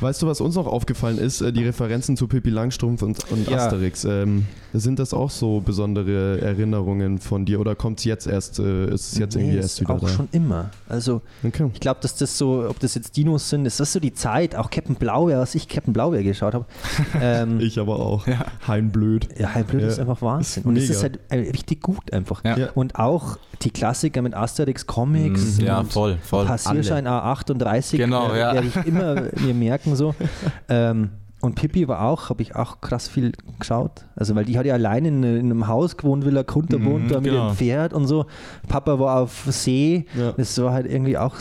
Weißt 0.00 0.22
du, 0.22 0.26
was 0.26 0.40
uns 0.40 0.54
noch 0.54 0.66
aufgefallen 0.66 1.18
ist? 1.18 1.42
Äh, 1.42 1.52
Die 1.52 1.62
Referenzen 1.64 2.16
zu 2.16 2.26
Pippi 2.26 2.48
Langstrumpf 2.48 3.02
und, 3.02 3.30
und 3.30 3.48
Ja. 3.50 3.58
Asterix. 3.66 4.04
Ähm, 4.04 4.46
sind 4.72 4.98
das 4.98 5.12
auch 5.14 5.30
so 5.30 5.60
besondere 5.60 6.40
Erinnerungen 6.40 7.18
von 7.18 7.44
dir 7.44 7.60
oder 7.60 7.74
kommt 7.74 7.98
es 8.00 8.04
jetzt 8.04 8.26
erst, 8.26 8.58
äh, 8.58 8.86
ist 8.92 9.12
es 9.12 9.18
jetzt 9.18 9.34
Nee, 9.36 9.42
irgendwie 9.42 9.58
ist 9.58 9.64
erst 9.64 9.80
wieder 9.80 9.94
auch 9.94 10.00
da? 10.00 10.08
schon 10.08 10.28
immer. 10.32 10.70
Also 10.88 11.22
Okay. 11.44 11.70
ich 11.74 11.80
glaube, 11.80 12.00
dass 12.02 12.16
das 12.16 12.36
so, 12.38 12.66
ob 12.68 12.78
das 12.80 12.94
jetzt 12.94 13.16
Dinos 13.16 13.48
sind, 13.50 13.66
ist 13.66 13.80
das 13.80 13.92
so 13.92 14.00
die 14.00 14.12
Zeit, 14.14 14.54
auch 14.54 14.70
Captain 14.70 14.94
Blaubeer, 14.96 15.38
was 15.40 15.54
ich 15.54 15.68
Captain 15.68 15.92
Blaubeer 15.92 16.22
geschaut 16.22 16.54
habe. 16.54 16.66
ähm, 17.20 17.60
Ich 17.60 17.78
aber 17.78 17.98
auch. 17.98 18.26
Ja. 18.26 18.44
Hein 18.66 18.90
blöd. 18.90 19.28
ja, 19.38 19.54
Halb 19.54 19.68
blöd 19.68 19.82
Ja, 19.82 19.88
ist 19.88 19.98
einfach 19.98 20.22
Wahnsinn. 20.22 20.62
ist 20.62 20.66
Und 20.66 20.76
es 20.76 20.90
ist 20.90 21.02
halt 21.02 21.18
äh, 21.30 21.36
richtig 21.38 21.82
gut 21.82 22.12
einfach. 22.12 22.44
Ja. 22.44 22.56
Ja. 22.56 22.68
Und 22.74 22.96
auch 22.96 23.38
die 23.62 23.70
Klassiker 23.70 24.22
mit 24.22 24.34
Asterix 24.34 24.86
Comics. 24.86 25.58
Mhm, 25.58 25.64
ja, 25.66 25.84
voll, 25.84 26.16
voll. 26.22 26.46
Passierschein 26.46 27.06
A38 27.06 27.96
Genau, 27.96 28.32
äh, 28.32 28.38
ja. 28.40 28.54
werde 28.54 28.68
ich 28.68 28.76
immer 28.86 29.14
mir 29.44 29.54
merken 29.54 29.96
so. 29.96 30.14
ähm, 30.68 31.10
und 31.42 31.54
Pippi 31.54 31.88
war 31.88 32.02
auch, 32.02 32.28
habe 32.30 32.42
ich 32.42 32.54
auch 32.56 32.80
krass 32.80 33.08
viel 33.08 33.32
geschaut. 33.58 34.06
Also, 34.16 34.34
weil 34.34 34.44
die 34.44 34.58
hat 34.58 34.66
ja 34.66 34.74
allein 34.74 35.04
in, 35.04 35.22
in 35.22 35.38
einem 35.46 35.68
Haus 35.68 35.96
gewohnt, 35.96 36.24
Villa 36.24 36.42
Kunter 36.42 36.78
Mhm, 36.78 36.84
wohnt, 36.84 37.10
da 37.10 37.20
mit 37.20 37.30
genau. 37.30 37.48
dem 37.48 37.56
Pferd 37.56 37.92
und 37.94 38.06
so. 38.06 38.26
Papa 38.68 38.98
war 38.98 39.20
auf 39.20 39.44
See. 39.48 40.04
Ja. 40.16 40.32
Das 40.32 40.60
war 40.60 40.72
halt 40.72 40.86
irgendwie 40.90 41.16
auch, 41.16 41.36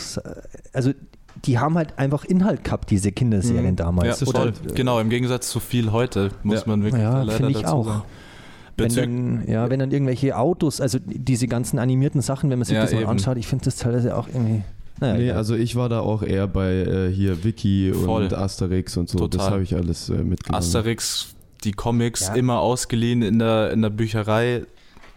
also 0.74 0.92
die 1.46 1.58
haben 1.60 1.76
halt 1.78 1.98
einfach 2.00 2.26
Inhalt 2.26 2.64
gehabt, 2.64 2.90
diese 2.92 3.12
Kinderserien 3.12 3.72
Mhm. 3.72 3.76
damals. 3.78 4.20
Ja, 4.22 4.28
Oder, 4.28 4.40
voll. 4.42 4.54
Genau, 4.76 5.00
im 5.00 5.10
Gegensatz 5.10 5.50
zu 5.50 5.60
viel 5.60 5.92
heute, 5.92 6.30
muss 6.44 6.62
Ja. 6.62 6.64
man 6.68 6.84
wirklich 6.84 7.02
Ja, 7.04 7.20
leider 7.24 7.32
finde 7.38 7.52
ich 7.52 7.62
dazu 7.62 7.76
auch. 7.76 7.86
sagen. 7.86 8.02
wenn 8.78 8.96
dann, 8.96 9.44
ja, 9.50 9.70
wenn 9.70 9.80
dann 9.80 9.92
irgendwelche 9.92 10.38
Autos, 10.38 10.80
also 10.80 11.00
diese 11.06 11.48
ganzen 11.50 11.80
animierten 11.80 12.22
Sachen, 12.22 12.50
wenn 12.50 12.60
man 12.60 12.66
sich 12.66 12.76
Ja, 12.76 12.84
das 12.84 12.94
mal 12.94 13.02
eben. 13.02 13.10
anschaut, 13.10 13.38
ich 13.38 13.46
finde 13.48 13.66
das 13.66 13.76
teilweise 13.76 14.16
auch 14.18 14.30
irgendwie. 14.30 14.64
Naja, 15.00 15.14
Nee, 15.18 15.24
egal. 15.26 15.38
also 15.38 15.56
ich 15.56 15.76
war 15.76 15.90
da 15.90 16.00
auch 16.02 16.24
eher 16.24 16.48
bei 16.48 16.72
äh, 16.74 17.12
hier 17.14 17.44
Wiki 17.44 17.92
Voll. 17.94 18.24
und 18.24 18.34
Asterix 18.34 18.98
und 18.98 19.10
so. 19.10 19.20
Das 19.28 19.30
Total. 19.38 19.52
habe 19.52 19.64
ich 19.64 19.76
alles 19.76 20.10
äh, 20.10 20.14
mitgenommen. 20.24 20.58
Asterix, 20.60 21.36
die 21.64 21.72
Comics 21.72 22.28
Ja. 22.28 22.34
immer 22.36 22.60
ausgeliehen 22.60 23.22
in 23.22 23.40
der, 23.40 23.72
in 23.72 23.82
der 23.82 23.90
Bücherei. 23.90 24.64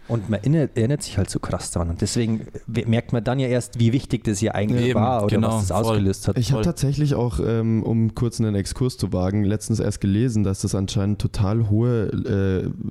Und 0.09 0.29
man 0.29 0.41
erinnert, 0.41 0.75
erinnert 0.77 1.01
sich 1.01 1.17
halt 1.17 1.29
so 1.29 1.39
krass 1.39 1.71
dran. 1.71 1.89
Und 1.89 2.01
deswegen 2.01 2.47
we- 2.67 2.85
merkt 2.85 3.13
man 3.13 3.23
dann 3.23 3.39
ja 3.39 3.47
erst, 3.47 3.79
wie 3.79 3.93
wichtig 3.93 4.25
das 4.25 4.39
hier 4.39 4.53
eigentlich 4.53 4.87
Eben, 4.87 4.99
war 4.99 5.23
oder 5.23 5.35
genau, 5.35 5.47
was 5.57 5.67
das 5.67 5.77
voll. 5.79 5.91
ausgelöst 5.91 6.27
hat. 6.27 6.37
Ich 6.37 6.51
habe 6.51 6.61
tatsächlich 6.61 7.15
auch, 7.15 7.39
ähm, 7.39 7.83
um 7.83 8.13
kurz 8.13 8.41
einen 8.41 8.53
Exkurs 8.55 8.97
zu 8.97 9.13
wagen, 9.13 9.45
letztens 9.45 9.79
erst 9.79 10.01
gelesen, 10.01 10.43
dass 10.43 10.59
das 10.61 10.75
anscheinend 10.75 11.19
total 11.19 11.69
hohe 11.69 12.07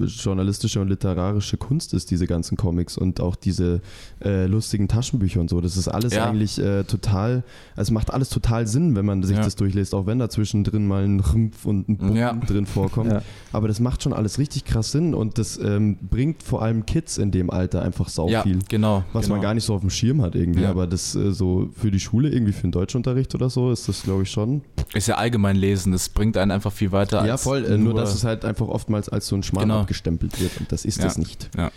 äh, 0.00 0.06
journalistische 0.06 0.80
und 0.80 0.88
literarische 0.88 1.58
Kunst 1.58 1.92
ist, 1.92 2.10
diese 2.10 2.26
ganzen 2.26 2.56
Comics 2.56 2.96
und 2.96 3.20
auch 3.20 3.36
diese 3.36 3.82
äh, 4.24 4.46
lustigen 4.46 4.88
Taschenbücher 4.88 5.40
und 5.40 5.50
so. 5.50 5.60
Das 5.60 5.76
ist 5.76 5.88
alles 5.88 6.14
Ja. 6.14 6.24
eigentlich 6.28 6.58
äh, 6.58 6.84
total, 6.84 7.44
also 7.76 7.88
es 7.88 7.90
macht 7.90 8.10
alles 8.12 8.30
total 8.30 8.66
Sinn, 8.66 8.96
wenn 8.96 9.04
man 9.04 9.22
sich 9.22 9.36
Ja. 9.36 9.42
das 9.42 9.54
durchliest, 9.56 9.94
auch 9.94 10.06
wenn 10.06 10.18
da 10.18 10.30
zwischendrin 10.30 10.86
mal 10.86 11.04
ein 11.04 11.20
Rumpf 11.20 11.66
und 11.66 11.88
ein 11.90 11.98
Bumm 11.98 12.16
Ja. 12.16 12.32
drin 12.32 12.64
vorkommt. 12.64 13.12
Ja. 13.12 13.22
Aber 13.52 13.68
das 13.68 13.80
macht 13.80 14.02
schon 14.02 14.14
alles 14.14 14.38
richtig 14.38 14.64
krass 14.64 14.92
Sinn 14.92 15.12
und 15.14 15.36
das 15.36 15.58
ähm, 15.58 15.98
bringt 16.00 16.42
vor 16.42 16.62
allem 16.62 16.86
Kids 16.86 17.01
in 17.18 17.30
dem 17.30 17.50
Alter 17.50 17.82
einfach 17.82 18.08
sau 18.08 18.28
ja, 18.28 18.42
viel. 18.42 18.58
genau. 18.68 19.04
Was 19.12 19.24
genau. 19.24 19.36
man 19.36 19.42
gar 19.42 19.54
nicht 19.54 19.64
so 19.64 19.74
auf 19.74 19.80
dem 19.80 19.90
Schirm 19.90 20.22
hat 20.22 20.34
irgendwie, 20.34 20.62
Ja. 20.62 20.70
aber 20.70 20.86
das 20.86 21.14
äh, 21.14 21.32
so 21.32 21.68
für 21.76 21.90
die 21.90 22.00
Schule, 22.00 22.28
irgendwie 22.30 22.52
für 22.52 22.62
den 22.62 22.72
Deutschunterricht 22.72 23.34
oder 23.34 23.50
so, 23.50 23.70
ist 23.70 23.88
das 23.88 24.02
glaube 24.02 24.22
ich 24.22 24.30
schon. 24.30 24.62
Ist 24.94 25.08
ja 25.08 25.16
allgemein 25.16 25.56
lesen, 25.56 25.92
das 25.92 26.08
bringt 26.08 26.36
einen 26.36 26.50
einfach 26.50 26.72
viel 26.72 26.92
weiter 26.92 27.24
ja, 27.26 27.36
voll, 27.36 27.64
äh, 27.64 27.76
nur 27.78 27.94
dass 27.94 28.14
es 28.14 28.24
halt 28.24 28.44
einfach 28.44 28.68
oftmals 28.68 29.08
als 29.08 29.26
so 29.26 29.36
ein 29.36 29.42
Schmarrn 29.42 29.68
Genau. 29.68 29.80
abgestempelt 29.80 30.40
wird 30.40 30.58
und 30.60 30.70
das 30.72 30.84
ist 30.84 30.98
Ja. 31.00 31.06
es 31.06 31.18
nicht. 31.18 31.50
Ja. 31.56 31.70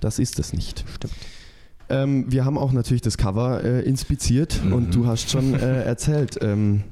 Das 0.00 0.18
ist 0.18 0.38
es 0.38 0.52
nicht. 0.52 0.84
Stimmt. 0.94 1.12
Ähm, 1.88 2.24
wir 2.30 2.44
haben 2.44 2.56
auch 2.58 2.72
natürlich 2.72 3.02
das 3.02 3.18
Cover 3.18 3.62
äh, 3.62 3.82
inspiziert 3.82 4.60
Mhm. 4.64 4.72
und 4.72 4.94
du 4.94 5.06
hast 5.06 5.30
schon 5.30 5.54
äh, 5.54 5.82
erzählt, 5.82 6.38
ähm, 6.40 6.84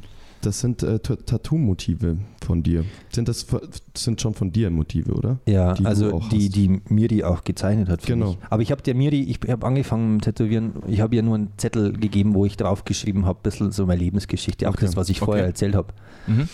Das 0.43 0.61
sind 0.61 0.83
äh, 0.83 0.99
Ta- 1.01 1.17
Tattoo-Motive 1.17 2.17
von 2.45 2.63
dir. 2.63 2.85
Sind 3.13 3.29
das 3.29 3.47
sind 3.95 4.21
schon 4.23 4.33
von 4.35 4.51
dir 4.53 4.71
Motive, 4.71 5.13
oder? 5.13 5.39
Ja, 5.47 5.75
Die 5.75 5.85
also 5.85 6.19
die, 6.31 6.47
hast. 6.47 6.57
die 6.57 6.81
Miri 6.89 7.25
auch 7.25 7.45
gezeichnet 7.45 7.89
hat. 7.91 8.07
Genau. 8.07 8.29
mich. 8.31 8.39
Aber 8.49 8.63
ich 8.63 8.71
habe 8.73 8.81
der 8.83 8.95
Miri, 8.95 9.21
ich 9.23 9.39
habe 9.51 9.67
angefangen 9.67 10.15
mit 10.15 10.25
Tätowieren, 10.25 10.73
ich 10.87 11.01
habe 11.03 11.15
ihr 11.15 11.23
nur 11.23 11.35
einen 11.35 11.53
Zettel 11.59 11.93
gegeben, 11.93 12.35
wo 12.35 12.47
ich 12.47 12.57
draufgeschrieben 12.57 13.27
habe, 13.27 13.39
ein 13.41 13.43
bisschen 13.43 13.71
so 13.71 13.85
meine 13.87 14.01
Lebensgeschichte, 14.01 14.67
auch 14.69 14.73
Okay. 14.75 14.87
das, 14.87 14.97
was 14.97 15.11
ich 15.11 15.19
vorher 15.21 15.45
Okay. 15.45 15.51
erzählt 15.51 15.75
habe. 15.75 15.89
Mhm. 16.27 16.49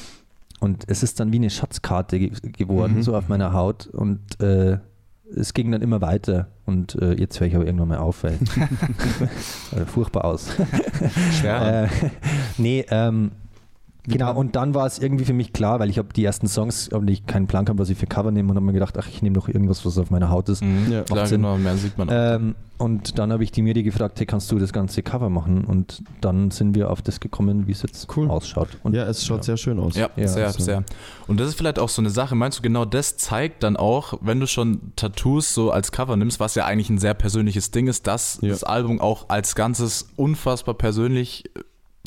Und 0.59 0.85
es 0.89 1.03
ist 1.05 1.21
dann 1.21 1.33
wie 1.33 1.37
eine 1.37 1.51
Schatzkarte 1.51 2.19
ge 2.19 2.31
geworden, 2.57 2.97
Mhm. 2.97 3.03
so 3.03 3.15
auf 3.17 3.29
meiner 3.29 3.53
Haut. 3.53 3.87
Und 3.87 4.21
äh, 4.41 4.79
es 5.35 5.55
ging 5.55 5.71
dann 5.71 5.83
immer 5.83 6.01
weiter. 6.01 6.49
Und 6.65 6.97
äh, 6.97 7.13
jetzt 7.15 7.39
höre 7.39 7.47
ich 7.47 7.55
aber 7.55 7.67
irgendwann 7.67 7.89
mal 7.89 7.99
auf, 7.99 8.25
weil 8.25 8.33
äh, 9.77 9.85
furchtbar 9.87 10.25
aus. 10.25 10.49
Schwer. 11.39 11.85
äh, 12.03 12.09
nee, 12.59 12.85
ähm, 12.91 13.31
genau. 14.07 14.35
Und 14.37 14.57
dann 14.57 14.75
war 14.75 14.87
es 14.87 14.99
irgendwie 14.99 15.25
für 15.25 15.33
mich 15.33 15.53
klar, 15.53 15.79
weil 15.81 15.91
ich 15.91 15.99
habe 15.99 16.09
die 16.15 16.25
ersten 16.25 16.47
Songs 16.49 16.89
und 16.89 17.09
ich 17.09 17.27
keinen 17.27 17.47
Plan 17.47 17.65
gehabt, 17.65 17.79
was 17.81 17.91
ich 17.91 17.99
für 17.99 18.07
Cover 18.07 18.31
nehme 18.31 18.51
und 18.51 18.57
habe 18.57 18.67
mir 18.67 18.73
gedacht, 18.73 18.97
ach, 18.99 19.09
ich 19.09 19.23
nehme 19.23 19.35
doch 19.35 19.49
irgendwas, 19.49 19.85
was 19.85 19.99
auf 19.99 20.11
meiner 20.11 20.31
Haut 20.31 20.49
ist. 20.49 20.63
Mhm. 20.63 20.91
Ja. 20.91 21.03
Klar, 21.03 21.27
Sinn. 21.27 21.43
genau, 21.43 21.57
mehr 21.59 21.77
sieht 21.77 21.97
man 21.99 22.09
auch. 22.09 22.13
Ähm, 22.37 22.55
und 22.79 23.19
dann 23.19 23.33
habe 23.33 23.43
ich 23.43 23.51
die 23.53 23.63
Miri 23.63 23.83
gefragt, 23.83 24.19
hey, 24.19 24.27
kannst 24.27 24.53
du 24.53 24.59
das 24.59 24.71
ganze 24.71 25.03
Cover 25.03 25.31
machen? 25.31 25.65
Und 25.65 26.03
dann 26.21 26.51
sind 26.51 26.75
wir 26.75 26.91
auf 26.91 27.01
das 27.01 27.21
gekommen, 27.21 27.67
wie 27.67 27.73
es 27.73 27.81
jetzt 27.81 28.15
Cool. 28.15 28.29
ausschaut. 28.29 28.69
Und 28.83 28.95
ja, 28.95 29.05
es 29.05 29.25
schaut 29.25 29.45
sehr 29.45 29.57
schön 29.57 29.79
aus. 29.79 29.97
Ja, 29.97 30.11
Ja, 30.15 30.29
sehr, 30.29 30.53
so. 30.53 30.63
sehr. 30.63 30.85
Und 31.27 31.41
das 31.41 31.49
ist 31.49 31.55
vielleicht 31.55 31.79
auch 31.79 31.89
so 31.89 32.03
eine 32.03 32.11
Sache, 32.11 32.35
meinst 32.35 32.59
du, 32.59 32.63
genau 32.63 32.85
das 32.85 33.17
zeigt 33.17 33.63
dann 33.63 33.79
auch, 33.79 34.19
wenn 34.21 34.41
du 34.41 34.47
schon 34.47 34.93
Tattoos 34.95 35.55
so 35.55 35.71
als 35.71 35.91
Cover 35.91 36.17
nimmst, 36.19 36.39
was 36.39 36.55
ja 36.55 36.67
eigentlich 36.67 36.91
ein 36.91 36.99
sehr 36.99 37.15
persönliches 37.15 37.71
Ding 37.71 37.87
ist, 37.87 38.07
dass 38.07 38.39
Ja. 38.43 38.51
das 38.51 38.63
Album 38.63 39.01
auch 39.01 39.31
als 39.31 39.55
Ganzes 39.55 40.11
unfassbar 40.17 40.75
persönlich 40.75 41.45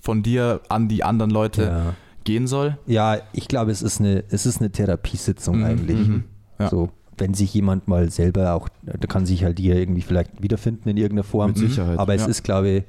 von 0.03 0.23
dir 0.23 0.61
an 0.69 0.87
die 0.87 1.03
anderen 1.03 1.31
Leute 1.31 1.63
ja. 1.63 1.93
gehen 2.23 2.47
soll. 2.47 2.77
ja, 2.85 3.17
ich 3.33 3.47
glaube, 3.47 3.71
es 3.71 3.81
ist 3.81 3.99
eine, 3.99 4.23
es 4.29 4.45
ist 4.45 4.59
eine 4.59 4.71
Therapiesitzung 4.71 5.59
Mhm, 5.59 5.65
eigentlich. 5.65 6.07
mhm. 6.07 6.23
Ja. 6.59 6.69
So, 6.69 6.89
wenn 7.17 7.33
sich 7.33 7.53
jemand 7.53 7.87
mal 7.87 8.09
selber 8.09 8.53
auch, 8.53 8.69
da 8.83 9.07
kann 9.07 9.25
sich 9.25 9.43
halt 9.43 9.59
hier 9.59 9.75
irgendwie 9.75 10.01
vielleicht 10.01 10.41
wiederfinden 10.41 10.89
in 10.89 10.97
irgendeiner 10.97 11.23
Form. 11.23 11.47
Mit 11.51 11.57
Sicherheit. 11.57 11.97
Aber 11.99 12.13
es 12.15 12.21
Ja. 12.23 12.27
ist, 12.27 12.43
glaube 12.43 12.69
ich, 12.69 12.83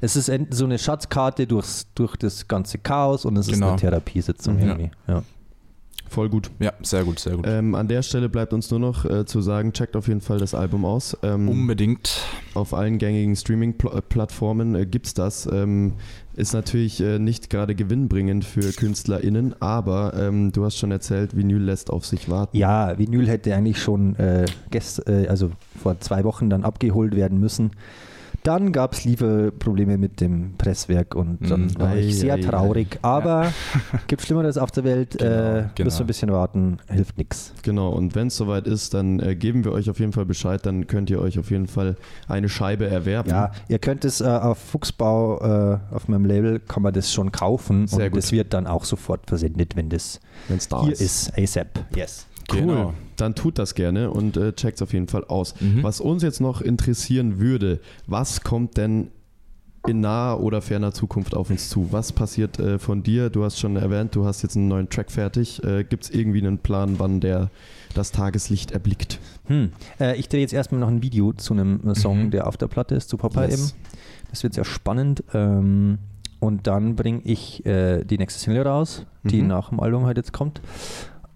es 0.00 0.16
ist 0.16 0.30
so 0.50 0.64
eine 0.64 0.78
Schatzkarte 0.78 1.46
durchs, 1.46 1.86
durch 1.94 2.16
das 2.16 2.46
ganze 2.48 2.78
Chaos 2.78 3.24
und 3.24 3.36
es 3.38 3.46
ist 3.48 3.54
Genau. 3.54 3.68
eine 3.70 3.76
Therapiesitzung 3.76 4.56
Mhm. 4.56 4.60
irgendwie. 4.62 4.90
Ja. 5.08 5.22
Voll 6.14 6.28
gut. 6.28 6.48
Ja, 6.60 6.72
sehr 6.80 7.02
gut, 7.02 7.18
sehr 7.18 7.34
gut. 7.34 7.44
Ähm, 7.48 7.74
an 7.74 7.88
der 7.88 8.02
Stelle 8.02 8.28
bleibt 8.28 8.52
uns 8.52 8.70
nur 8.70 8.78
noch 8.78 9.04
äh, 9.04 9.26
zu 9.26 9.40
sagen, 9.40 9.72
checkt 9.72 9.96
auf 9.96 10.06
jeden 10.06 10.20
Fall 10.20 10.38
das 10.38 10.54
Album 10.54 10.84
aus. 10.84 11.16
Ähm, 11.24 11.48
Unbedingt. 11.48 12.20
auf 12.54 12.72
allen 12.72 12.98
gängigen 12.98 13.34
Streaming-Plattformen 13.34 14.76
äh, 14.76 14.86
gibt 14.86 15.06
es 15.06 15.14
das. 15.14 15.48
Ähm, 15.52 15.94
ist 16.36 16.52
natürlich 16.52 17.00
äh, 17.00 17.18
nicht 17.18 17.50
gerade 17.50 17.74
gewinnbringend 17.74 18.44
für 18.44 18.70
KünstlerInnen, 18.72 19.60
aber 19.60 20.14
ähm, 20.14 20.52
du 20.52 20.64
hast 20.64 20.78
schon 20.78 20.92
erzählt, 20.92 21.36
Vinyl 21.36 21.62
lässt 21.62 21.90
auf 21.90 22.06
sich 22.06 22.30
warten. 22.30 22.56
Ja, 22.56 22.96
Vinyl 22.96 23.26
hätte 23.26 23.52
eigentlich 23.52 23.82
schon 23.82 24.14
äh, 24.14 24.46
gest, 24.70 25.08
äh, 25.08 25.26
also 25.26 25.50
vor 25.82 25.98
zwei 25.98 26.22
Wochen 26.22 26.48
dann 26.48 26.62
abgeholt 26.62 27.16
werden 27.16 27.40
müssen. 27.40 27.72
Dann 28.44 28.72
gab 28.72 28.92
es 28.92 29.04
Lieferprobleme 29.04 29.96
mit 29.98 30.20
dem 30.20 30.54
Presswerk 30.58 31.14
und 31.14 31.38
dann 31.50 31.62
Mhm. 31.66 31.78
war 31.80 31.96
ich 31.96 32.08
Ei, 32.08 32.12
sehr 32.12 32.34
ei, 32.34 32.40
traurig. 32.42 32.98
Aber 33.00 33.52
gibt 34.06 34.20
Schlimmeres 34.22 34.58
auf 34.58 34.70
der 34.70 34.84
Welt. 34.84 35.16
Genau, 35.18 35.30
äh, 35.30 35.64
genau. 35.74 35.86
Müssen 35.86 35.98
wir 36.00 36.04
ein 36.04 36.06
bisschen 36.06 36.30
warten, 36.30 36.76
hilft 36.88 37.16
nichts. 37.16 37.54
Genau, 37.62 37.88
und 37.90 38.14
wenn 38.14 38.26
es 38.26 38.36
soweit 38.36 38.66
ist, 38.66 38.92
dann 38.94 39.18
äh, 39.18 39.34
geben 39.34 39.64
wir 39.64 39.72
euch 39.72 39.88
auf 39.88 39.98
jeden 39.98 40.12
Fall 40.12 40.26
Bescheid, 40.26 40.64
dann 40.66 40.86
könnt 40.86 41.08
ihr 41.08 41.20
euch 41.22 41.38
auf 41.38 41.50
jeden 41.50 41.66
Fall 41.66 41.96
eine 42.28 42.50
Scheibe 42.50 42.86
erwerben. 42.86 43.30
Ja, 43.30 43.50
ihr 43.68 43.78
könnt 43.78 44.04
es 44.04 44.20
äh, 44.20 44.24
auf 44.26 44.58
Fuchsbau, 44.58 45.40
äh, 45.90 45.94
auf 45.94 46.08
meinem 46.08 46.26
Label, 46.26 46.60
kann 46.60 46.82
man 46.82 46.92
das 46.92 47.10
schon 47.12 47.32
kaufen 47.32 47.86
Sehr 47.86 48.04
und 48.04 48.10
gut. 48.12 48.18
das 48.18 48.30
wird 48.30 48.52
dann 48.52 48.66
auch 48.66 48.84
sofort 48.84 49.26
versendet, 49.26 49.74
wenn 49.74 49.88
das 49.88 50.20
wenn 50.48 50.58
es 50.58 50.68
da 50.68 50.82
hier 50.82 50.92
ist. 50.92 51.00
ist. 51.00 51.38
ASAP. 51.38 51.82
Yes. 51.96 52.26
Cool. 52.52 52.60
Genau. 52.60 52.94
Dann 53.16 53.34
tut 53.34 53.58
das 53.58 53.74
gerne 53.74 54.10
und 54.10 54.36
äh, 54.36 54.52
checkt 54.52 54.76
es 54.78 54.82
auf 54.82 54.92
jeden 54.92 55.08
Fall 55.08 55.24
aus. 55.24 55.54
Mhm. 55.60 55.82
Was 55.82 56.00
uns 56.00 56.22
jetzt 56.22 56.40
noch 56.40 56.60
interessieren 56.60 57.38
würde, 57.38 57.80
was 58.06 58.42
kommt 58.42 58.76
denn 58.76 59.08
in 59.86 60.00
naher 60.00 60.40
oder 60.40 60.62
ferner 60.62 60.92
Zukunft 60.92 61.34
auf 61.34 61.50
uns 61.50 61.68
zu? 61.68 61.88
Was 61.90 62.12
passiert 62.12 62.58
äh, 62.58 62.78
von 62.78 63.02
dir? 63.02 63.28
Du 63.30 63.44
hast 63.44 63.58
schon 63.58 63.76
erwähnt, 63.76 64.14
du 64.16 64.24
hast 64.24 64.42
jetzt 64.42 64.56
einen 64.56 64.68
neuen 64.68 64.88
Track 64.88 65.10
fertig. 65.10 65.62
Äh, 65.62 65.84
Gibt 65.84 66.04
es 66.04 66.10
irgendwie 66.10 66.40
einen 66.40 66.58
Plan, 66.58 66.94
wann 66.98 67.20
der 67.20 67.50
das 67.94 68.10
Tageslicht 68.10 68.72
erblickt? 68.72 69.20
Hm. 69.46 69.72
Äh, 70.00 70.16
ich 70.16 70.28
drehe 70.28 70.40
jetzt 70.40 70.54
erstmal 70.54 70.80
noch 70.80 70.88
ein 70.88 71.02
Video 71.02 71.32
zu 71.34 71.52
einem 71.54 71.80
äh, 71.88 71.94
Song, 71.94 72.24
Mhm. 72.24 72.30
der 72.30 72.46
auf 72.46 72.56
der 72.56 72.66
Platte 72.68 72.94
ist, 72.94 73.08
zu 73.10 73.16
Papa 73.18 73.44
Yes. 73.44 73.52
eben. 73.54 73.70
Das 74.30 74.42
wird 74.42 74.54
sehr 74.54 74.64
spannend. 74.64 75.22
Ähm, 75.34 75.98
und 76.40 76.66
dann 76.66 76.96
bringe 76.96 77.20
ich 77.24 77.64
äh, 77.66 78.04
die 78.04 78.18
nächste 78.18 78.40
Single 78.40 78.62
raus, 78.66 79.04
die 79.22 79.42
Mhm. 79.42 79.48
nach 79.48 79.68
dem 79.68 79.80
Album 79.80 80.06
halt 80.06 80.16
jetzt 80.16 80.32
kommt. 80.32 80.60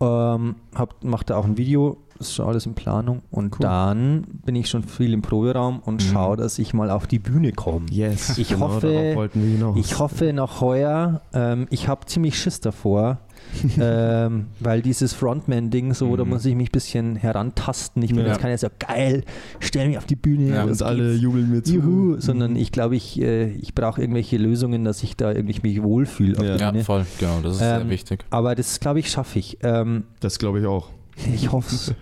Ähm, 0.01 0.57
hab, 0.75 1.03
mach 1.03 1.23
da 1.25 1.37
auch 1.37 1.45
ein 1.45 1.57
Video, 1.57 1.97
ist 2.21 2.35
schon 2.35 2.47
alles 2.47 2.67
in 2.67 2.75
Planung. 2.75 3.23
Und 3.31 3.55
Cool. 3.57 3.63
dann 3.63 4.25
bin 4.45 4.55
ich 4.57 4.69
schon 4.69 4.85
viel 4.85 5.13
im 5.13 5.23
Proberaum 5.23 5.81
und 5.81 5.95
Mhm. 6.05 6.13
schaue, 6.13 6.37
dass 6.37 6.59
ich 6.59 6.73
mal 6.75 6.91
auf 6.91 7.07
die 7.09 7.19
Bühne 7.19 7.53
komme. 7.53 7.87
Yes. 7.91 8.39
Ich 8.39 8.51
genau, 8.51 8.69
hoffe-. 8.69 9.29
Ich 9.77 9.99
hoffe 9.99 10.33
noch 10.33 10.61
heuer, 10.61 11.23
ähm, 11.33 11.67
ich 11.71 11.89
habe 11.89 12.07
ziemlich 12.07 12.39
Schiss 12.39 12.61
davor, 12.61 13.19
ähm, 13.81 14.47
weil 14.61 14.83
dieses 14.83 15.13
Frontman-Ding 15.15 15.95
so, 15.95 16.17
da 16.17 16.25
Mhm. 16.25 16.31
muss 16.31 16.45
ich 16.45 16.55
mich 16.55 16.69
ein 16.69 16.73
bisschen 16.73 17.17
herantasten. 17.17 18.03
Ich 18.03 18.11
bin 18.15 18.21
Ja. 18.21 18.29
jetzt 18.33 18.41
keiner 18.41 18.59
so 18.59 18.69
geil, 18.79 19.25
stell 19.61 19.89
mich 19.89 19.99
auf 19.99 20.07
die 20.07 20.17
Bühne. 20.17 20.51
Ja, 20.55 20.65
und 20.65 20.83
alle 20.83 21.11
geht's. 21.13 21.23
jubeln 21.23 21.51
mir 21.51 21.63
zu. 21.63 21.75
Juhu, 21.75 22.17
sondern 22.21 22.57
ich 22.57 22.73
glaube, 22.73 22.97
ich, 22.97 23.21
äh, 23.21 23.51
ich 23.53 23.75
brauche 23.75 24.01
irgendwelche 24.01 24.37
Lösungen, 24.37 24.85
dass 24.85 25.03
ich 25.03 25.17
da 25.17 25.33
irgendwie 25.33 25.59
mich 25.63 25.83
wohlfühle 25.83 26.39
auf 26.39 26.45
Ja. 26.45 26.73
Ja, 26.73 26.85
voll, 26.85 27.07
genau, 27.19 27.41
das 27.43 27.55
ist 27.55 27.59
sehr 27.61 27.81
Ähm, 27.81 27.91
wichtig. 27.91 28.25
Aber 28.31 28.55
das, 28.55 28.81
glaube 28.81 29.01
ich, 29.01 29.11
schaffe 29.11 29.39
ich. 29.39 29.59
Ähm, 29.63 30.05
Das 30.21 30.39
glaube 30.39 30.61
ich 30.61 30.67
auch. 30.67 30.91
ich 31.35 31.51
hoffe 31.53 31.75
es. 31.75 31.89
Ja, 31.89 31.95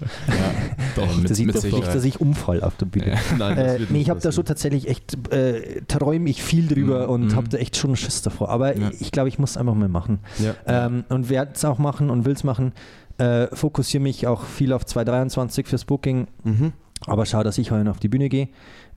Doch, 0.96 1.16
mit, 1.20 1.30
dass 1.30 1.38
ich, 1.38 1.46
mit 1.46 1.62
nicht, 1.62 1.86
dass 1.86 2.04
ich 2.04 2.20
umfall 2.20 2.62
auf 2.62 2.76
der 2.76 2.86
Bühne. 2.86 3.12
Ja. 3.12 3.18
Nein, 3.38 3.58
Äh, 3.58 3.78
nee, 3.90 4.00
ich 4.00 4.10
habe 4.10 4.20
da 4.20 4.30
schon 4.32 4.44
passieren. 4.44 4.72
tatsächlich 4.72 4.88
echt, 4.88 5.32
äh, 5.32 5.82
träume 5.88 6.28
ich 6.30 6.42
viel 6.42 6.66
drüber 6.68 7.04
Mhm. 7.04 7.10
und 7.12 7.24
Mhm. 7.32 7.36
habe 7.36 7.48
da 7.48 7.58
echt 7.58 7.76
schon 7.76 7.96
Schiss 7.96 8.22
davor. 8.22 8.48
Aber 8.50 8.76
Ja. 8.76 8.90
ich 9.00 9.10
glaube, 9.12 9.28
ich 9.28 9.38
muss 9.38 9.50
es 9.52 9.56
einfach 9.56 9.74
mal 9.74 9.88
machen. 9.88 10.20
Ähm, 10.66 11.04
und 11.08 11.28
werde 11.28 11.52
es 11.54 11.64
auch 11.64 11.78
machen 11.78 12.10
und 12.10 12.24
will 12.24 12.32
es 12.34 12.44
machen. 12.44 12.72
Äh, 13.18 13.46
Fokussiere 13.54 14.02
mich 14.02 14.26
auch 14.26 14.44
viel 14.44 14.72
auf 14.72 14.84
2023 14.84 15.66
fürs 15.66 15.84
Booking, 15.86 16.26
Mhm. 16.44 16.72
aber 17.06 17.24
schau, 17.26 17.42
dass 17.42 17.56
ich 17.58 17.70
heuer 17.70 17.88
auf 17.90 17.98
die 17.98 18.08
Bühne 18.08 18.28
gehe. 18.28 18.48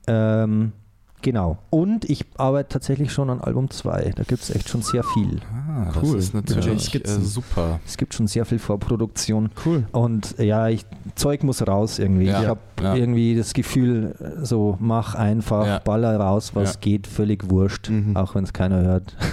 Ähm, 0.08 0.74
genau. 1.22 1.58
Und 1.70 2.10
ich 2.10 2.26
arbeite 2.38 2.70
tatsächlich 2.70 3.12
schon 3.12 3.30
an 3.30 3.42
Album 3.42 3.70
2. 3.70 4.14
Da 4.16 4.24
gibt 4.24 4.42
es 4.42 4.50
echt 4.50 4.70
schon 4.70 4.82
sehr 4.82 5.04
viel. 5.04 5.40
Ah, 5.54 5.92
Cool. 6.02 6.16
das 6.16 6.26
ist 6.26 6.34
Ja, 6.34 6.42
natürlich 6.42 6.68
äh, 6.68 6.80
Skizzen. 6.80 7.24
super. 7.26 7.80
Es 7.86 7.98
gibt 7.98 8.14
schon 8.14 8.28
sehr 8.28 8.46
viel 8.46 8.60
Vorproduktion. 8.60 9.50
Cool. 9.66 9.86
Und 9.92 10.38
äh, 10.40 10.46
ja, 10.46 10.68
ich, 10.68 10.86
Zeug 11.16 11.44
muss 11.44 11.66
raus 11.68 12.00
irgendwie. 12.00 12.26
Ja, 12.26 12.42
ich 12.42 12.48
habe 12.48 12.60
ja. 12.82 12.96
irgendwie 12.96 13.36
das 13.36 13.54
Gefühl, 13.54 14.16
äh, 14.20 14.46
so 14.46 14.78
mach 14.80 15.16
einfach, 15.16 15.66
Ja. 15.66 15.80
baller 15.80 16.18
raus, 16.18 16.52
was 16.56 16.74
Ja. 16.76 16.80
geht, 16.82 17.08
völlig 17.08 17.50
wurscht, 17.50 17.90
Mhm. 17.90 18.16
auch 18.18 18.36
wenn 18.36 18.44
es 18.44 18.54
keiner 18.54 18.82
hört. 18.82 19.16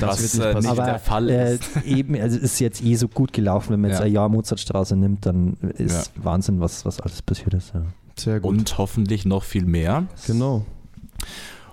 Das 0.00 0.10
Was, 0.22 0.38
wird 0.38 0.44
nicht 0.44 0.54
äh, 0.54 0.58
nicht 0.60 0.68
Aber 0.70 0.84
der 0.84 0.98
Fall 1.00 1.28
äh, 1.28 1.54
ist. 1.54 1.64
eben, 1.84 2.14
also 2.20 2.36
es 2.36 2.42
ist 2.44 2.60
jetzt 2.60 2.84
eh 2.84 2.94
so 2.94 3.08
gut 3.08 3.32
gelaufen, 3.32 3.72
wenn 3.72 3.80
man 3.80 3.90
jetzt 3.90 3.98
Ja. 4.00 4.06
ein 4.06 4.12
Jahr 4.12 4.28
Mozartstraße 4.28 4.94
nimmt, 4.94 5.26
dann 5.26 5.54
ist 5.76 6.12
Wahnsinn, 6.14 6.60
was, 6.60 6.84
was 6.86 7.00
alles 7.00 7.20
passiert 7.22 7.54
ist. 7.54 7.74
Ja. 7.74 7.82
Sehr 8.16 8.38
gut. 8.40 8.48
Und 8.50 8.78
hoffentlich 8.78 9.24
noch 9.24 9.42
viel 9.42 9.64
mehr. 9.64 10.04
genau. 10.26 10.64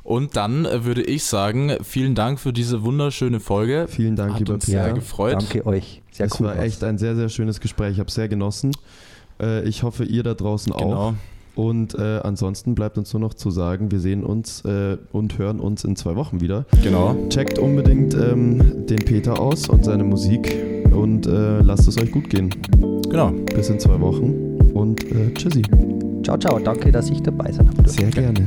Und 0.04 0.36
dann 0.36 0.68
würde 0.86 1.02
ich 1.02 1.24
sagen, 1.24 1.78
vielen 1.82 2.14
Dank 2.14 2.40
für 2.40 2.54
diese 2.54 2.84
wunderschöne 2.84 3.40
Folge. 3.40 3.88
Vielen 3.90 4.16
Dank, 4.16 4.34
Hat 4.34 4.40
lieber 4.40 4.54
uns 4.54 4.66
Peter. 4.68 4.84
sehr 4.84 4.94
gefreut. 4.94 5.34
Danke 5.34 5.66
euch. 5.66 6.04
Sehr 6.12 6.28
es 6.28 6.40
cool. 6.40 6.46
war 6.48 6.60
echt 6.60 6.84
ein 6.84 7.00
sehr, 7.00 7.16
sehr 7.16 7.30
schönes 7.30 7.60
Gespräch. 7.60 7.94
Ich 7.94 8.00
habe 8.00 8.12
sehr 8.12 8.28
genossen. 8.28 8.72
Äh, 9.42 9.68
ich 9.68 9.82
hoffe, 9.82 10.04
ihr 10.06 10.22
da 10.22 10.36
draußen 10.36 10.72
auch. 10.74 10.80
Genau. 10.80 11.14
Und 11.56 11.96
äh, 11.96 12.20
ansonsten 12.22 12.76
bleibt 12.76 12.98
uns 12.98 13.14
nur 13.14 13.22
noch 13.22 13.34
zu 13.34 13.50
sagen, 13.50 13.90
wir 13.90 14.00
sehen 14.00 14.24
uns 14.24 14.64
äh, 14.66 14.98
und 15.12 15.38
hören 15.40 15.60
uns 15.60 15.84
in 15.86 15.96
zwei 15.96 16.16
Wochen 16.16 16.42
wieder. 16.42 16.66
Genau. 16.84 17.16
Checkt 17.30 17.58
unbedingt 17.58 18.14
ähm, 18.14 18.86
den 18.86 19.00
Peter 19.00 19.40
aus 19.40 19.70
und 19.70 19.86
seine 19.86 20.04
Musik 20.04 20.56
und 20.92 21.26
äh, 21.26 21.62
lasst 21.62 21.88
es 21.88 21.98
euch 21.98 22.12
gut 22.12 22.30
gehen. 22.30 22.50
Genau. 23.10 23.32
Bis 23.56 23.70
in 23.70 23.80
zwei 23.80 24.00
Wochen 24.02 24.60
und 24.74 25.04
äh, 25.06 25.34
tschüssi. 25.34 25.64
Ciao, 26.24 26.38
ciao. 26.38 26.60
Danke, 26.60 26.92
dass 26.92 27.10
ich 27.10 27.22
dabei 27.22 27.52
sein 27.52 27.68
durfte. 27.68 27.90
Sehr 27.90 28.10
gerne. 28.12 28.46